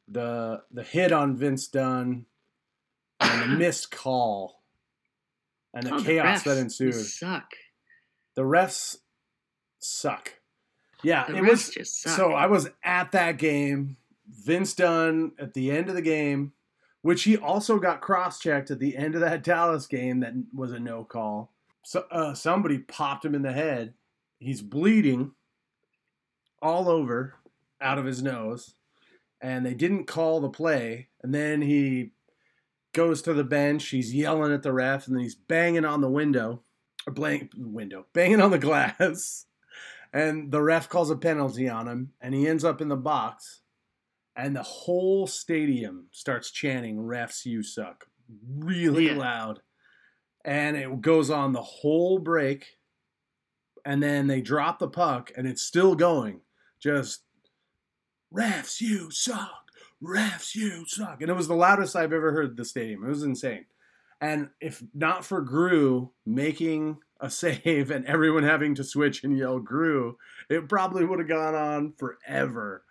the 0.07 0.61
the 0.71 0.83
hit 0.83 1.11
on 1.11 1.35
Vince 1.35 1.67
Dunn 1.67 2.25
and 3.19 3.41
the 3.41 3.47
missed 3.57 3.91
call 3.91 4.56
and 5.77 5.87
the 5.87 5.95
Oh, 5.95 6.03
chaos 6.03 6.41
refs 6.41 6.43
that 6.45 6.57
ensued. 6.57 6.93
Suck. 6.93 7.53
The 8.35 8.41
refs 8.43 8.97
suck. 9.79 10.33
Yeah, 11.03 11.25
The 11.27 11.37
it 11.37 11.43
was. 11.43 11.77
So 11.87 12.31
I 12.33 12.47
was 12.47 12.69
at 12.83 13.11
that 13.11 13.37
game. 13.37 13.97
Vince 14.29 14.73
Dunn 14.73 15.31
at 15.39 15.53
the 15.53 15.71
end 15.71 15.87
of 15.89 15.95
the 15.95 16.01
game, 16.01 16.51
which 17.01 17.23
he 17.23 17.37
also 17.37 17.79
got 17.79 18.01
cross 18.01 18.39
checked 18.39 18.71
at 18.71 18.79
the 18.79 18.97
end 18.97 19.15
of 19.15 19.21
that 19.21 19.43
Dallas 19.43 19.87
game 19.87 20.19
that 20.21 20.33
was 20.53 20.71
a 20.73 20.79
no 20.79 21.03
call. 21.03 21.53
So 21.83 22.05
uh, 22.11 22.33
somebody 22.33 22.79
popped 22.79 23.23
him 23.23 23.33
in 23.35 23.41
the 23.43 23.53
head. 23.53 23.93
He's 24.39 24.61
bleeding 24.61 25.31
all 26.61 26.89
over 26.89 27.35
out 27.79 27.97
of 27.97 28.05
his 28.05 28.21
nose, 28.21 28.73
and 29.39 29.65
they 29.65 29.73
didn't 29.73 30.05
call 30.05 30.41
the 30.41 30.49
play. 30.49 31.07
And 31.23 31.33
then 31.33 31.61
he 31.61 32.11
goes 32.97 33.21
to 33.21 33.33
the 33.33 33.43
bench. 33.43 33.87
He's 33.89 34.13
yelling 34.13 34.51
at 34.51 34.63
the 34.63 34.73
ref, 34.73 35.05
and 35.07 35.15
then 35.15 35.23
he's 35.23 35.35
banging 35.35 35.85
on 35.85 36.01
the 36.01 36.09
window 36.09 36.63
or 37.05 37.13
blank 37.13 37.51
window, 37.55 38.07
banging 38.11 38.41
on 38.41 38.49
the 38.51 38.57
glass. 38.67 39.45
And 40.11 40.51
the 40.51 40.61
ref 40.63 40.89
calls 40.89 41.11
a 41.11 41.15
penalty 41.15 41.69
on 41.69 41.87
him, 41.87 42.13
and 42.19 42.33
he 42.33 42.47
ends 42.47 42.63
up 42.65 42.81
in 42.81 42.87
the 42.89 42.95
box. 42.97 43.61
And 44.35 44.55
the 44.55 44.63
whole 44.63 45.27
stadium 45.27 46.07
starts 46.11 46.49
chanting, 46.51 46.97
Refs, 46.97 47.45
you 47.45 47.61
suck, 47.63 48.07
really 48.57 49.07
Yeah. 49.07 49.17
loud. 49.17 49.61
And 50.43 50.75
it 50.75 51.01
goes 51.01 51.29
on 51.29 51.53
the 51.53 51.61
whole 51.61 52.19
break. 52.19 52.77
And 53.85 54.01
then 54.01 54.27
they 54.27 54.41
drop 54.41 54.79
the 54.79 54.87
puck, 54.87 55.31
and 55.37 55.47
it's 55.47 55.61
still 55.61 55.95
going. 55.95 56.41
Just, 56.79 57.23
Refs, 58.33 58.81
you 58.81 59.11
suck, 59.11 59.66
Refs, 60.03 60.55
you 60.55 60.85
suck. 60.87 61.21
And 61.21 61.29
it 61.29 61.35
was 61.35 61.47
the 61.47 61.55
loudest 61.55 61.95
I've 61.95 62.13
ever 62.13 62.31
heard 62.31 62.55
the 62.55 62.65
stadium. 62.65 63.03
It 63.03 63.09
was 63.09 63.23
insane. 63.23 63.65
And 64.19 64.49
if 64.59 64.83
not 64.93 65.25
for 65.25 65.41
Grew 65.41 66.11
making 66.25 66.97
a 67.19 67.29
save 67.29 67.91
and 67.91 68.05
everyone 68.05 68.43
having 68.43 68.75
to 68.75 68.83
switch 68.83 69.23
and 69.23 69.37
yell 69.37 69.59
Grew, 69.59 70.17
it 70.49 70.69
probably 70.69 71.05
would 71.05 71.19
have 71.19 71.27
gone 71.27 71.55
on 71.55 71.93
forever 71.97 72.83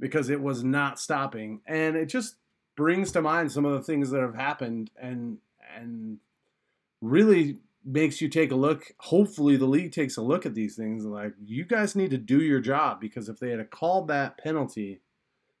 because 0.00 0.28
it 0.28 0.40
was 0.40 0.64
not 0.64 0.98
stopping. 0.98 1.60
And 1.66 1.96
it 1.96 2.06
just 2.06 2.36
brings 2.76 3.12
to 3.12 3.22
mind 3.22 3.52
some 3.52 3.64
of 3.64 3.72
the 3.72 3.82
things 3.82 4.10
that 4.10 4.20
have 4.20 4.34
happened 4.34 4.90
and 5.00 5.38
and 5.76 6.18
really 7.00 7.58
makes 7.84 8.20
you 8.20 8.28
take 8.28 8.50
a 8.50 8.56
look. 8.56 8.92
Hopefully 8.98 9.56
the 9.56 9.66
league 9.66 9.92
takes 9.92 10.16
a 10.16 10.22
look 10.22 10.46
at 10.46 10.54
these 10.54 10.74
things 10.76 11.04
like 11.04 11.34
you 11.44 11.64
guys 11.64 11.94
need 11.94 12.10
to 12.10 12.18
do 12.18 12.40
your 12.40 12.60
job 12.60 13.00
because 13.00 13.28
if 13.28 13.38
they 13.38 13.50
had 13.50 13.60
a 13.60 13.64
called 13.64 14.08
that 14.08 14.38
penalty 14.38 15.00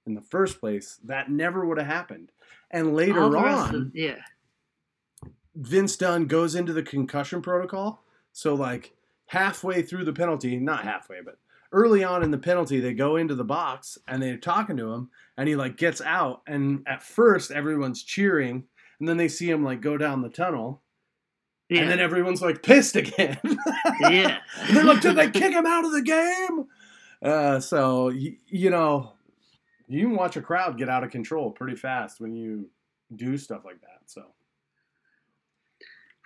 in 0.06 0.14
the 0.14 0.20
first 0.22 0.60
place, 0.60 0.98
that 1.04 1.30
never 1.30 1.64
would 1.66 1.78
have 1.78 1.86
happened. 1.86 2.30
And 2.70 2.94
later 2.94 3.20
All 3.22 3.30
the 3.30 3.40
rest 3.40 3.68
on, 3.68 3.74
of- 3.74 3.90
yeah. 3.94 4.16
Vince 5.56 5.96
Dunn 5.96 6.26
goes 6.26 6.54
into 6.54 6.72
the 6.72 6.82
concussion 6.82 7.40
protocol. 7.40 8.02
So 8.32 8.54
like 8.54 8.92
halfway 9.26 9.82
through 9.82 10.04
the 10.04 10.12
penalty, 10.12 10.56
not 10.56 10.82
halfway, 10.84 11.20
but 11.24 11.38
early 11.72 12.02
on 12.02 12.22
in 12.22 12.30
the 12.30 12.38
penalty, 12.38 12.80
they 12.80 12.92
go 12.94 13.16
into 13.16 13.34
the 13.34 13.44
box 13.44 13.96
and 14.08 14.22
they're 14.22 14.36
talking 14.36 14.76
to 14.76 14.92
him, 14.92 15.10
and 15.36 15.48
he 15.48 15.56
like 15.56 15.76
gets 15.76 16.00
out, 16.00 16.42
and 16.46 16.82
at 16.86 17.02
first 17.02 17.50
everyone's 17.50 18.02
cheering, 18.02 18.64
and 18.98 19.08
then 19.08 19.16
they 19.16 19.28
see 19.28 19.48
him 19.48 19.64
like 19.64 19.80
go 19.80 19.96
down 19.96 20.22
the 20.22 20.28
tunnel, 20.28 20.82
Yeah. 21.68 21.82
and 21.82 21.90
then 21.90 22.00
everyone's 22.00 22.42
like 22.42 22.62
pissed 22.62 22.96
again. 22.96 23.38
yeah. 24.00 24.38
They're 24.72 24.84
like, 24.84 25.00
did 25.00 25.16
they 25.16 25.30
kick 25.30 25.52
him 25.52 25.66
out 25.66 25.84
of 25.84 25.92
the 25.92 26.02
game? 26.02 26.66
Uh, 27.22 27.58
so 27.60 28.08
you, 28.08 28.36
you 28.48 28.70
know, 28.70 29.13
you 29.88 30.06
can 30.08 30.16
watch 30.16 30.36
a 30.36 30.42
crowd 30.42 30.78
get 30.78 30.88
out 30.88 31.04
of 31.04 31.10
control 31.10 31.50
pretty 31.50 31.76
fast 31.76 32.20
when 32.20 32.34
you 32.34 32.68
do 33.16 33.36
stuff 33.36 33.64
like 33.64 33.80
that. 33.82 34.00
So 34.06 34.24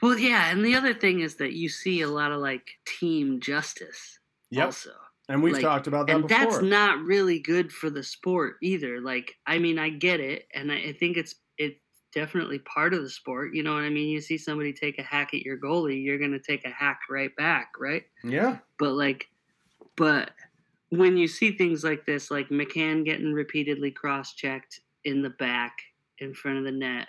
Well, 0.01 0.19
yeah, 0.19 0.51
and 0.51 0.65
the 0.65 0.75
other 0.77 0.95
thing 0.95 1.21
is 1.21 1.37
that 1.37 1.53
you 1.55 1.69
see 1.69 2.03
a 2.03 2.09
lot 2.09 2.31
of 2.33 2.41
like 2.41 2.69
team 2.87 3.41
justice 3.41 4.19
yep, 4.51 4.67
also. 4.67 4.91
and 5.29 5.43
we've 5.43 5.55
like- 5.55 5.63
talked 5.63 5.87
about 5.89 6.07
that 6.07 6.17
And 6.17 6.29
before. 6.29 6.45
that's 6.45 6.63
not 6.63 7.01
really 7.03 7.41
good 7.41 7.73
for 7.73 7.91
the 7.91 8.03
sport 8.03 8.57
either. 8.63 9.01
Like, 9.01 9.35
I 9.47 9.59
mean, 9.59 9.79
I 9.79 9.89
get 9.91 10.21
it, 10.21 10.47
and 10.55 10.71
I, 10.71 10.77
I 10.77 10.93
think 10.93 11.17
it's 11.17 11.35
it's 11.57 11.81
definitely 12.15 12.61
part 12.61 12.95
of 12.95 13.03
the 13.03 13.11
sport. 13.11 13.55
You 13.55 13.65
know 13.65 13.75
what 13.75 13.83
I 13.83 13.91
mean? 13.91 14.09
You 14.09 14.21
see 14.21 14.39
somebody 14.39 14.73
take 14.73 14.99
a 15.01 15.03
hack 15.03 15.35
at 15.35 15.43
your 15.43 15.59
goalie, 15.59 16.03
you're 16.05 16.19
gonna 16.19 16.39
take 16.39 16.65
a 16.65 16.71
hack 16.71 17.01
right 17.11 17.35
back, 17.37 17.73
right? 17.79 18.05
yeah. 18.23 18.59
But 18.79 18.93
like, 18.93 19.27
but 19.97 20.31
when 20.91 21.17
you 21.17 21.29
see 21.29 21.53
things 21.53 21.85
like 21.85 22.07
this, 22.07 22.31
like 22.31 22.49
McCann 22.49 23.05
getting 23.05 23.33
repeatedly 23.33 23.91
cross-checked 23.91 24.81
in 25.05 25.23
the 25.23 25.31
back 25.31 25.77
in 26.19 26.35
front 26.35 26.59
of 26.59 26.65
the 26.65 26.73
net, 26.73 27.09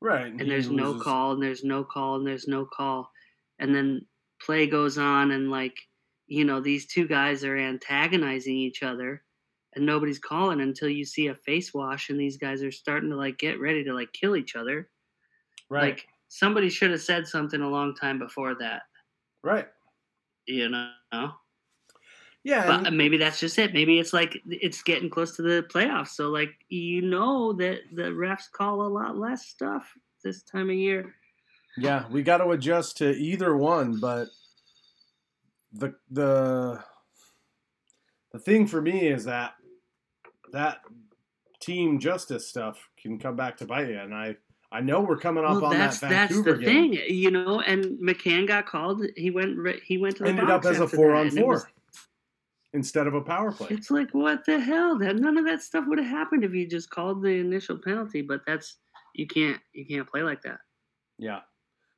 Right. 0.00 0.26
and 0.26 0.50
there's 0.50 0.70
no 0.70 0.98
call 1.00 1.32
and 1.32 1.42
there's 1.42 1.64
no 1.64 1.82
call 1.82 2.16
and 2.16 2.26
there's 2.26 2.46
no 2.46 2.66
call 2.66 3.10
and 3.58 3.74
then 3.74 4.04
play 4.40 4.66
goes 4.66 4.98
on 4.98 5.30
and 5.30 5.50
like 5.50 5.76
you 6.26 6.44
know 6.44 6.60
these 6.60 6.86
two 6.86 7.06
guys 7.06 7.42
are 7.44 7.56
antagonizing 7.56 8.54
each 8.54 8.82
other 8.82 9.22
and 9.74 9.86
nobody's 9.86 10.18
calling 10.18 10.60
until 10.60 10.88
you 10.88 11.04
see 11.04 11.28
a 11.28 11.34
face 11.34 11.72
wash 11.72 12.10
and 12.10 12.20
these 12.20 12.36
guys 12.36 12.62
are 12.62 12.70
starting 12.72 13.08
to 13.10 13.16
like 13.16 13.38
get 13.38 13.58
ready 13.60 13.82
to 13.84 13.94
like 13.94 14.12
kill 14.12 14.36
each 14.36 14.56
other 14.56 14.88
Right. 15.70 15.84
like 15.94 16.06
somebody 16.28 16.68
should 16.68 16.90
have 16.90 17.00
said 17.00 17.26
something 17.26 17.62
a 17.62 17.68
long 17.70 17.94
time 17.94 18.18
before 18.18 18.54
that 18.56 18.82
right. 19.42 19.68
you 20.46 20.68
know 20.68 21.30
Yeah. 22.44 22.66
but 22.66 22.78
and- 22.78 22.86
uh, 22.88 22.90
maybe 22.90 23.16
that's 23.16 23.40
just 23.40 23.58
it 23.58 23.72
maybe 23.74 23.98
it's 23.98 24.12
like 24.12 24.38
it's 24.46 24.82
getting 24.82 25.10
close 25.10 25.34
to 25.36 25.42
the 25.42 25.66
playoffs 25.68 26.08
so 26.08 26.28
like 26.30 26.50
you 26.68 27.02
know 27.02 27.52
that 27.54 27.78
the 27.92 28.02
refs 28.04 28.50
call 28.52 28.82
a 28.82 28.88
lot 28.88 29.16
less 29.16 29.46
stuff 29.46 29.92
this 30.22 30.42
time 30.42 30.70
of 30.70 30.76
year 30.76 31.14
yeah, 31.76 32.04
we 32.08 32.22
got 32.22 32.36
to 32.38 32.50
adjust 32.50 32.98
to 32.98 33.10
either 33.10 33.56
one, 33.56 33.98
but 33.98 34.28
the 35.72 35.94
the 36.08 36.78
the 38.32 38.38
thing 38.38 38.68
for 38.68 38.80
me 38.80 39.08
is 39.08 39.24
that 39.24 39.54
that 40.52 40.82
team 41.60 41.98
justice 41.98 42.46
stuff 42.48 42.88
can 42.96 43.18
come 43.18 43.34
back 43.34 43.56
to 43.56 43.64
bite 43.66 43.88
you, 43.88 43.98
and 43.98 44.14
I 44.14 44.36
I 44.70 44.82
know 44.82 45.00
we're 45.00 45.16
coming 45.18 45.44
up 45.44 45.54
well, 45.54 45.66
on 45.66 45.78
that's 45.78 45.98
that 45.98 46.10
that's 46.10 46.32
Vancouver 46.32 46.58
the 46.58 46.64
game. 46.64 46.92
thing, 46.94 47.02
you 47.08 47.32
know. 47.32 47.60
And 47.60 47.98
McCann 47.98 48.46
got 48.46 48.66
called. 48.66 49.02
He 49.16 49.30
went. 49.30 49.58
He 49.84 49.98
went 49.98 50.16
to 50.18 50.22
the 50.22 50.28
Ended 50.28 50.46
box 50.46 50.66
up 50.66 50.72
as 50.74 50.80
a 50.80 50.86
four 50.86 51.08
that, 51.08 51.16
on 51.16 51.26
and 51.26 51.46
was- 51.46 51.62
four 51.62 51.70
instead 52.74 53.06
of 53.06 53.14
a 53.14 53.20
power 53.20 53.50
play. 53.52 53.68
It's 53.70 53.90
like 53.90 54.10
what 54.12 54.44
the 54.44 54.60
hell? 54.60 54.98
That 54.98 55.16
none 55.16 55.38
of 55.38 55.46
that 55.46 55.62
stuff 55.62 55.84
would 55.88 55.98
have 55.98 56.06
happened 56.06 56.44
if 56.44 56.52
you 56.52 56.68
just 56.68 56.90
called 56.90 57.22
the 57.22 57.30
initial 57.30 57.78
penalty. 57.78 58.20
But 58.20 58.42
that's 58.46 58.76
you 59.14 59.26
can't 59.26 59.60
you 59.72 59.86
can't 59.86 60.08
play 60.08 60.22
like 60.22 60.42
that. 60.42 60.58
Yeah. 61.18 61.40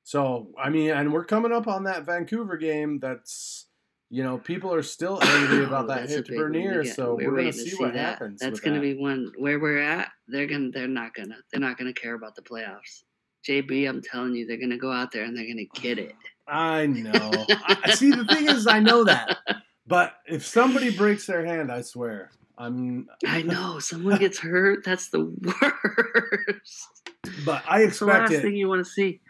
So 0.04 0.52
I 0.62 0.70
mean, 0.70 0.90
and 0.90 1.12
we're 1.12 1.24
coming 1.24 1.52
up 1.52 1.66
on 1.66 1.84
that 1.84 2.06
Vancouver 2.06 2.56
game. 2.56 3.00
That's 3.00 3.66
you 4.08 4.22
know, 4.22 4.38
people 4.38 4.72
are 4.72 4.82
still 4.82 5.18
angry 5.22 5.64
about 5.64 5.84
Oh, 5.86 5.88
that 5.88 6.08
hit 6.08 6.26
to. 6.26 6.36
Bernier. 6.36 6.84
So 6.84 7.16
we're, 7.16 7.34
waiting 7.34 7.50
gonna 7.50 7.64
to 7.64 7.70
see, 7.70 7.76
what 7.76 7.94
that. 7.94 7.98
happens. 7.98 8.40
That's 8.40 8.60
gonna 8.60 8.76
that. 8.76 8.82
be 8.82 8.94
one 8.94 9.32
where 9.38 9.58
we're 9.58 9.82
at. 9.82 10.08
They're 10.28 10.46
gonna. 10.46 10.70
They're 10.70 10.86
not 10.86 11.14
gonna. 11.14 11.36
They're 11.50 11.60
not 11.60 11.76
gonna 11.78 11.92
care 11.92 12.14
about 12.14 12.36
the 12.36 12.42
playoffs. 12.42 13.02
JB, 13.48 13.88
I'm 13.88 14.02
telling 14.02 14.34
you, 14.34 14.46
they're 14.46 14.60
gonna 14.60 14.78
go 14.78 14.92
out 14.92 15.12
there 15.12 15.24
and 15.24 15.36
they're 15.36 15.46
gonna 15.46 15.66
get 15.74 15.98
it. 15.98 16.14
I 16.48 16.86
know. 16.86 17.10
I, 17.48 17.92
see, 17.94 18.10
the 18.10 18.24
thing 18.24 18.48
is, 18.48 18.66
I 18.66 18.78
know 18.80 19.04
that, 19.04 19.38
but 19.87 20.14
if 20.26 20.45
somebody 20.45 20.91
breaks 20.97 21.26
their 21.26 21.45
hand, 21.45 21.70
I 21.70 21.82
swear, 21.82 22.30
I'm. 22.59 23.09
I 23.26 23.43
know 23.43 23.78
someone 23.78 24.18
gets 24.18 24.39
hurt. 24.39 24.84
That's 24.84 25.09
the 25.11 25.24
worst. 25.24 27.11
But 27.45 27.62
I 27.68 27.82
It's 27.82 27.99
the 27.99 28.07
last 28.07 28.30
expect 28.30 28.43
thing 28.43 28.57
you 28.57 28.68
want 28.68 28.84
to 28.84 28.91
see. 28.91 29.20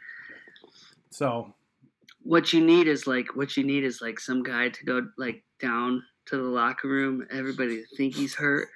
So 1.10 1.54
What 2.22 2.52
you 2.52 2.60
need 2.64 2.88
is 2.88 3.06
like 3.06 3.34
what 3.34 3.56
you 3.56 3.64
need 3.64 3.84
is 3.84 4.00
like 4.02 4.20
some 4.20 4.42
guy 4.42 4.68
to 4.68 4.84
go 4.84 5.06
like 5.16 5.42
down 5.60 6.02
to 6.26 6.36
the 6.36 6.42
locker 6.42 6.88
room, 6.88 7.26
everybody 7.30 7.76
to 7.76 7.96
think 7.96 8.14
he's 8.14 8.34
hurt, 8.34 8.68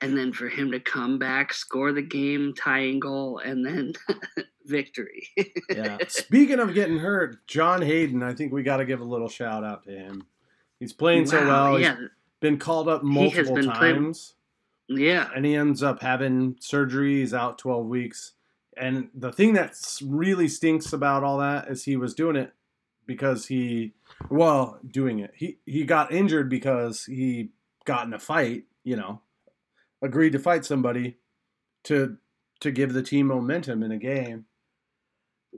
and 0.00 0.16
then 0.16 0.32
for 0.32 0.48
him 0.48 0.72
to 0.72 0.80
come 0.80 1.18
back, 1.18 1.52
score 1.52 1.92
the 1.92 2.02
game 2.02 2.52
tying 2.54 3.00
goal, 3.00 3.38
and 3.38 3.64
then 3.64 3.92
victory. 4.66 5.28
yeah. 5.70 5.98
Speaking 6.08 6.58
of 6.58 6.74
getting 6.74 6.98
hurt, 6.98 7.46
John 7.46 7.82
Hayden, 7.82 8.22
I 8.22 8.34
think 8.34 8.52
we 8.52 8.62
got 8.62 8.78
to 8.78 8.84
give 8.84 9.00
a 9.00 9.04
little 9.04 9.28
shout 9.28 9.64
out 9.64 9.84
to 9.84 9.90
him. 9.90 10.26
He's 10.80 10.92
playing 10.92 11.26
so 11.26 11.44
well. 11.46 11.78
Yeah, 11.80 11.96
He's 11.96 12.08
been 12.40 12.58
called 12.58 12.88
up 12.88 13.02
multiple 13.02 13.54
been 13.54 13.70
playing- 13.70 13.94
times. 13.96 14.34
yeah. 14.88 15.28
and 15.34 15.44
he 15.46 15.54
ends 15.54 15.82
up 15.82 16.02
having 16.02 16.56
surgery. 16.60 17.20
He's 17.20 17.32
out 17.34 17.58
12 17.58 17.86
weeks. 17.86 18.32
And 18.76 19.08
the 19.14 19.32
thing 19.32 19.54
that 19.54 19.74
really 20.04 20.48
stinks 20.48 20.92
about 20.92 21.24
all 21.24 21.38
that 21.38 21.68
is 21.68 21.84
he 21.84 21.96
was 21.96 22.12
doing 22.14 22.36
it 22.36 22.52
because 23.06 23.46
he, 23.46 23.94
well, 24.28 24.78
doing 24.86 25.18
it. 25.20 25.32
He 25.34 25.58
he 25.64 25.84
got 25.84 26.12
injured 26.12 26.50
because 26.50 27.04
he 27.06 27.50
got 27.86 28.06
in 28.06 28.12
a 28.12 28.18
fight. 28.18 28.64
You 28.84 28.96
know, 28.96 29.22
agreed 30.02 30.32
to 30.32 30.38
fight 30.38 30.66
somebody 30.66 31.16
to 31.84 32.18
to 32.60 32.70
give 32.70 32.92
the 32.92 33.02
team 33.02 33.28
momentum 33.28 33.82
in 33.82 33.92
a 33.92 33.98
game, 33.98 34.44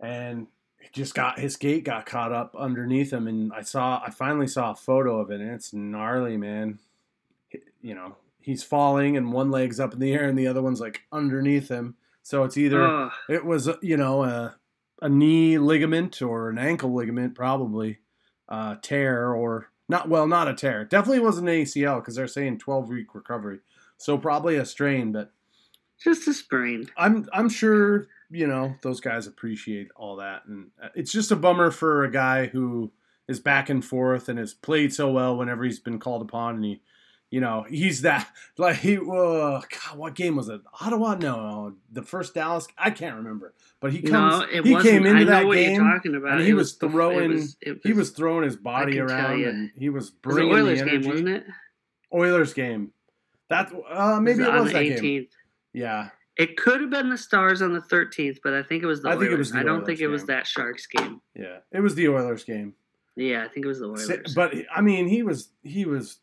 and 0.01 0.47
just 0.93 1.15
got 1.15 1.39
his 1.39 1.57
gate 1.57 1.85
got 1.85 2.07
caught 2.07 2.33
up 2.33 2.55
underneath 2.57 3.13
him. 3.13 3.27
And 3.27 3.53
I 3.53 3.63
saw, 3.63 4.03
I 4.05 4.11
finally 4.11 4.47
saw 4.47 4.73
a 4.73 4.77
photo 4.77 5.21
of 5.21 5.31
it, 5.31 5.41
and 5.41 5.51
it's 5.51 5.73
gnarly, 5.73 6.37
man. 6.37 6.79
You 7.81 7.95
know, 7.95 8.17
he's 8.41 8.65
falling 8.65 9.17
and 9.17 9.33
one 9.33 9.51
leg's 9.51 9.79
up 9.79 9.93
in 9.93 10.01
the 10.01 10.13
air 10.13 10.25
and 10.25 10.39
the 10.39 10.47
other 10.47 10.63
one's 10.63 10.81
like 10.81 11.03
underneath 11.13 11.69
him. 11.69 11.97
So 12.23 12.45
it's 12.45 12.57
either 12.57 12.83
Oh, 12.83 13.11
it 13.29 13.45
was 13.45 13.69
you 13.83 13.97
know 13.97 14.25
a, 14.25 14.57
a 15.01 15.09
knee 15.09 15.59
ligament 15.59 16.21
or 16.23 16.49
an 16.49 16.59
ankle 16.59 16.95
ligament 16.95 17.35
probably 17.35 17.99
uh, 18.49 18.77
tear 18.83 19.33
or 19.35 19.71
not 19.89 20.09
well 20.09 20.27
not 20.27 20.49
a 20.49 20.55
tear 20.55 20.85
definitely 20.85 21.21
wasn't 21.21 21.49
an 21.49 21.55
ACL 21.55 22.01
because 22.01 22.17
they're 22.17 22.27
saying 22.27 22.59
12 22.59 22.89
week 22.89 23.15
recovery 23.15 23.61
so 23.97 24.19
probably 24.19 24.57
a 24.57 24.65
strain 24.65 25.13
but 25.13 25.31
just 25.99 26.29
a 26.29 26.35
sprain. 26.35 26.89
I'm 26.97 27.29
I'm 27.33 27.49
sure 27.49 28.09
you 28.31 28.47
know 28.47 28.75
those 28.83 29.01
guys 29.01 29.27
appreciate 29.27 29.89
all 29.97 30.17
that. 30.17 30.43
And 30.47 30.71
uh, 30.83 30.89
it's 30.95 31.13
just 31.13 31.31
a 31.31 31.37
bummer 31.37 31.71
for 31.71 32.05
a 32.05 32.11
guy 32.11 32.47
who 32.47 32.91
is 33.27 33.41
back 33.41 33.69
and 33.69 33.85
forth 33.85 34.29
and 34.29 34.39
has 34.39 34.55
played 34.55 34.93
so 34.93 35.11
well 35.11 35.37
whenever 35.37 35.65
he's 35.65 35.81
been 35.81 35.99
called 35.99 36.23
upon 36.23 36.57
and 36.57 36.65
he 36.65 36.81
you 37.31 37.41
know 37.43 37.63
he's 37.69 38.01
that 38.03 38.27
like 38.59 38.77
he 38.77 38.97
uh, 38.97 39.01
God, 39.61 39.63
what 39.97 40.15
game 40.15 40.37
was 40.37 40.49
it? 40.49 40.61
Ottawa? 40.81 41.15
No 41.15 41.75
the 41.93 42.03
first 42.03 42.35
Dallas? 42.35 42.67
I 42.79 42.91
can't 42.91 43.17
remember. 43.17 43.53
But 43.81 43.93
he 43.93 44.01
comes 44.03 44.41
no, 44.41 44.47
it 44.51 44.65
he 44.67 44.73
wasn't. 44.73 44.93
came 44.93 45.07
into 45.07 45.25
that 45.27 45.43
game 45.51 45.75
you're 45.83 45.93
talking 45.95 46.15
about. 46.17 46.33
and 46.33 46.41
he 46.43 46.51
It 46.51 46.55
was 46.55 46.73
bef- 46.77 46.89
it 46.89 46.91
throwing- 46.91 47.31
was- 47.33 47.57
it 47.61 47.81
he 47.85 47.93
was 47.93 48.11
throwing 48.11 48.45
his 48.45 48.57
body 48.57 48.99
around 48.99 49.45
and 49.45 49.71
he 49.77 49.89
was 49.91 50.09
It 50.09 50.09
was 50.09 50.11
the 50.11 50.17
bringing 50.23 50.55
Oilers 50.55 50.79
the 50.81 50.85
game, 50.87 50.95
energy. 50.95 51.09
wasn't 51.11 51.29
it? 51.29 51.45
Oilers 52.15 52.55
game. 52.55 52.93
That 53.51 53.73
uh, 53.91 54.21
maybe 54.21 54.43
it 54.43 54.53
was 54.53 54.67
the 54.69 54.73
that 54.73 54.83
game. 54.85 54.99
18th. 55.25 55.29
yeah 55.75 56.09
It 56.39 56.57
could 56.57 56.81
have 56.81 56.91
been 56.91 57.11
the 57.11 57.19
Stars 57.19 57.61
on 57.63 57.73
the 57.73 57.81
13th, 57.81 58.39
but 58.45 58.55
I 58.55 58.63
think 58.63 58.83
it 58.83 58.87
was 58.87 59.03
the 59.03 59.09
I 59.09 59.13
Oilers. 59.13 59.21
think 59.23 59.33
it 59.33 59.39
was 59.39 59.53
the 59.53 59.59
I 59.59 59.63
don't 59.65 59.75
Oilers 59.79 59.87
think 59.87 60.01
it 60.01 60.07
was 60.09 60.25
that 60.27 60.47
Sharks 60.47 60.87
game. 60.87 61.21
yeah 61.35 61.59
it 61.73 61.81
was 61.81 61.95
the 61.97 62.09
Oilers 62.09 62.45
game 62.45 62.75
Yeah, 63.17 63.45
I 63.45 63.49
think 63.49 63.67
it 63.67 63.69
was 63.69 63.81
the 63.81 63.87
Oilers. 63.89 64.35
But 64.35 64.55
I 64.75 64.81
mean, 64.81 65.09
he 65.09 65.23
was 65.25 65.51
he 65.65 65.85
was 65.85 66.19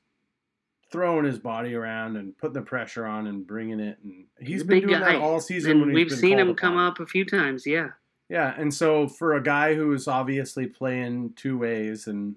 throwing 0.92 1.26
his 1.26 1.38
body 1.40 1.74
around 1.76 2.16
and 2.16 2.38
putting 2.38 2.54
the 2.54 2.62
pressure 2.62 3.06
on 3.06 3.28
and 3.28 3.46
bringing 3.46 3.80
it, 3.82 3.98
and 4.04 4.26
he's 4.40 4.62
a 4.62 4.66
been 4.66 4.82
doing 4.88 5.00
guy. 5.00 5.14
that 5.14 5.22
all 5.22 5.40
season. 5.42 5.72
and 5.72 5.82
when 5.82 5.94
we've 5.94 6.12
seen 6.12 6.40
him 6.40 6.54
come 6.56 6.74
upon. 6.76 6.88
up 6.88 7.00
a 7.02 7.06
few 7.06 7.26
times. 7.26 7.66
Yeah, 7.68 7.90
Yeah, 8.30 8.54
and 8.58 8.74
so 8.74 9.08
for 9.10 9.34
a 9.34 9.44
guy 9.44 9.74
who's 9.76 10.08
obviously 10.08 10.68
playing 10.68 11.34
two 11.36 11.58
ways 11.58 12.08
and 12.08 12.36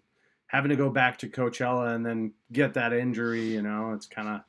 having 0.48 0.70
to 0.70 0.76
go 0.76 0.90
back 0.90 1.18
to 1.18 1.28
Coachella 1.28 1.94
and 1.94 2.04
then 2.04 2.32
get 2.50 2.74
that 2.74 2.92
injury, 2.92 3.42
you 3.42 3.62
know, 3.62 3.92
it's 3.92 4.06
kind 4.06 4.28
of 4.28 4.40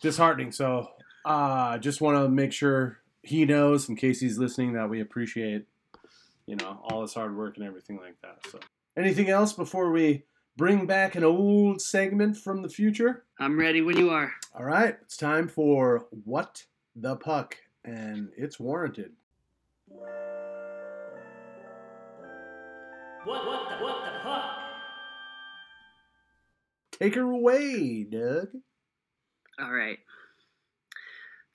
disheartening. 0.00 0.52
So 0.52 0.90
uh, 1.24 1.78
just 1.78 2.00
want 2.00 2.18
to 2.18 2.28
make 2.28 2.52
sure 2.52 2.98
he 3.22 3.44
knows, 3.44 3.88
in 3.88 3.96
case 3.96 4.20
he's 4.20 4.38
listening, 4.38 4.72
that 4.72 4.88
we 4.90 5.00
appreciate, 5.00 5.66
you 6.46 6.56
know, 6.56 6.80
all 6.84 7.02
his 7.02 7.14
hard 7.14 7.36
work 7.36 7.56
and 7.56 7.66
everything 7.66 7.98
like 7.98 8.20
that. 8.22 8.38
So 8.50 8.58
anything 8.96 9.28
else 9.28 9.52
before 9.52 9.90
we 9.90 10.24
bring 10.56 10.86
back 10.86 11.14
an 11.14 11.24
old 11.24 11.80
segment 11.80 12.36
from 12.36 12.62
the 12.62 12.68
future? 12.68 13.24
I'm 13.38 13.58
ready 13.58 13.80
when 13.80 13.96
you 13.96 14.10
are. 14.10 14.32
All 14.54 14.64
right, 14.64 14.96
it's 15.02 15.16
time 15.16 15.48
for 15.48 16.06
What 16.24 16.64
the 16.96 17.16
Puck, 17.16 17.56
and 17.84 18.30
it's 18.36 18.58
warranted. 18.58 19.12
What, 23.24 23.46
what 23.46 23.68
the, 23.68 23.84
what 23.84 24.04
the 24.04 24.10
fuck? 24.24 24.44
Take 26.90 27.14
her 27.14 27.22
away, 27.22 28.02
Doug. 28.04 28.48
All 29.60 29.72
right. 29.72 29.98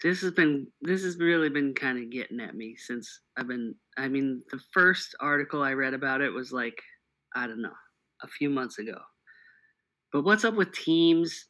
This 0.03 0.21
has 0.21 0.31
been 0.31 0.67
this 0.81 1.03
has 1.03 1.17
really 1.17 1.49
been 1.49 1.73
kind 1.73 1.97
of 1.97 2.11
getting 2.11 2.39
at 2.39 2.55
me 2.55 2.75
since 2.77 3.21
I've 3.35 3.47
been 3.47 3.73
I 3.97 4.07
mean 4.07 4.43
the 4.51 4.59
first 4.71 5.15
article 5.19 5.63
I 5.63 5.73
read 5.73 5.93
about 5.93 6.21
it 6.21 6.29
was 6.29 6.51
like 6.51 6.79
I 7.35 7.47
don't 7.47 7.61
know, 7.61 7.69
a 8.23 8.27
few 8.27 8.49
months 8.49 8.79
ago. 8.79 8.97
But 10.11 10.23
what's 10.23 10.45
up 10.45 10.55
with 10.55 10.71
teams 10.71 11.47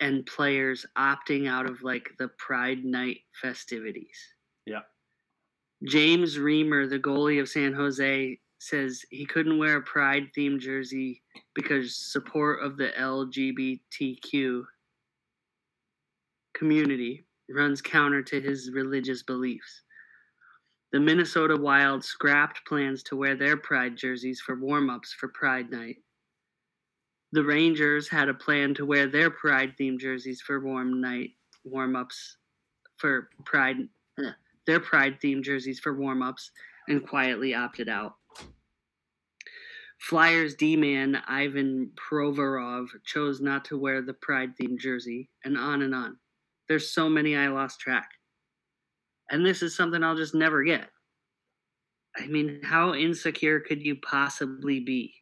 and 0.00 0.26
players 0.26 0.86
opting 0.98 1.48
out 1.48 1.68
of 1.68 1.82
like 1.82 2.10
the 2.18 2.28
Pride 2.38 2.84
Night 2.84 3.18
festivities? 3.40 4.18
Yeah. 4.66 4.80
James 5.86 6.38
Reamer, 6.38 6.86
the 6.86 6.98
goalie 6.98 7.40
of 7.40 7.48
San 7.48 7.72
Jose, 7.74 8.38
says 8.58 9.02
he 9.10 9.26
couldn't 9.26 9.58
wear 9.58 9.76
a 9.76 9.82
Pride 9.82 10.24
themed 10.36 10.60
jersey 10.60 11.22
because 11.54 12.10
support 12.12 12.62
of 12.64 12.76
the 12.76 12.90
LGBTQ 12.98 14.62
community 16.54 17.24
runs 17.48 17.80
counter 17.80 18.22
to 18.22 18.40
his 18.40 18.70
religious 18.72 19.22
beliefs. 19.22 19.82
The 20.92 21.00
Minnesota 21.00 21.56
Wild 21.56 22.04
scrapped 22.04 22.66
plans 22.66 23.02
to 23.04 23.16
wear 23.16 23.34
their 23.34 23.56
Pride 23.56 23.96
jerseys 23.96 24.40
for 24.40 24.56
warm 24.56 24.88
ups 24.88 25.12
for 25.12 25.28
Pride 25.28 25.70
Night. 25.70 25.96
The 27.32 27.44
Rangers 27.44 28.08
had 28.08 28.28
a 28.28 28.34
plan 28.34 28.72
to 28.74 28.86
wear 28.86 29.06
their 29.06 29.30
Pride 29.30 29.74
themed 29.78 29.98
jerseys 29.98 30.40
for 30.40 30.60
warm 30.60 31.00
night 31.00 31.30
warm 31.64 31.96
ups 31.96 32.36
for 32.96 33.28
Pride 33.44 33.88
their 34.66 34.80
Pride 34.80 35.20
themed 35.20 35.42
jerseys 35.42 35.78
for 35.78 35.94
warm 35.94 36.22
ups 36.22 36.50
and 36.88 37.06
quietly 37.06 37.54
opted 37.54 37.88
out. 37.88 38.14
Flyers 39.98 40.54
D 40.54 40.76
man 40.76 41.22
Ivan 41.26 41.90
Provorov 41.96 42.86
chose 43.04 43.40
not 43.40 43.64
to 43.66 43.78
wear 43.78 44.02
the 44.02 44.14
Pride 44.14 44.56
themed 44.56 44.78
jersey, 44.78 45.28
and 45.44 45.56
on 45.56 45.82
and 45.82 45.94
on. 45.94 46.18
There's 46.68 46.92
so 46.92 47.08
many 47.08 47.36
I 47.36 47.48
lost 47.48 47.80
track. 47.80 48.08
And 49.30 49.44
this 49.44 49.62
is 49.62 49.76
something 49.76 50.02
I'll 50.02 50.16
just 50.16 50.34
never 50.34 50.62
get. 50.64 50.88
I 52.16 52.26
mean, 52.26 52.60
how 52.62 52.94
insecure 52.94 53.60
could 53.60 53.82
you 53.82 53.96
possibly 53.96 54.80
be? 54.80 55.14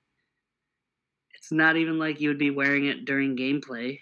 It's 1.35 1.51
not 1.51 1.77
even 1.77 1.99
like 1.99 2.21
you 2.21 2.29
would 2.29 2.39
be 2.39 2.51
wearing 2.51 2.87
it 2.87 3.05
during 3.05 3.37
gameplay. 3.37 3.99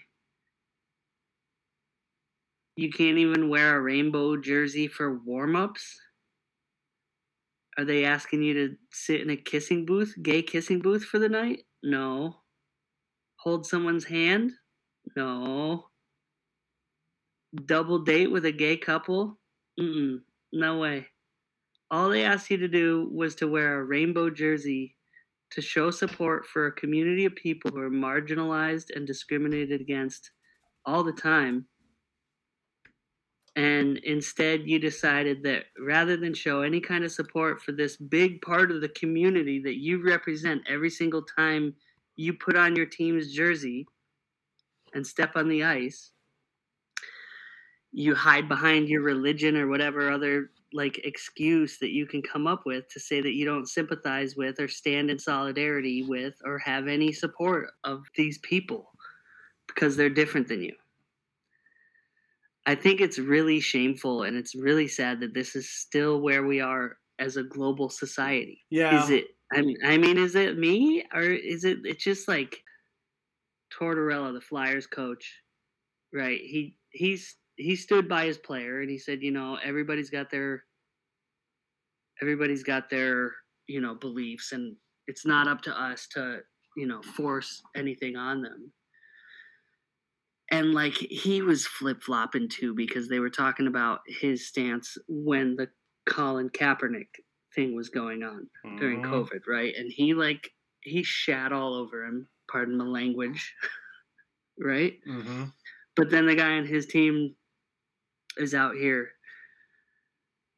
You 2.75 2.91
can't 2.91 3.17
even 3.17 3.49
wear 3.49 3.77
a 3.77 3.81
rainbow 3.81 4.37
jersey 4.37 4.87
for 4.87 5.19
warm 5.19 5.55
ups? 5.55 5.99
Are 7.77 7.85
they 7.85 8.05
asking 8.05 8.43
you 8.43 8.53
to 8.53 8.75
sit 8.91 9.21
in 9.21 9.29
a 9.29 9.37
kissing 9.37 9.85
booth, 9.85 10.15
gay 10.21 10.41
kissing 10.41 10.79
booth 10.79 11.03
for 11.03 11.19
the 11.19 11.29
night? 11.29 11.63
No. 11.81 12.37
Hold 13.37 13.65
someone's 13.65 14.05
hand? 14.05 14.51
No. 15.15 15.85
Double 17.65 17.99
date 17.99 18.31
with 18.31 18.45
a 18.45 18.51
gay 18.51 18.77
couple? 18.77 19.37
Mm-mm. 19.79 20.21
No 20.51 20.79
way. 20.79 21.07
All 21.91 22.09
they 22.09 22.23
asked 22.23 22.49
you 22.49 22.57
to 22.57 22.67
do 22.67 23.09
was 23.11 23.35
to 23.35 23.47
wear 23.47 23.79
a 23.79 23.83
rainbow 23.83 24.29
jersey 24.29 24.95
to 25.51 25.61
show 25.61 25.91
support 25.91 26.47
for 26.47 26.65
a 26.65 26.71
community 26.71 27.25
of 27.25 27.35
people 27.35 27.69
who 27.69 27.79
are 27.79 27.91
marginalized 27.91 28.95
and 28.95 29.05
discriminated 29.05 29.81
against 29.81 30.31
all 30.85 31.03
the 31.03 31.13
time. 31.13 31.67
And 33.55 33.97
instead, 33.99 34.61
you 34.65 34.79
decided 34.79 35.43
that 35.43 35.65
rather 35.77 36.17
than 36.17 36.33
show 36.33 36.63
any 36.63 36.79
kind 36.79 37.03
of 37.03 37.11
support 37.11 37.61
for 37.61 37.71
this 37.71 37.97
big 37.97 38.41
part 38.41 38.71
of 38.71 38.81
the 38.81 38.89
community 38.89 39.61
that 39.63 39.77
you 39.77 40.03
represent 40.03 40.63
every 40.67 40.89
single 40.89 41.21
time 41.21 41.75
you 42.15 42.33
put 42.33 42.57
on 42.57 42.75
your 42.75 42.87
team's 42.87 43.31
jersey 43.31 43.85
and 44.95 45.05
step 45.05 45.33
on 45.35 45.49
the 45.49 45.63
ice, 45.63 46.11
you 47.93 48.15
hide 48.15 48.49
behind 48.49 48.89
your 48.89 49.03
religion 49.03 49.55
or 49.55 49.67
whatever 49.67 50.11
other 50.11 50.49
like 50.73 50.99
excuse 51.03 51.77
that 51.77 51.91
you 51.91 52.07
can 52.07 52.21
come 52.23 52.47
up 52.47 52.63
with 52.65 52.89
to 52.89 52.99
say 52.99 53.21
that 53.21 53.35
you 53.35 53.45
don't 53.45 53.69
sympathize 53.69 54.35
with 54.35 54.59
or 54.59 54.67
stand 54.67 55.11
in 55.11 55.19
solidarity 55.19 56.03
with 56.03 56.33
or 56.43 56.57
have 56.57 56.87
any 56.87 57.11
support 57.11 57.69
of 57.83 58.01
these 58.15 58.39
people 58.39 58.91
because 59.67 59.95
they're 59.95 60.09
different 60.09 60.47
than 60.47 60.63
you. 60.63 60.73
I 62.65 62.73
think 62.73 62.99
it's 62.99 63.19
really 63.19 63.59
shameful 63.59 64.23
and 64.23 64.35
it's 64.35 64.55
really 64.55 64.87
sad 64.87 65.19
that 65.19 65.35
this 65.35 65.55
is 65.55 65.69
still 65.69 66.19
where 66.21 66.43
we 66.43 66.59
are 66.59 66.97
as 67.19 67.37
a 67.37 67.43
global 67.43 67.89
society. 67.89 68.63
Yeah. 68.71 69.03
Is 69.03 69.11
it 69.11 69.27
I 69.51 69.61
mean, 69.61 69.77
I 69.85 69.97
mean 69.97 70.17
is 70.17 70.33
it 70.33 70.57
me 70.57 71.03
or 71.13 71.21
is 71.21 71.63
it 71.63 71.79
it's 71.83 72.03
just 72.03 72.27
like 72.27 72.63
Tortorella, 73.71 74.33
the 74.33 74.41
Flyers 74.41 74.87
coach, 74.87 75.41
right? 76.11 76.39
He 76.41 76.77
he's 76.89 77.35
he 77.57 77.75
stood 77.75 78.07
by 78.09 78.25
his 78.25 78.37
player 78.37 78.81
and 78.81 78.89
he 78.89 78.97
said, 78.97 79.21
you 79.23 79.31
know, 79.31 79.55
everybody's 79.57 80.09
got 80.09 80.29
their 80.31 80.65
everybody's 82.21 82.63
got 82.63 82.89
their, 82.89 83.33
you 83.67 83.79
know, 83.81 83.95
beliefs 83.95 84.51
and 84.51 84.75
it's 85.07 85.25
not 85.25 85.47
up 85.47 85.61
to 85.61 85.71
us 85.79 86.07
to, 86.07 86.41
you 86.77 86.87
know, 86.87 87.01
force 87.01 87.61
anything 87.75 88.15
on 88.15 88.41
them. 88.41 88.73
And 90.51 90.73
like 90.73 90.93
he 90.95 91.41
was 91.41 91.65
flip 91.65 92.03
flopping 92.03 92.47
too 92.49 92.73
because 92.75 93.07
they 93.07 93.19
were 93.19 93.29
talking 93.29 93.67
about 93.67 94.01
his 94.07 94.47
stance 94.47 94.97
when 95.07 95.55
the 95.55 95.69
Colin 96.07 96.49
Kaepernick 96.49 97.07
thing 97.55 97.75
was 97.75 97.89
going 97.89 98.23
on 98.23 98.49
during 98.77 98.99
Mhm. 98.99 99.01
COVID, 99.01 99.41
right? 99.47 99.73
And 99.75 99.91
he 99.91 100.13
like 100.13 100.51
he 100.81 101.01
shat 101.03 101.51
all 101.53 101.73
over 101.73 102.03
him, 102.05 102.29
pardon 102.51 102.77
the 102.77 102.83
language, 102.85 103.55
right? 104.59 104.99
Mhm. 105.05 105.53
But 105.95 106.09
then 106.11 106.27
the 106.27 106.35
guy 106.35 106.57
on 106.57 106.65
his 106.65 106.85
team 106.87 107.35
is 108.37 108.53
out 108.53 108.75
here 108.75 109.09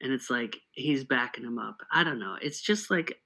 and 0.01 0.11
it's 0.11 0.29
like 0.29 0.57
he's 0.71 1.03
backing 1.03 1.43
him 1.43 1.57
up. 1.57 1.77
I 1.91 2.03
don't 2.03 2.19
know. 2.19 2.35
It's 2.41 2.61
just 2.61 2.91
like 2.91 3.17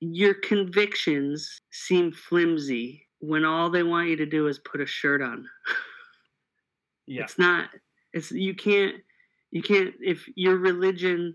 your 0.00 0.34
convictions 0.34 1.60
seem 1.70 2.12
flimsy 2.12 3.06
when 3.20 3.44
all 3.44 3.70
they 3.70 3.82
want 3.82 4.08
you 4.08 4.16
to 4.16 4.26
do 4.26 4.48
is 4.48 4.58
put 4.58 4.80
a 4.80 4.86
shirt 4.86 5.22
on. 5.22 5.46
Yeah. 7.06 7.24
It's 7.24 7.38
not 7.38 7.68
it's 8.14 8.30
you 8.30 8.54
can't 8.54 8.96
you 9.50 9.62
can't 9.62 9.94
if 10.00 10.26
your 10.36 10.56
religion 10.56 11.34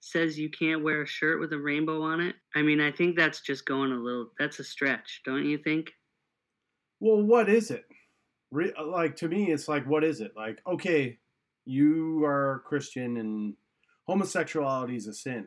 says 0.00 0.38
you 0.38 0.50
can't 0.50 0.82
wear 0.82 1.02
a 1.02 1.06
shirt 1.06 1.40
with 1.40 1.52
a 1.52 1.58
rainbow 1.58 2.02
on 2.02 2.20
it. 2.20 2.34
I 2.54 2.62
mean, 2.62 2.80
I 2.80 2.90
think 2.90 3.16
that's 3.16 3.40
just 3.40 3.64
going 3.64 3.92
a 3.92 3.96
little 3.96 4.30
that's 4.38 4.58
a 4.58 4.64
stretch, 4.64 5.22
don't 5.24 5.44
you 5.44 5.58
think? 5.58 5.92
Well, 7.00 7.22
what 7.22 7.48
is 7.48 7.70
it? 7.70 7.84
Re- 8.50 8.74
like 8.84 9.14
to 9.16 9.28
me, 9.28 9.52
it's 9.52 9.68
like, 9.68 9.86
what 9.86 10.02
is 10.02 10.20
it? 10.20 10.32
Like, 10.36 10.60
okay, 10.66 11.18
you 11.68 12.24
are 12.24 12.62
Christian 12.64 13.18
and 13.18 13.54
homosexuality 14.06 14.96
is 14.96 15.06
a 15.06 15.12
sin. 15.12 15.46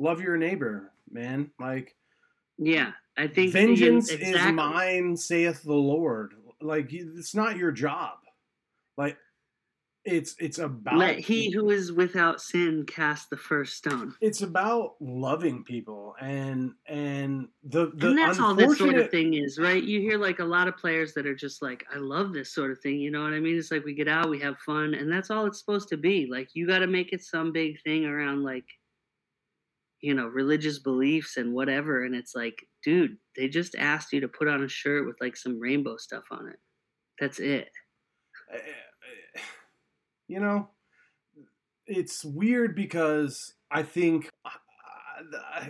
Love 0.00 0.20
your 0.20 0.36
neighbor, 0.36 0.92
man. 1.10 1.50
Like, 1.60 1.94
Yeah, 2.58 2.92
I 3.16 3.28
think 3.28 3.52
vengeance 3.52 4.10
is 4.10 4.20
exactly. 4.20 4.52
mine, 4.52 5.16
saith 5.16 5.62
the 5.62 5.72
Lord. 5.72 6.34
Like, 6.60 6.92
it's 6.92 7.34
not 7.34 7.56
your 7.56 7.70
job. 7.70 8.18
Like, 8.96 9.16
it's 10.06 10.36
it's 10.38 10.58
about 10.58 10.96
Let 10.96 11.18
he 11.18 11.50
who 11.50 11.70
is 11.70 11.92
without 11.92 12.40
sin 12.40 12.84
cast 12.86 13.28
the 13.28 13.36
first 13.36 13.76
stone. 13.76 14.14
it's 14.20 14.42
about 14.42 14.94
loving 15.00 15.64
people 15.64 16.14
and 16.20 16.72
and 16.86 17.48
the 17.64 17.90
the 17.96 18.10
and 18.10 18.18
that's 18.18 18.38
all 18.38 18.54
this 18.54 18.78
sort 18.78 18.94
of 18.94 19.10
thing 19.10 19.34
is, 19.34 19.58
right? 19.58 19.82
You 19.82 20.00
hear 20.00 20.16
like 20.16 20.38
a 20.38 20.44
lot 20.44 20.68
of 20.68 20.76
players 20.76 21.12
that 21.14 21.26
are 21.26 21.34
just 21.34 21.60
like, 21.60 21.84
I 21.92 21.98
love 21.98 22.32
this 22.32 22.54
sort 22.54 22.70
of 22.70 22.78
thing. 22.80 23.00
You 23.00 23.10
know 23.10 23.22
what 23.22 23.32
I 23.32 23.40
mean? 23.40 23.58
It's 23.58 23.72
like 23.72 23.84
we 23.84 23.94
get 23.94 24.08
out, 24.08 24.30
we 24.30 24.38
have 24.40 24.58
fun, 24.60 24.94
and 24.94 25.10
that's 25.10 25.30
all 25.30 25.46
it's 25.46 25.58
supposed 25.58 25.88
to 25.88 25.96
be. 25.96 26.28
Like 26.30 26.50
you 26.54 26.66
got 26.66 26.78
to 26.78 26.86
make 26.86 27.12
it 27.12 27.22
some 27.22 27.52
big 27.52 27.82
thing 27.82 28.04
around 28.04 28.44
like, 28.44 28.66
you 30.00 30.14
know, 30.14 30.28
religious 30.28 30.78
beliefs 30.78 31.36
and 31.36 31.52
whatever. 31.52 32.04
And 32.04 32.14
it's 32.14 32.34
like, 32.34 32.64
dude, 32.84 33.16
they 33.36 33.48
just 33.48 33.74
asked 33.74 34.12
you 34.12 34.20
to 34.20 34.28
put 34.28 34.46
on 34.46 34.62
a 34.62 34.68
shirt 34.68 35.04
with 35.04 35.16
like 35.20 35.36
some 35.36 35.58
rainbow 35.58 35.96
stuff 35.96 36.24
on 36.30 36.46
it. 36.48 36.58
That's 37.18 37.40
it. 37.40 37.70
Eh, 38.54 38.58
you 40.28 40.40
know, 40.40 40.70
it's 41.86 42.24
weird 42.24 42.74
because 42.74 43.54
I 43.70 43.82
think 43.82 44.30
uh, 44.44 44.50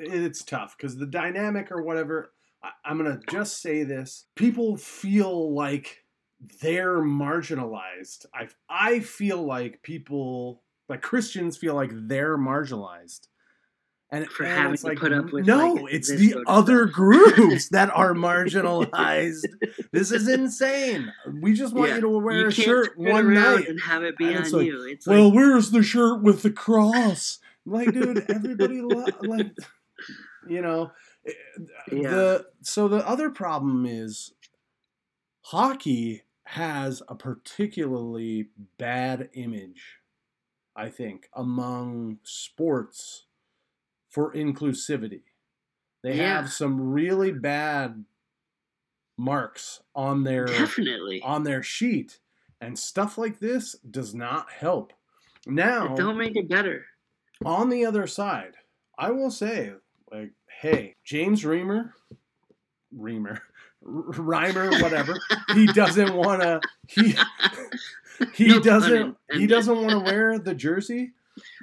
it's 0.00 0.44
tough 0.44 0.76
because 0.76 0.96
the 0.96 1.06
dynamic 1.06 1.70
or 1.70 1.82
whatever. 1.82 2.32
I'm 2.84 2.96
gonna 2.96 3.20
just 3.30 3.60
say 3.62 3.84
this: 3.84 4.26
people 4.34 4.76
feel 4.76 5.54
like 5.54 6.04
they're 6.60 6.98
marginalized. 6.98 8.26
I 8.34 8.48
I 8.68 9.00
feel 9.00 9.44
like 9.44 9.82
people 9.82 10.62
like 10.88 11.02
Christians 11.02 11.56
feel 11.56 11.74
like 11.74 11.90
they're 11.92 12.38
marginalized. 12.38 13.28
And, 14.10 14.24
For 14.30 14.44
and 14.44 14.52
having 14.56 14.76
to 14.76 14.86
like, 14.86 14.98
put 14.98 15.12
up 15.12 15.32
with, 15.32 15.46
no, 15.46 15.74
like, 15.74 15.92
it's 15.94 16.08
the 16.08 16.36
other 16.46 16.84
stuff. 16.86 16.94
groups 16.94 17.68
that 17.70 17.90
are 17.90 18.14
marginalized. 18.14 19.44
this 19.90 20.12
is 20.12 20.28
insane. 20.28 21.12
We 21.40 21.54
just 21.54 21.74
want 21.74 21.88
Yeah, 21.90 21.94
you 21.96 22.00
to 22.02 22.08
wear 22.10 22.38
you 22.42 22.46
a 22.46 22.50
shirt 22.52 22.96
one 22.96 23.34
night. 23.34 23.68
and 23.68 23.80
have 23.80 24.04
it 24.04 24.16
be 24.16 24.26
And 24.26 24.36
on 24.36 24.42
it's 24.42 24.52
like, 24.52 24.66
you. 24.66 24.82
It's 24.84 25.06
Well, 25.08 25.32
where's 25.32 25.72
the 25.72 25.82
shirt 25.82 26.22
with 26.22 26.42
the 26.42 26.52
cross? 26.52 27.40
Like, 27.64 27.92
dude, 27.92 28.24
everybody 28.30 28.80
lo- 28.80 29.06
like, 29.22 29.50
you 30.48 30.62
know, 30.62 30.92
eh, 31.26 31.32
Yeah. 31.90 32.10
the 32.10 32.46
so 32.62 32.86
the 32.86 33.04
other 33.08 33.28
problem 33.30 33.86
is 33.86 34.32
hockey 35.42 36.22
has 36.44 37.02
a 37.08 37.14
particularly 37.16 38.50
bad 38.78 39.30
image, 39.34 39.98
I 40.76 40.90
think, 40.90 41.28
among 41.34 42.18
sports 42.22 43.24
for 44.16 44.32
inclusivity. 44.32 45.20
They 46.02 46.16
Yeah. 46.16 46.36
have 46.40 46.50
some 46.50 46.80
really 46.80 47.32
bad 47.32 48.06
marks 49.18 49.82
on 49.94 50.24
their 50.24 50.46
definitely. 50.46 51.20
on 51.20 51.42
their 51.42 51.62
sheet, 51.62 52.18
and 52.58 52.78
stuff 52.78 53.18
like 53.18 53.40
this 53.40 53.74
does 53.90 54.14
not 54.14 54.50
help. 54.50 54.94
Now, 55.46 55.92
It 55.92 55.98
don't 55.98 56.16
make 56.16 56.34
it 56.34 56.48
better. 56.48 56.86
on 57.44 57.68
the 57.68 57.84
other 57.84 58.06
side, 58.06 58.54
I 58.98 59.10
will 59.10 59.30
say, 59.30 59.74
like, 60.10 60.32
hey, 60.48 60.96
James 61.04 61.44
Reamer, 61.44 61.92
Reamer, 62.90 63.42
R- 63.86 64.02
Reimer, 64.14 64.80
whatever, 64.82 65.14
he 65.52 65.66
doesn't 65.74 66.14
want 66.14 66.40
to. 66.40 66.60
He 66.88 67.14
he 68.32 68.48
No 68.48 68.60
doesn't. 68.60 69.18
He 69.30 69.46
doesn't 69.46 69.76
want 69.76 69.90
to 69.90 69.98
wear 69.98 70.38
the 70.38 70.54
jersey. 70.54 71.12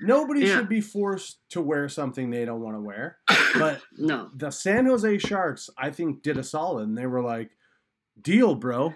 Nobody 0.01 0.41
Yeah. 0.41 0.57
should 0.57 0.69
be 0.69 0.81
forced 0.81 1.39
to 1.49 1.61
wear 1.61 1.89
something 1.89 2.29
they 2.29 2.45
don't 2.45 2.61
want 2.61 2.75
to 2.77 2.81
wear. 2.81 3.17
But 3.57 3.81
No. 3.97 4.29
the 4.35 4.51
San 4.51 4.85
Jose 4.85 5.17
Sharks, 5.19 5.69
I 5.77 5.89
think, 5.91 6.21
did 6.23 6.37
a 6.37 6.43
solid, 6.43 6.87
and 6.87 6.97
they 6.97 7.05
were 7.07 7.21
like, 7.21 7.51
"Deal, 8.21 8.55
bro. 8.55 8.93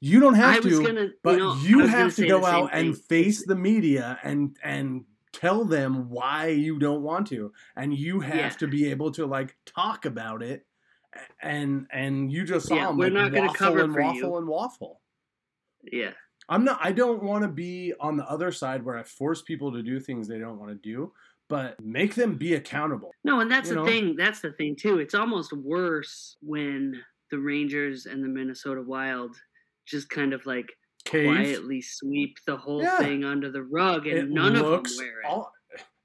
You 0.00 0.18
don't 0.20 0.34
have 0.34 0.62
to." 0.62 0.84
gonna, 0.84 1.10
But 1.22 1.34
you, 1.34 1.38
know, 1.38 1.54
you 1.62 1.86
have 1.86 2.14
to 2.16 2.26
go 2.26 2.44
out 2.44 2.70
and 2.72 2.96
face 2.98 3.46
the 3.46 3.54
media 3.54 4.18
and 4.24 4.56
and 4.62 5.04
tell 5.32 5.64
them 5.64 6.10
why 6.10 6.48
you 6.48 6.78
don't 6.78 7.02
want 7.02 7.28
to, 7.28 7.52
and 7.76 7.94
you 7.94 8.20
have 8.20 8.36
Yeah. 8.36 8.48
to 8.50 8.66
be 8.68 8.90
able 8.90 9.10
to 9.12 9.24
like 9.26 9.56
talk 9.64 10.04
about 10.04 10.42
it. 10.42 10.66
And 11.40 11.86
and 11.92 12.32
you 12.32 12.44
just 12.44 12.66
saw 12.68 12.74
Yeah, 12.74 12.86
them 12.88 12.96
we're 12.98 13.04
like, 13.04 13.12
not 13.12 13.32
gonna 13.32 13.46
waffle 13.48 13.66
cover 13.66 13.84
and 13.84 13.92
for 13.94 14.00
you. 14.00 14.06
waffle 14.06 14.38
and 14.38 14.48
waffle. 14.48 15.00
Yeah, 15.84 16.12
I'm 16.52 16.64
not. 16.64 16.78
I 16.82 16.92
don't 16.92 17.22
want 17.22 17.42
to 17.42 17.48
be 17.48 17.92
on 18.00 18.16
the 18.16 18.24
other 18.28 18.52
side 18.52 18.84
where 18.84 18.98
I 18.98 19.02
force 19.02 19.42
people 19.42 19.72
to 19.72 19.82
do 19.82 19.98
things 19.98 20.28
they 20.28 20.38
don't 20.38 20.58
want 20.58 20.70
to 20.70 20.76
do, 20.76 21.12
but 21.48 21.80
make 21.80 22.14
them 22.14 22.36
be 22.36 22.54
accountable. 22.54 23.10
no, 23.24 23.40
and 23.40 23.50
that's 23.50 23.68
the 23.70 23.76
know? 23.76 23.86
thing. 23.86 24.16
That's 24.16 24.40
the 24.40 24.52
thing 24.52 24.76
too. 24.76 24.98
It's 24.98 25.14
almost 25.14 25.52
worse 25.52 26.36
when 26.42 27.00
the 27.30 27.38
Rangers 27.38 28.04
and 28.06 28.22
the 28.22 28.28
Minnesota 28.28 28.82
Wild 28.82 29.34
just 29.86 30.10
kind 30.10 30.32
of 30.34 30.44
like 30.44 30.66
Cave. 31.06 31.26
quietly 31.26 31.80
sweep 31.80 32.36
the 32.46 32.56
whole 32.56 32.82
Yeah. 32.82 32.98
thing 32.98 33.24
under 33.24 33.50
the 33.50 33.62
rug, 33.62 34.06
and 34.06 34.18
It 34.18 34.28
none 34.30 34.54
of 34.54 34.62
them 34.62 34.70
looks 34.72 34.98
wear 34.98 35.20
it. 35.20 35.26
all- 35.26 35.50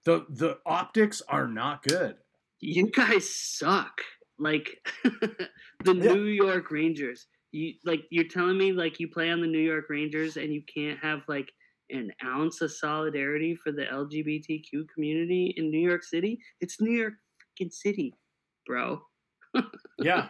the 0.05 0.25
the 0.29 0.57
optics 0.65 1.21
are 1.27 1.47
not 1.47 1.83
good. 1.83 2.15
you 2.61 2.89
guys 2.89 3.29
suck. 3.29 4.01
Like 4.39 4.69
the 5.03 5.93
Yeah. 5.93 6.13
New 6.13 6.23
York 6.23 6.71
Rangers. 6.71 7.27
You 7.57 7.73
like 7.85 8.01
you're 8.11 8.27
telling 8.27 8.57
me 8.57 8.71
like 8.71 8.99
you 8.99 9.07
play 9.07 9.29
on 9.31 9.41
the 9.41 9.47
New 9.47 9.57
York 9.73 9.85
Rangers 9.89 10.37
and 10.37 10.53
you 10.53 10.61
can't 10.73 10.99
have 10.99 11.21
like 11.27 11.49
an 11.89 12.11
ounce 12.23 12.61
of 12.61 12.71
solidarity 12.71 13.55
for 13.55 13.71
the 13.71 13.85
LGBTQ 13.85 14.87
community 14.93 15.53
in 15.57 15.71
New 15.71 15.79
York 15.89 16.03
City? 16.03 16.39
It's 16.61 16.79
New 16.79 16.91
York 16.91 17.13
freaking 17.59 17.71
City, 17.73 18.13
bro. 18.65 19.01
Yeah. 19.99 20.27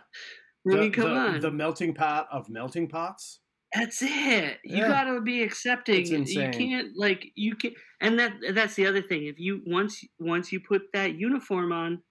I 0.69 0.75
mean, 0.75 0.80
the, 0.84 0.89
come 0.91 1.13
the- 1.13 1.19
on. 1.19 1.39
the 1.41 1.51
melting 1.51 1.93
pot 1.93 2.28
of 2.32 2.49
melting 2.49 2.88
pots. 2.88 3.39
That's 3.75 4.01
it. 4.01 4.59
You 4.63 4.78
Yeah. 4.78 4.88
gotta 4.88 5.19
be 5.21 5.43
accepting. 5.43 6.05
You 6.05 6.49
can't 6.51 6.89
like 6.95 7.25
you 7.36 7.55
can 7.55 7.73
and 7.99 8.17
that 8.19 8.34
that's 8.53 8.75
the 8.75 8.86
other 8.86 9.01
thing. 9.01 9.25
If 9.25 9.39
you 9.39 9.61
once 9.65 10.01
once 10.19 10.51
you 10.53 10.61
put 10.61 10.84
that 10.93 11.15
uniform 11.15 11.73
on, 11.73 12.01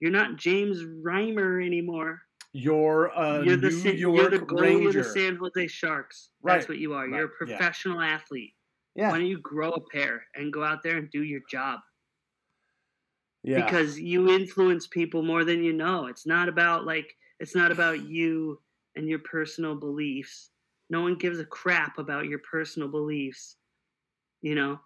you're 0.00 0.12
not 0.12 0.36
James 0.36 0.78
Reimer 1.04 1.64
anymore. 1.66 2.20
You're 2.52 3.06
a 3.06 3.44
you're 3.44 3.56
the 3.56 3.70
New 3.70 3.70
Sa- 3.70 3.88
York 3.90 4.16
you're 4.16 4.30
the 4.30 4.38
goalie 4.38 4.60
Ranger. 4.82 4.88
of 4.88 4.94
the 4.94 5.04
San 5.04 5.36
Jose 5.36 5.66
Sharks. 5.68 6.30
That's 6.42 6.62
Right, 6.64 6.68
what 6.70 6.78
you 6.78 6.94
are. 6.94 7.06
You're 7.06 7.24
a 7.24 7.26
right, 7.26 7.32
yeah. 7.46 7.56
professional 7.56 8.00
athlete. 8.00 8.54
yeah, 8.94 9.10
Why 9.10 9.18
don't 9.18 9.26
you 9.26 9.38
grow 9.40 9.70
a 9.72 9.80
pair 9.80 10.24
and 10.34 10.52
go 10.52 10.64
out 10.64 10.82
there 10.82 10.96
and 10.96 11.10
do 11.10 11.22
your 11.22 11.40
job? 11.50 11.80
yeah. 13.44 13.64
Because 13.64 13.98
you 13.98 14.30
influence 14.30 14.86
people 14.86 15.22
more 15.22 15.44
than 15.44 15.62
you 15.62 15.72
know. 15.72 16.06
It's 16.06 16.26
not 16.26 16.48
about 16.48 16.84
like 16.86 17.14
it's 17.40 17.54
not 17.54 17.70
about 17.70 18.02
you 18.08 18.60
and 18.96 19.08
your 19.08 19.20
personal 19.20 19.74
beliefs. 19.76 20.50
No 20.90 21.02
one 21.02 21.16
gives 21.16 21.38
a 21.38 21.44
crap 21.44 21.98
about 21.98 22.26
your 22.26 22.40
personal 22.50 22.88
beliefs. 22.88 23.56
You 24.42 24.54
know? 24.54 24.80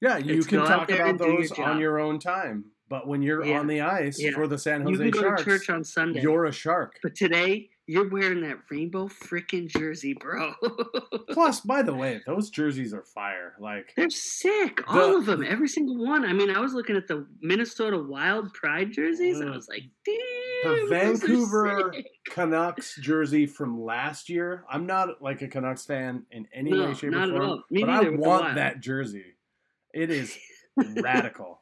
Yeah, 0.00 0.18
you 0.18 0.38
It's 0.38 0.46
can 0.46 0.58
talk 0.64 0.90
about 0.90 1.18
do 1.18 1.24
your 1.26 1.36
those 1.38 1.52
on 1.52 1.78
your 1.80 1.98
own 2.00 2.18
time. 2.18 2.71
But 2.92 3.06
when 3.08 3.22
you're 3.22 3.42
Yeah, 3.42 3.58
on 3.58 3.68
the 3.68 3.80
ice 3.80 4.20
yeah. 4.20 4.32
for 4.32 4.46
the 4.46 4.58
San 4.58 4.86
You 4.86 4.96
Jose 4.98 5.02
can 5.04 5.10
go 5.12 5.20
Sharks, 5.22 5.42
to 5.44 5.48
church 5.48 5.70
on 5.70 5.82
Sunday. 5.82 6.20
you're 6.20 6.44
a 6.44 6.52
shark. 6.52 6.98
But 7.02 7.14
today, 7.14 7.70
you're 7.86 8.10
wearing 8.10 8.42
that 8.42 8.58
rainbow 8.70 9.08
freaking 9.08 9.66
jersey, 9.66 10.12
bro. 10.12 10.52
Plus, 11.30 11.60
by 11.60 11.80
the 11.80 11.94
way, 11.94 12.20
those 12.26 12.50
jerseys 12.50 12.92
are 12.92 13.02
fire. 13.02 13.54
Like, 13.58 13.94
They're 13.96 14.10
sick. 14.10 14.82
All 14.86 15.16
of 15.16 15.24
them. 15.24 15.42
Every 15.42 15.68
single 15.68 16.06
one. 16.06 16.26
I 16.26 16.34
mean, 16.34 16.50
I 16.50 16.60
was 16.60 16.74
looking 16.74 16.94
at 16.94 17.08
the 17.08 17.26
Minnesota 17.40 17.96
Wild 17.96 18.52
Pride 18.52 18.92
jerseys. 18.92 19.40
And 19.40 19.48
I 19.48 19.56
was 19.56 19.68
like, 19.70 19.84
damn. 20.04 20.74
the 20.74 20.86
Vancouver 20.90 21.92
sick." 21.94 22.06
Canucks 22.28 22.96
jersey 23.00 23.46
from 23.46 23.80
last 23.80 24.28
year. 24.28 24.64
I'm 24.70 24.84
not 24.84 25.22
like 25.22 25.40
a 25.40 25.48
Canucks 25.48 25.86
fan 25.86 26.26
in 26.30 26.46
any 26.52 26.72
No, 26.72 26.88
way, 26.88 26.94
shape, 26.94 27.12
not 27.12 27.30
or 27.30 27.36
at 27.36 27.40
form, 27.48 27.62
but 27.70 27.88
I 27.88 28.08
want 28.10 28.54
that 28.56 28.80
jersey. 28.80 29.24
It 29.94 30.10
is 30.10 30.36
radical. 30.76 31.61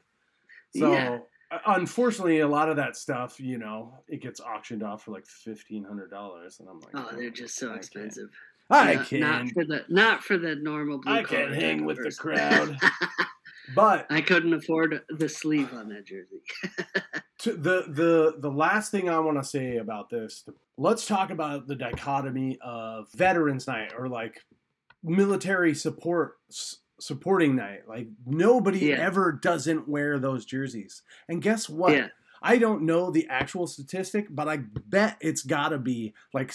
So, 0.76 0.92
Yeah. 0.92 1.18
uh, 1.50 1.58
unfortunately, 1.66 2.40
a 2.40 2.48
lot 2.48 2.68
of 2.68 2.76
that 2.76 2.96
stuff, 2.96 3.40
you 3.40 3.58
know, 3.58 3.94
it 4.08 4.22
gets 4.22 4.40
auctioned 4.40 4.82
off 4.82 5.04
for 5.04 5.10
like 5.12 5.26
fifteen 5.26 5.84
hundred 5.84 6.10
dollars, 6.10 6.60
and 6.60 6.68
I'm 6.68 6.80
like, 6.80 6.94
Oh, 6.94 7.16
they're 7.16 7.30
just 7.30 7.56
so 7.56 7.72
I 7.72 7.76
expensive. 7.76 8.28
I 8.72 8.94
Not- 8.94 9.06
can, 9.06 9.20
Not 9.20 9.48
for 9.50 9.64
the 9.64 9.84
not 9.88 10.22
for 10.24 10.38
the 10.38 10.54
normal 10.54 10.98
blue 11.00 11.12
I 11.12 11.22
can't 11.24 11.52
hang 11.54 11.84
with 11.84 11.96
the 11.98 12.12
crowd. 12.12 12.78
but 13.74 14.06
I 14.10 14.20
couldn't 14.20 14.54
afford 14.54 15.02
the 15.08 15.28
sleeve 15.28 15.72
on 15.72 15.88
that 15.88 16.06
jersey. 16.06 16.40
to 17.38 17.52
the 17.52 17.84
the 17.88 18.34
the 18.38 18.50
last 18.50 18.92
thing 18.92 19.08
I 19.08 19.18
want 19.18 19.38
to 19.38 19.44
say 19.44 19.78
about 19.78 20.08
this, 20.08 20.44
let's 20.76 21.04
talk 21.06 21.30
about 21.30 21.66
the 21.66 21.74
dichotomy 21.74 22.58
of 22.62 23.10
Veterans 23.12 23.66
Night 23.66 23.92
or 23.98 24.08
like 24.08 24.40
military 25.02 25.74
support 25.74 26.38
supporting 27.00 27.56
night. 27.56 27.88
Like 27.88 28.08
nobody 28.26 28.86
Yeah. 28.86 28.96
ever 28.96 29.32
doesn't 29.32 29.88
wear 29.88 30.18
those 30.18 30.44
jerseys. 30.44 31.02
And 31.28 31.42
guess 31.42 31.68
what? 31.68 31.94
Yeah. 31.94 32.08
I 32.42 32.56
don't 32.56 32.84
know 32.86 33.10
the 33.10 33.26
actual 33.28 33.66
statistic, 33.66 34.28
but 34.30 34.48
I 34.48 34.60
bet 34.86 35.18
it's 35.20 35.42
got 35.42 35.68
to 35.70 35.78
be 35.78 36.14
like 36.32 36.50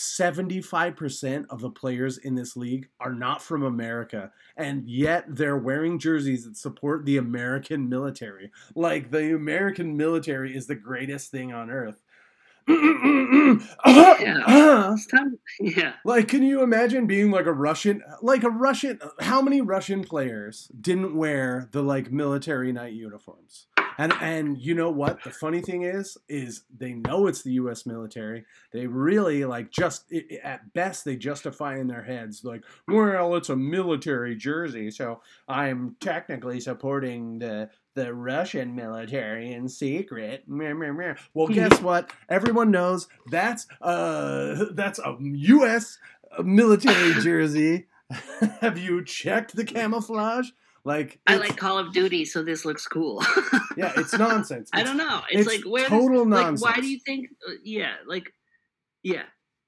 75% 0.69 1.45
of 1.49 1.61
the 1.61 1.69
players 1.69 2.17
in 2.17 2.35
this 2.35 2.55
league 2.55 2.89
are 2.99 3.13
not 3.13 3.41
from 3.41 3.63
America. 3.63 4.31
And 4.57 4.89
yet 4.89 5.25
they're 5.27 5.57
wearing 5.57 5.99
jerseys 5.99 6.45
that 6.45 6.57
support 6.57 7.05
the 7.05 7.17
American 7.17 7.87
military. 7.87 8.51
Like 8.75 9.11
the 9.11 9.35
American 9.35 9.95
military 9.95 10.55
is 10.55 10.67
the 10.67 10.75
greatest 10.75 11.29
thing 11.31 11.53
on 11.53 11.69
earth. 11.69 12.01
Time. 12.67 13.61
Yeah. 15.59 15.93
Like, 16.03 16.27
can 16.27 16.43
you 16.43 16.63
imagine 16.63 17.07
being 17.07 17.31
like 17.31 17.45
a 17.45 17.53
Russian, 17.53 18.01
like 18.21 18.43
a 18.43 18.49
Russian? 18.49 18.99
How 19.19 19.41
many 19.41 19.61
Russian 19.61 20.03
players 20.03 20.69
didn't 20.79 21.15
wear 21.15 21.69
the 21.71 21.81
like 21.81 22.11
military 22.11 22.71
night 22.71 22.93
uniforms? 22.93 23.67
And 23.97 24.13
and 24.21 24.57
you 24.57 24.75
know 24.75 24.89
what? 24.89 25.23
The 25.23 25.31
funny 25.31 25.61
thing 25.61 25.83
is, 25.83 26.17
is 26.27 26.63
they 26.75 26.93
know 26.93 27.27
it's 27.27 27.43
the 27.43 27.53
U.S. 27.53 27.85
military. 27.85 28.45
They 28.71 28.87
really 28.87 29.45
like 29.45 29.71
just 29.71 30.11
at 30.43 30.73
best 30.73 31.05
they 31.05 31.15
justify 31.15 31.77
in 31.77 31.87
their 31.87 32.03
heads 32.03 32.43
like, 32.43 32.63
well, 32.87 33.35
it's 33.35 33.49
a 33.49 33.55
military 33.55 34.35
jersey, 34.35 34.91
so 34.91 35.21
I'm 35.47 35.95
technically 35.99 36.59
supporting 36.59 37.39
the 37.39 37.69
the 37.95 38.13
Russian 38.13 38.75
military 38.75 39.53
in 39.53 39.69
secret. 39.69 40.43
Well, 41.33 41.47
guess 41.47 41.81
what? 41.81 42.11
Everyone 42.29 42.71
knows 42.71 43.07
that's 43.31 43.67
uh 43.81 44.65
that's 44.73 44.99
a 44.99 45.15
U.S. 45.19 45.97
military 46.43 47.13
jersey. 47.21 47.87
Have 48.61 48.77
you 48.77 49.03
checked 49.03 49.55
the 49.55 49.63
camouflage? 49.63 50.49
Like, 50.85 51.19
I 51.25 51.37
like 51.37 51.57
Call 51.57 51.79
of 51.79 51.93
Duty, 51.93 52.25
so 52.25 52.43
this 52.43 52.63
looks 52.63 52.87
cool. 52.87 53.21
yeah, 53.77 53.91
it's 53.97 54.17
nonsense. 54.17 54.69
I 54.73 54.83
don't 54.83 54.97
know. 54.97 55.21
It's, 55.29 55.47
it's 55.47 55.57
like 55.57 55.71
where 55.71 55.89
total 55.89 56.19
like 56.19 56.45
nonsense. 56.45 56.61
why 56.61 56.79
do 56.79 56.87
you 56.87 56.99
think? 56.99 57.29
uh, 57.47 57.53
Yeah, 57.63 57.95
like 58.05 58.31
yeah. 59.03 59.23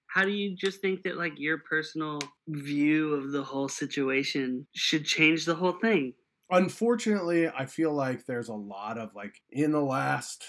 How 0.05 0.24
do 0.24 0.32
you 0.32 0.55
just 0.55 0.80
think 0.80 1.03
that 1.03 1.18
like 1.18 1.34
your 1.38 1.57
personal 1.57 2.20
view 2.47 3.13
of 3.15 3.32
the 3.32 3.43
whole 3.43 3.68
situation 3.68 4.68
should 4.74 5.05
change 5.05 5.45
the 5.45 5.55
whole 5.55 5.74
thing? 5.74 6.13
unfortunately, 6.49 7.47
I 7.47 7.65
feel 7.65 7.93
like 7.93 8.26
there's 8.26 8.49
a 8.49 8.53
lot 8.53 8.97
of 8.97 9.13
like 9.15 9.41
in 9.51 9.72
the 9.72 9.82
last 9.82 10.45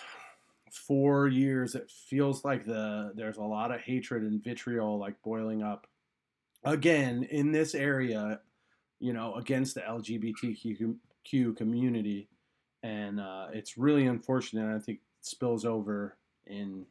four 0.72 1.28
years, 1.28 1.74
it 1.74 1.90
feels 1.90 2.44
like 2.44 2.64
the 2.64 3.12
there's 3.14 3.36
a 3.36 3.42
lot 3.42 3.72
of 3.72 3.80
hatred 3.80 4.22
and 4.22 4.42
vitriol 4.42 4.98
like 4.98 5.20
boiling 5.22 5.62
up 5.62 5.86
again 6.64 7.24
in 7.24 7.52
this 7.52 7.74
area, 7.74 8.40
you 9.00 9.12
know, 9.12 9.34
against 9.34 9.74
the 9.74 9.80
LGBTQ 9.82 11.56
community, 11.56 12.28
and 12.82 13.20
uh, 13.20 13.48
it's 13.52 13.78
really 13.78 14.06
unfortunate. 14.06 14.74
I 14.74 14.78
think 14.78 14.98
it 14.98 15.26
spills 15.26 15.64
over 15.64 16.16
in 16.46 16.84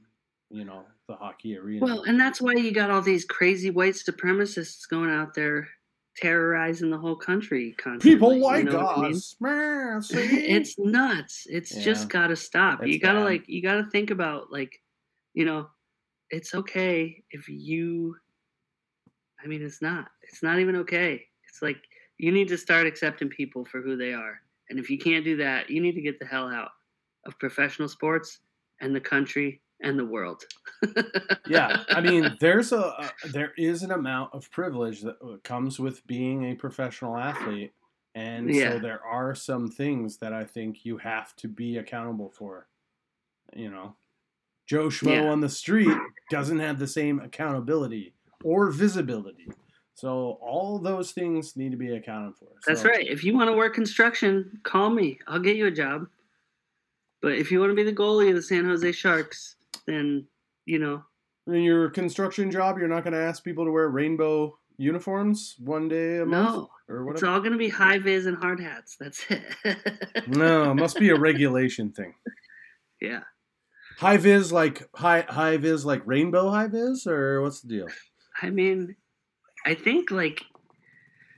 you 0.50 0.66
know 0.66 0.84
the 1.08 1.16
hockey 1.16 1.58
arena. 1.58 1.86
Well, 1.86 2.04
and 2.04 2.20
that's 2.20 2.42
why 2.42 2.54
you 2.54 2.72
got 2.72 2.92
all 2.92 3.02
these 3.02 3.26
crazy 3.26 3.70
white 3.70 3.96
supremacists 3.96 4.88
going 4.90 5.10
out 5.10 5.34
there 5.34 5.68
terrorizing 6.18 6.90
the 6.90 6.98
whole 6.98 7.16
country 7.16 7.74
constantly. 7.78 8.16
People 8.16 8.34
you 8.34 8.42
like 8.44 8.66
know 8.66 8.84
what 8.84 8.98
I 8.98 9.02
mean? 9.02 9.16
us. 9.16 9.36
It's 10.12 10.78
nuts. 10.80 11.46
It's 11.50 11.76
Yeah. 11.76 11.84
just 11.84 12.10
got 12.10 12.28
to 12.28 12.36
stop. 12.36 12.82
It's 12.82 12.92
you 12.94 13.00
got 13.00 13.14
to 13.14 13.24
like 13.24 13.48
you 13.48 13.62
got 13.62 13.76
to 13.76 13.90
think 13.90 14.12
about 14.12 14.52
like 14.52 14.82
you 15.34 15.46
know, 15.46 15.70
it's 16.32 16.56
okay 16.56 17.24
if 17.32 17.48
you 17.48 18.16
I 19.44 19.48
mean, 19.48 19.62
it's 19.62 19.82
not. 19.82 20.08
It's 20.24 20.42
not 20.42 20.60
even 20.60 20.78
okay. 20.78 21.24
It's 21.48 21.62
like 21.62 21.78
you 22.18 22.32
need 22.32 22.48
to 22.50 22.58
start 22.58 22.88
accepting 22.88 23.30
people 23.30 23.66
for 23.66 23.82
who 23.82 23.96
they 23.96 24.14
are. 24.14 24.42
And 24.70 24.80
if 24.80 24.90
you 24.90 24.98
can't 24.98 25.24
do 25.24 25.38
that, 25.38 25.70
you 25.70 25.82
need 25.82 25.94
to 25.94 26.02
get 26.02 26.20
the 26.20 26.26
hell 26.26 26.48
out 26.48 26.72
of 27.26 27.38
professional 27.40 27.88
sports 27.88 28.40
and 28.82 28.96
the 28.96 29.02
country 29.02 29.62
and 29.82 29.98
the 29.98 30.06
world. 30.06 30.44
yeah, 31.48 31.84
I 31.90 32.02
mean, 32.02 32.36
there's 32.40 32.72
a, 32.72 32.80
a 32.80 33.12
there 33.32 33.54
is 33.58 33.84
an 33.84 33.92
amount 33.92 34.34
of 34.34 34.50
privilege 34.52 35.02
that 35.02 35.18
uh, 35.24 35.38
comes 35.44 35.80
with 35.80 36.06
being 36.08 36.52
a 36.52 36.56
professional 36.56 37.16
athlete, 37.18 37.74
and 38.16 38.54
Yeah. 38.54 38.74
so 38.74 38.80
there 38.80 39.04
are 39.04 39.36
some 39.36 39.68
things 39.70 40.18
that 40.18 40.34
I 40.34 40.44
think 40.44 40.84
you 40.86 40.98
have 40.98 41.36
to 41.38 41.48
be 41.48 41.78
accountable 41.78 42.30
for. 42.30 42.68
You 43.56 43.70
know, 43.70 43.96
Joe 44.66 44.88
Schmo 44.88 45.14
Yeah. 45.14 45.32
on 45.32 45.40
the 45.42 45.50
street 45.50 45.98
doesn't 46.30 46.60
have 46.60 46.80
the 46.80 46.88
same 46.88 47.20
accountability 47.20 48.14
or 48.44 48.72
visibility. 48.72 49.48
So 49.98 50.38
all 50.42 50.78
those 50.78 51.12
things 51.12 51.56
need 51.58 51.72
to 51.72 51.78
be 51.78 51.96
accounted 51.96 52.36
for. 52.36 52.50
That's 52.68 52.84
So- 52.84 52.90
right. 52.90 53.08
If 53.08 53.24
you 53.24 53.36
want 53.36 53.50
to 53.50 53.58
work 53.58 53.74
construction, 53.74 54.60
call 54.62 54.92
me. 54.92 55.18
I'll 55.26 55.40
get 55.40 55.56
you 55.56 55.66
a 55.66 55.72
job. 55.72 56.08
But 57.20 57.34
if 57.34 57.52
you 57.52 57.60
want 57.60 57.72
to 57.72 57.76
be 57.76 57.82
the 57.82 57.92
goalie 57.96 58.30
of 58.30 58.36
the 58.36 58.44
San 58.44 58.66
Jose 58.66 58.92
Sharks, 58.92 59.56
then 59.88 60.28
you 60.66 60.78
know 60.78 61.04
In 61.48 61.64
your 61.64 61.90
construction 61.90 62.52
job, 62.52 62.78
you're 62.78 62.88
not 62.88 63.04
going 63.06 63.14
to 63.14 63.20
ask 63.20 63.44
people 63.44 63.66
to 63.66 63.72
wear 63.72 63.90
rainbow 63.90 64.60
uniforms 64.78 65.56
one 65.58 65.88
day 65.88 66.18
a 66.20 66.26
month 66.28 66.70
no. 66.90 66.94
or 66.94 67.12
It's 67.12 67.24
all 67.24 67.40
going 67.40 67.54
to 67.54 67.58
be 67.58 67.70
high 67.70 67.98
vis 67.98 68.28
and 68.28 68.38
hard 68.38 68.60
hats. 68.60 68.98
That's 69.00 69.26
it. 69.32 69.42
No, 70.28 70.70
it 70.72 70.76
must 70.76 71.00
be 71.00 71.10
a 71.10 71.16
regulation 71.18 71.90
thing. 71.92 72.14
yeah. 73.02 73.22
High 73.98 74.18
vis 74.18 74.52
like 74.52 74.88
high 74.94 75.22
high 75.22 75.58
vis 75.58 75.86
like 75.86 76.04
rainbow 76.06 76.52
high 76.52 76.68
vis 76.68 77.08
or 77.08 77.42
what's 77.42 77.62
the 77.62 77.68
deal? 77.70 77.88
I 78.44 78.52
mean, 78.52 78.96
I 79.68 79.74
think 79.74 80.12
like 80.12 80.46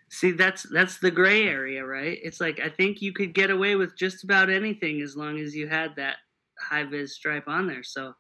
see 0.09 0.31
that's 0.31 0.63
that's 0.71 0.99
the 0.99 1.09
gray 1.09 1.47
area, 1.47 1.83
right? 1.83 2.19
It's 2.21 2.39
like 2.39 2.59
I 2.59 2.69
think 2.69 3.01
you 3.01 3.11
could 3.11 3.33
get 3.33 3.49
away 3.49 3.75
with 3.75 3.97
just 3.97 4.23
about 4.23 4.51
anything 4.51 5.01
as 5.01 5.15
long 5.15 5.39
as 5.39 5.55
you 5.55 5.67
had 5.67 5.95
that 5.95 6.17
high 6.59 6.83
vis 6.83 7.15
stripe 7.15 7.47
on 7.47 7.65
there. 7.65 7.81
So 7.83 8.13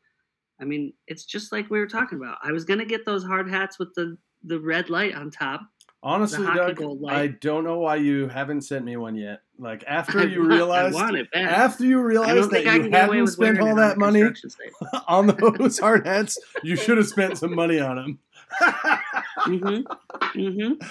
I 0.59 0.65
mean, 0.65 0.93
it's 1.07 1.25
just 1.25 1.51
like 1.51 1.69
we 1.69 1.79
were 1.79 1.87
talking 1.87 2.17
about. 2.17 2.39
I 2.43 2.51
was 2.51 2.65
gonna 2.65 2.85
get 2.85 3.05
those 3.05 3.23
hard 3.23 3.47
hats 3.49 3.77
with 3.77 3.93
the 3.95 4.17
the 4.43 4.59
red 4.59 4.89
light 4.89 5.13
on 5.13 5.29
top. 5.29 5.61
Honestly, 6.01 6.45
Doug. 6.45 6.81
I 7.09 7.27
don't 7.27 7.65
know 7.65 7.79
why 7.79 7.97
you 7.97 8.29
haven't 8.29 8.61
sent 8.61 8.85
me 8.85 8.95
one 8.95 9.15
yet. 9.15 9.41
Like 9.57 9.83
after 9.85 10.19
I 10.21 10.23
you 10.23 10.39
want- 10.39 10.53
realized 10.53 10.95
I 10.95 11.03
want 11.03 11.17
it 11.17 11.29
back. 11.31 11.51
after 11.51 11.85
you 11.85 12.01
realized 12.01 12.51
that 12.51 12.63
you 12.63 12.71
can 12.71 12.89
get 12.89 13.07
away 13.09 13.17
hadn't 13.17 13.27
spent 13.27 13.59
all 13.59 13.75
that 13.75 13.97
money 13.97 14.23
on 15.07 15.27
those 15.27 15.77
hard 15.77 16.07
hats, 16.07 16.39
you 16.63 16.77
should 16.77 16.97
have 16.97 17.07
spent 17.07 17.37
some 17.37 17.53
money 17.53 17.79
on 17.79 17.97
them. 17.97 18.19
Mm-hmm. 18.61 20.39
Mm-hmm. 20.39 20.87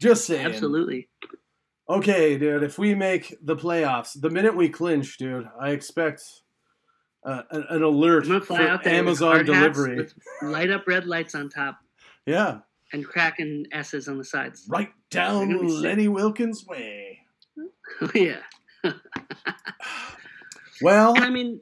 Just 0.00 0.24
saying. 0.26 0.46
Absolutely. 0.46 1.08
Okay, 1.88 2.36
dude. 2.38 2.62
If 2.62 2.78
we 2.78 2.94
make 2.94 3.36
the 3.42 3.56
playoffs, 3.56 4.18
the 4.20 4.30
minute 4.30 4.54
we 4.56 4.68
clinch, 4.68 5.16
dude, 5.18 5.48
I 5.60 5.70
expect 5.70 6.22
uh, 7.24 7.42
an, 7.50 7.64
an 7.70 7.82
alert 7.82 8.24
I'm 8.24 8.30
gonna 8.32 8.40
fly 8.44 8.58
for 8.58 8.68
out 8.68 8.84
there 8.84 8.94
Amazon 8.94 9.38
with 9.38 9.46
hard 9.48 9.48
hats 9.48 9.76
delivery. 9.78 10.08
light 10.42 10.70
up 10.70 10.86
red 10.86 11.06
lights 11.06 11.34
on 11.34 11.48
top 11.48 11.78
Yeah, 12.26 12.58
and 12.92 13.04
cracking 13.06 13.64
S's 13.72 14.06
on 14.08 14.18
the 14.18 14.24
sides. 14.24 14.66
right 14.68 14.90
down 15.10 15.48
gonna 15.48 15.62
be 15.62 15.70
sick. 15.70 15.82
Lenny 15.82 16.08
Wilkens' 16.08 16.64
way. 16.66 17.20
yeah. 18.14 18.40
Well, 20.80 21.16
And 21.16 21.24
I 21.24 21.30
mean, 21.30 21.60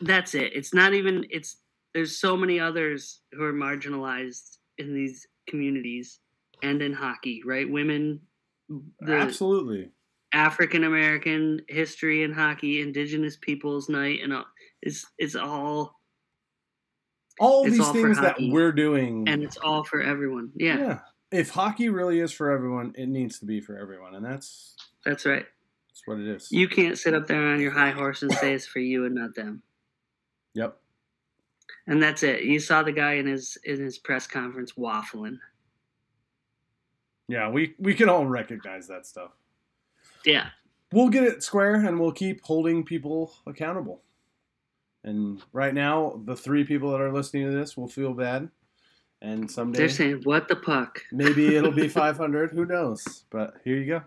that's 0.00 0.34
it. 0.34 0.52
It's 0.54 0.74
not 0.74 0.92
even. 0.92 1.24
It's 1.30 1.56
there's 1.94 2.18
so 2.18 2.36
many 2.36 2.60
others 2.60 3.20
who 3.32 3.42
are 3.42 3.52
marginalized 3.52 4.58
in 4.78 4.94
these 4.94 5.26
communities 5.48 6.18
and 6.62 6.82
in 6.82 6.92
hockey, 6.92 7.42
right? 7.44 7.68
Women, 7.68 8.20
absolutely. 9.06 9.90
African 10.32 10.84
American 10.84 11.60
history 11.68 12.22
in 12.22 12.32
hockey, 12.32 12.80
Indigenous 12.80 13.36
Peoples 13.36 13.88
Night, 13.88 14.20
and 14.22 14.32
all. 14.32 14.44
It's 14.82 15.04
it's 15.18 15.34
all 15.34 15.96
All 17.38 17.64
It's 17.66 17.76
these 17.76 17.86
all 17.86 17.92
things 17.92 18.18
that 18.20 18.36
we're 18.40 18.72
doing. 18.72 19.28
and 19.28 19.42
it's 19.42 19.56
all 19.56 19.82
for 19.84 20.00
everyone. 20.02 20.52
Yeah, 20.54 20.78
yeah. 20.78 20.98
If 21.32 21.50
hockey 21.50 21.88
really 21.88 22.20
is 22.20 22.32
for 22.32 22.50
everyone, 22.50 22.92
it 22.96 23.06
needs 23.08 23.38
to 23.40 23.46
be 23.46 23.60
for 23.60 23.76
everyone, 23.78 24.14
and 24.14 24.24
that's 24.24 24.76
that's 25.04 25.24
right. 25.26 25.44
that's 25.88 26.02
what 26.06 26.18
it 26.18 26.28
is. 26.28 26.48
You 26.50 26.68
can't 26.68 26.98
sit 26.98 27.14
up 27.14 27.26
there 27.26 27.46
on 27.48 27.60
your 27.60 27.70
high 27.72 27.90
horse 27.90 28.22
and 28.22 28.32
say 28.32 28.52
it's 28.54 28.66
for 28.66 28.78
you 28.80 29.04
and 29.06 29.14
not 29.14 29.34
them. 29.34 29.62
yep. 30.54 30.79
And 31.86 32.02
that's 32.02 32.22
it. 32.22 32.42
You 32.42 32.60
saw 32.60 32.82
the 32.82 32.92
guy 32.92 33.14
in 33.14 33.26
his 33.26 33.58
in 33.64 33.80
his 33.80 33.98
press 33.98 34.26
conference 34.26 34.72
waffling. 34.72 35.38
Yeah, 37.28 37.48
we 37.48 37.74
we 37.78 37.94
can 37.94 38.08
all 38.08 38.26
recognize 38.26 38.86
that 38.88 39.06
stuff. 39.06 39.30
Yeah. 40.24 40.48
We'll 40.92 41.08
get 41.08 41.22
it 41.22 41.42
square, 41.42 41.74
and 41.74 42.00
we'll 42.00 42.12
keep 42.12 42.42
holding 42.42 42.84
people 42.84 43.32
accountable. 43.46 44.02
And 45.04 45.40
right 45.52 45.72
now, 45.72 46.20
the 46.24 46.36
three 46.36 46.64
people 46.64 46.90
that 46.90 47.00
are 47.00 47.12
listening 47.12 47.46
to 47.48 47.56
this 47.56 47.76
will 47.76 47.88
feel 47.88 48.12
bad, 48.12 48.50
and 49.22 49.50
someday 49.50 49.78
They're 49.78 49.88
saying, 49.88 50.22
"What 50.24 50.48
the 50.48 50.56
puck?" 50.56 51.02
maybe 51.12 51.54
it'll 51.54 51.70
be 51.70 51.88
500. 51.88 52.50
Who 52.50 52.66
knows? 52.66 53.24
But 53.30 53.54
here 53.64 53.76
you 53.76 53.86
go. 53.86 54.02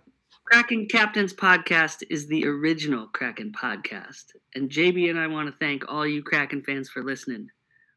Kraken 0.45 0.87
Captains 0.87 1.33
Podcast 1.33 2.03
is 2.09 2.27
the 2.27 2.45
original 2.45 3.07
Kraken 3.07 3.53
podcast, 3.53 4.35
and 4.53 4.69
JB 4.69 5.09
and 5.09 5.17
I 5.17 5.27
want 5.27 5.47
to 5.47 5.55
thank 5.57 5.85
all 5.87 6.05
you 6.05 6.21
Kraken 6.21 6.61
fans 6.61 6.89
for 6.89 7.01
listening. 7.01 7.49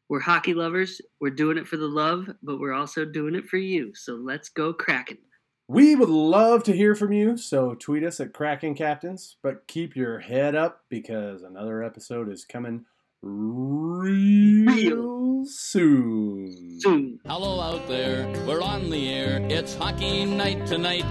We're 0.09 0.21
hockey 0.21 0.53
lovers. 0.53 1.01
We're 1.19 1.31
doing 1.31 1.57
it 1.57 1.67
for 1.67 1.75
the 1.75 1.87
love, 1.87 2.29
but 2.41 2.59
we're 2.59 2.73
also 2.73 3.03
doing 3.03 3.35
it 3.35 3.47
for 3.47 3.57
you. 3.57 3.93
So 3.93 4.13
let's 4.13 4.47
go 4.47 4.73
Kraken. 4.73 5.17
We 5.67 5.95
would 5.95 6.07
love 6.07 6.63
to 6.63 6.71
hear 6.71 6.95
from 6.95 7.11
you, 7.11 7.35
so 7.35 7.75
tweet 7.75 8.05
us 8.05 8.21
at 8.21 8.31
Kraken 8.31 8.73
Captains, 8.73 9.35
but 9.43 9.67
keep 9.67 9.97
your 9.97 10.19
head 10.19 10.55
up 10.55 10.85
because 10.89 11.43
another 11.43 11.83
episode 11.83 12.31
is 12.31 12.45
coming 12.45 12.85
real 13.21 15.43
soon. 15.45 16.79
Soon. 16.79 17.19
Hello 17.25 17.59
out 17.59 17.85
there, 17.89 18.31
we're 18.47 18.61
on 18.61 18.89
the 18.89 19.09
air. 19.09 19.45
It's 19.49 19.75
hockey 19.75 20.23
night 20.23 20.65
tonight. 20.65 21.03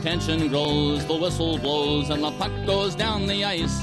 Tension 0.00 0.48
grows, 0.48 1.04
the 1.04 1.16
whistle 1.16 1.58
blows, 1.58 2.08
and 2.08 2.22
the 2.22 2.30
puck 2.32 2.52
goes 2.64 2.94
down 2.94 3.26
the 3.26 3.44
ice. 3.44 3.82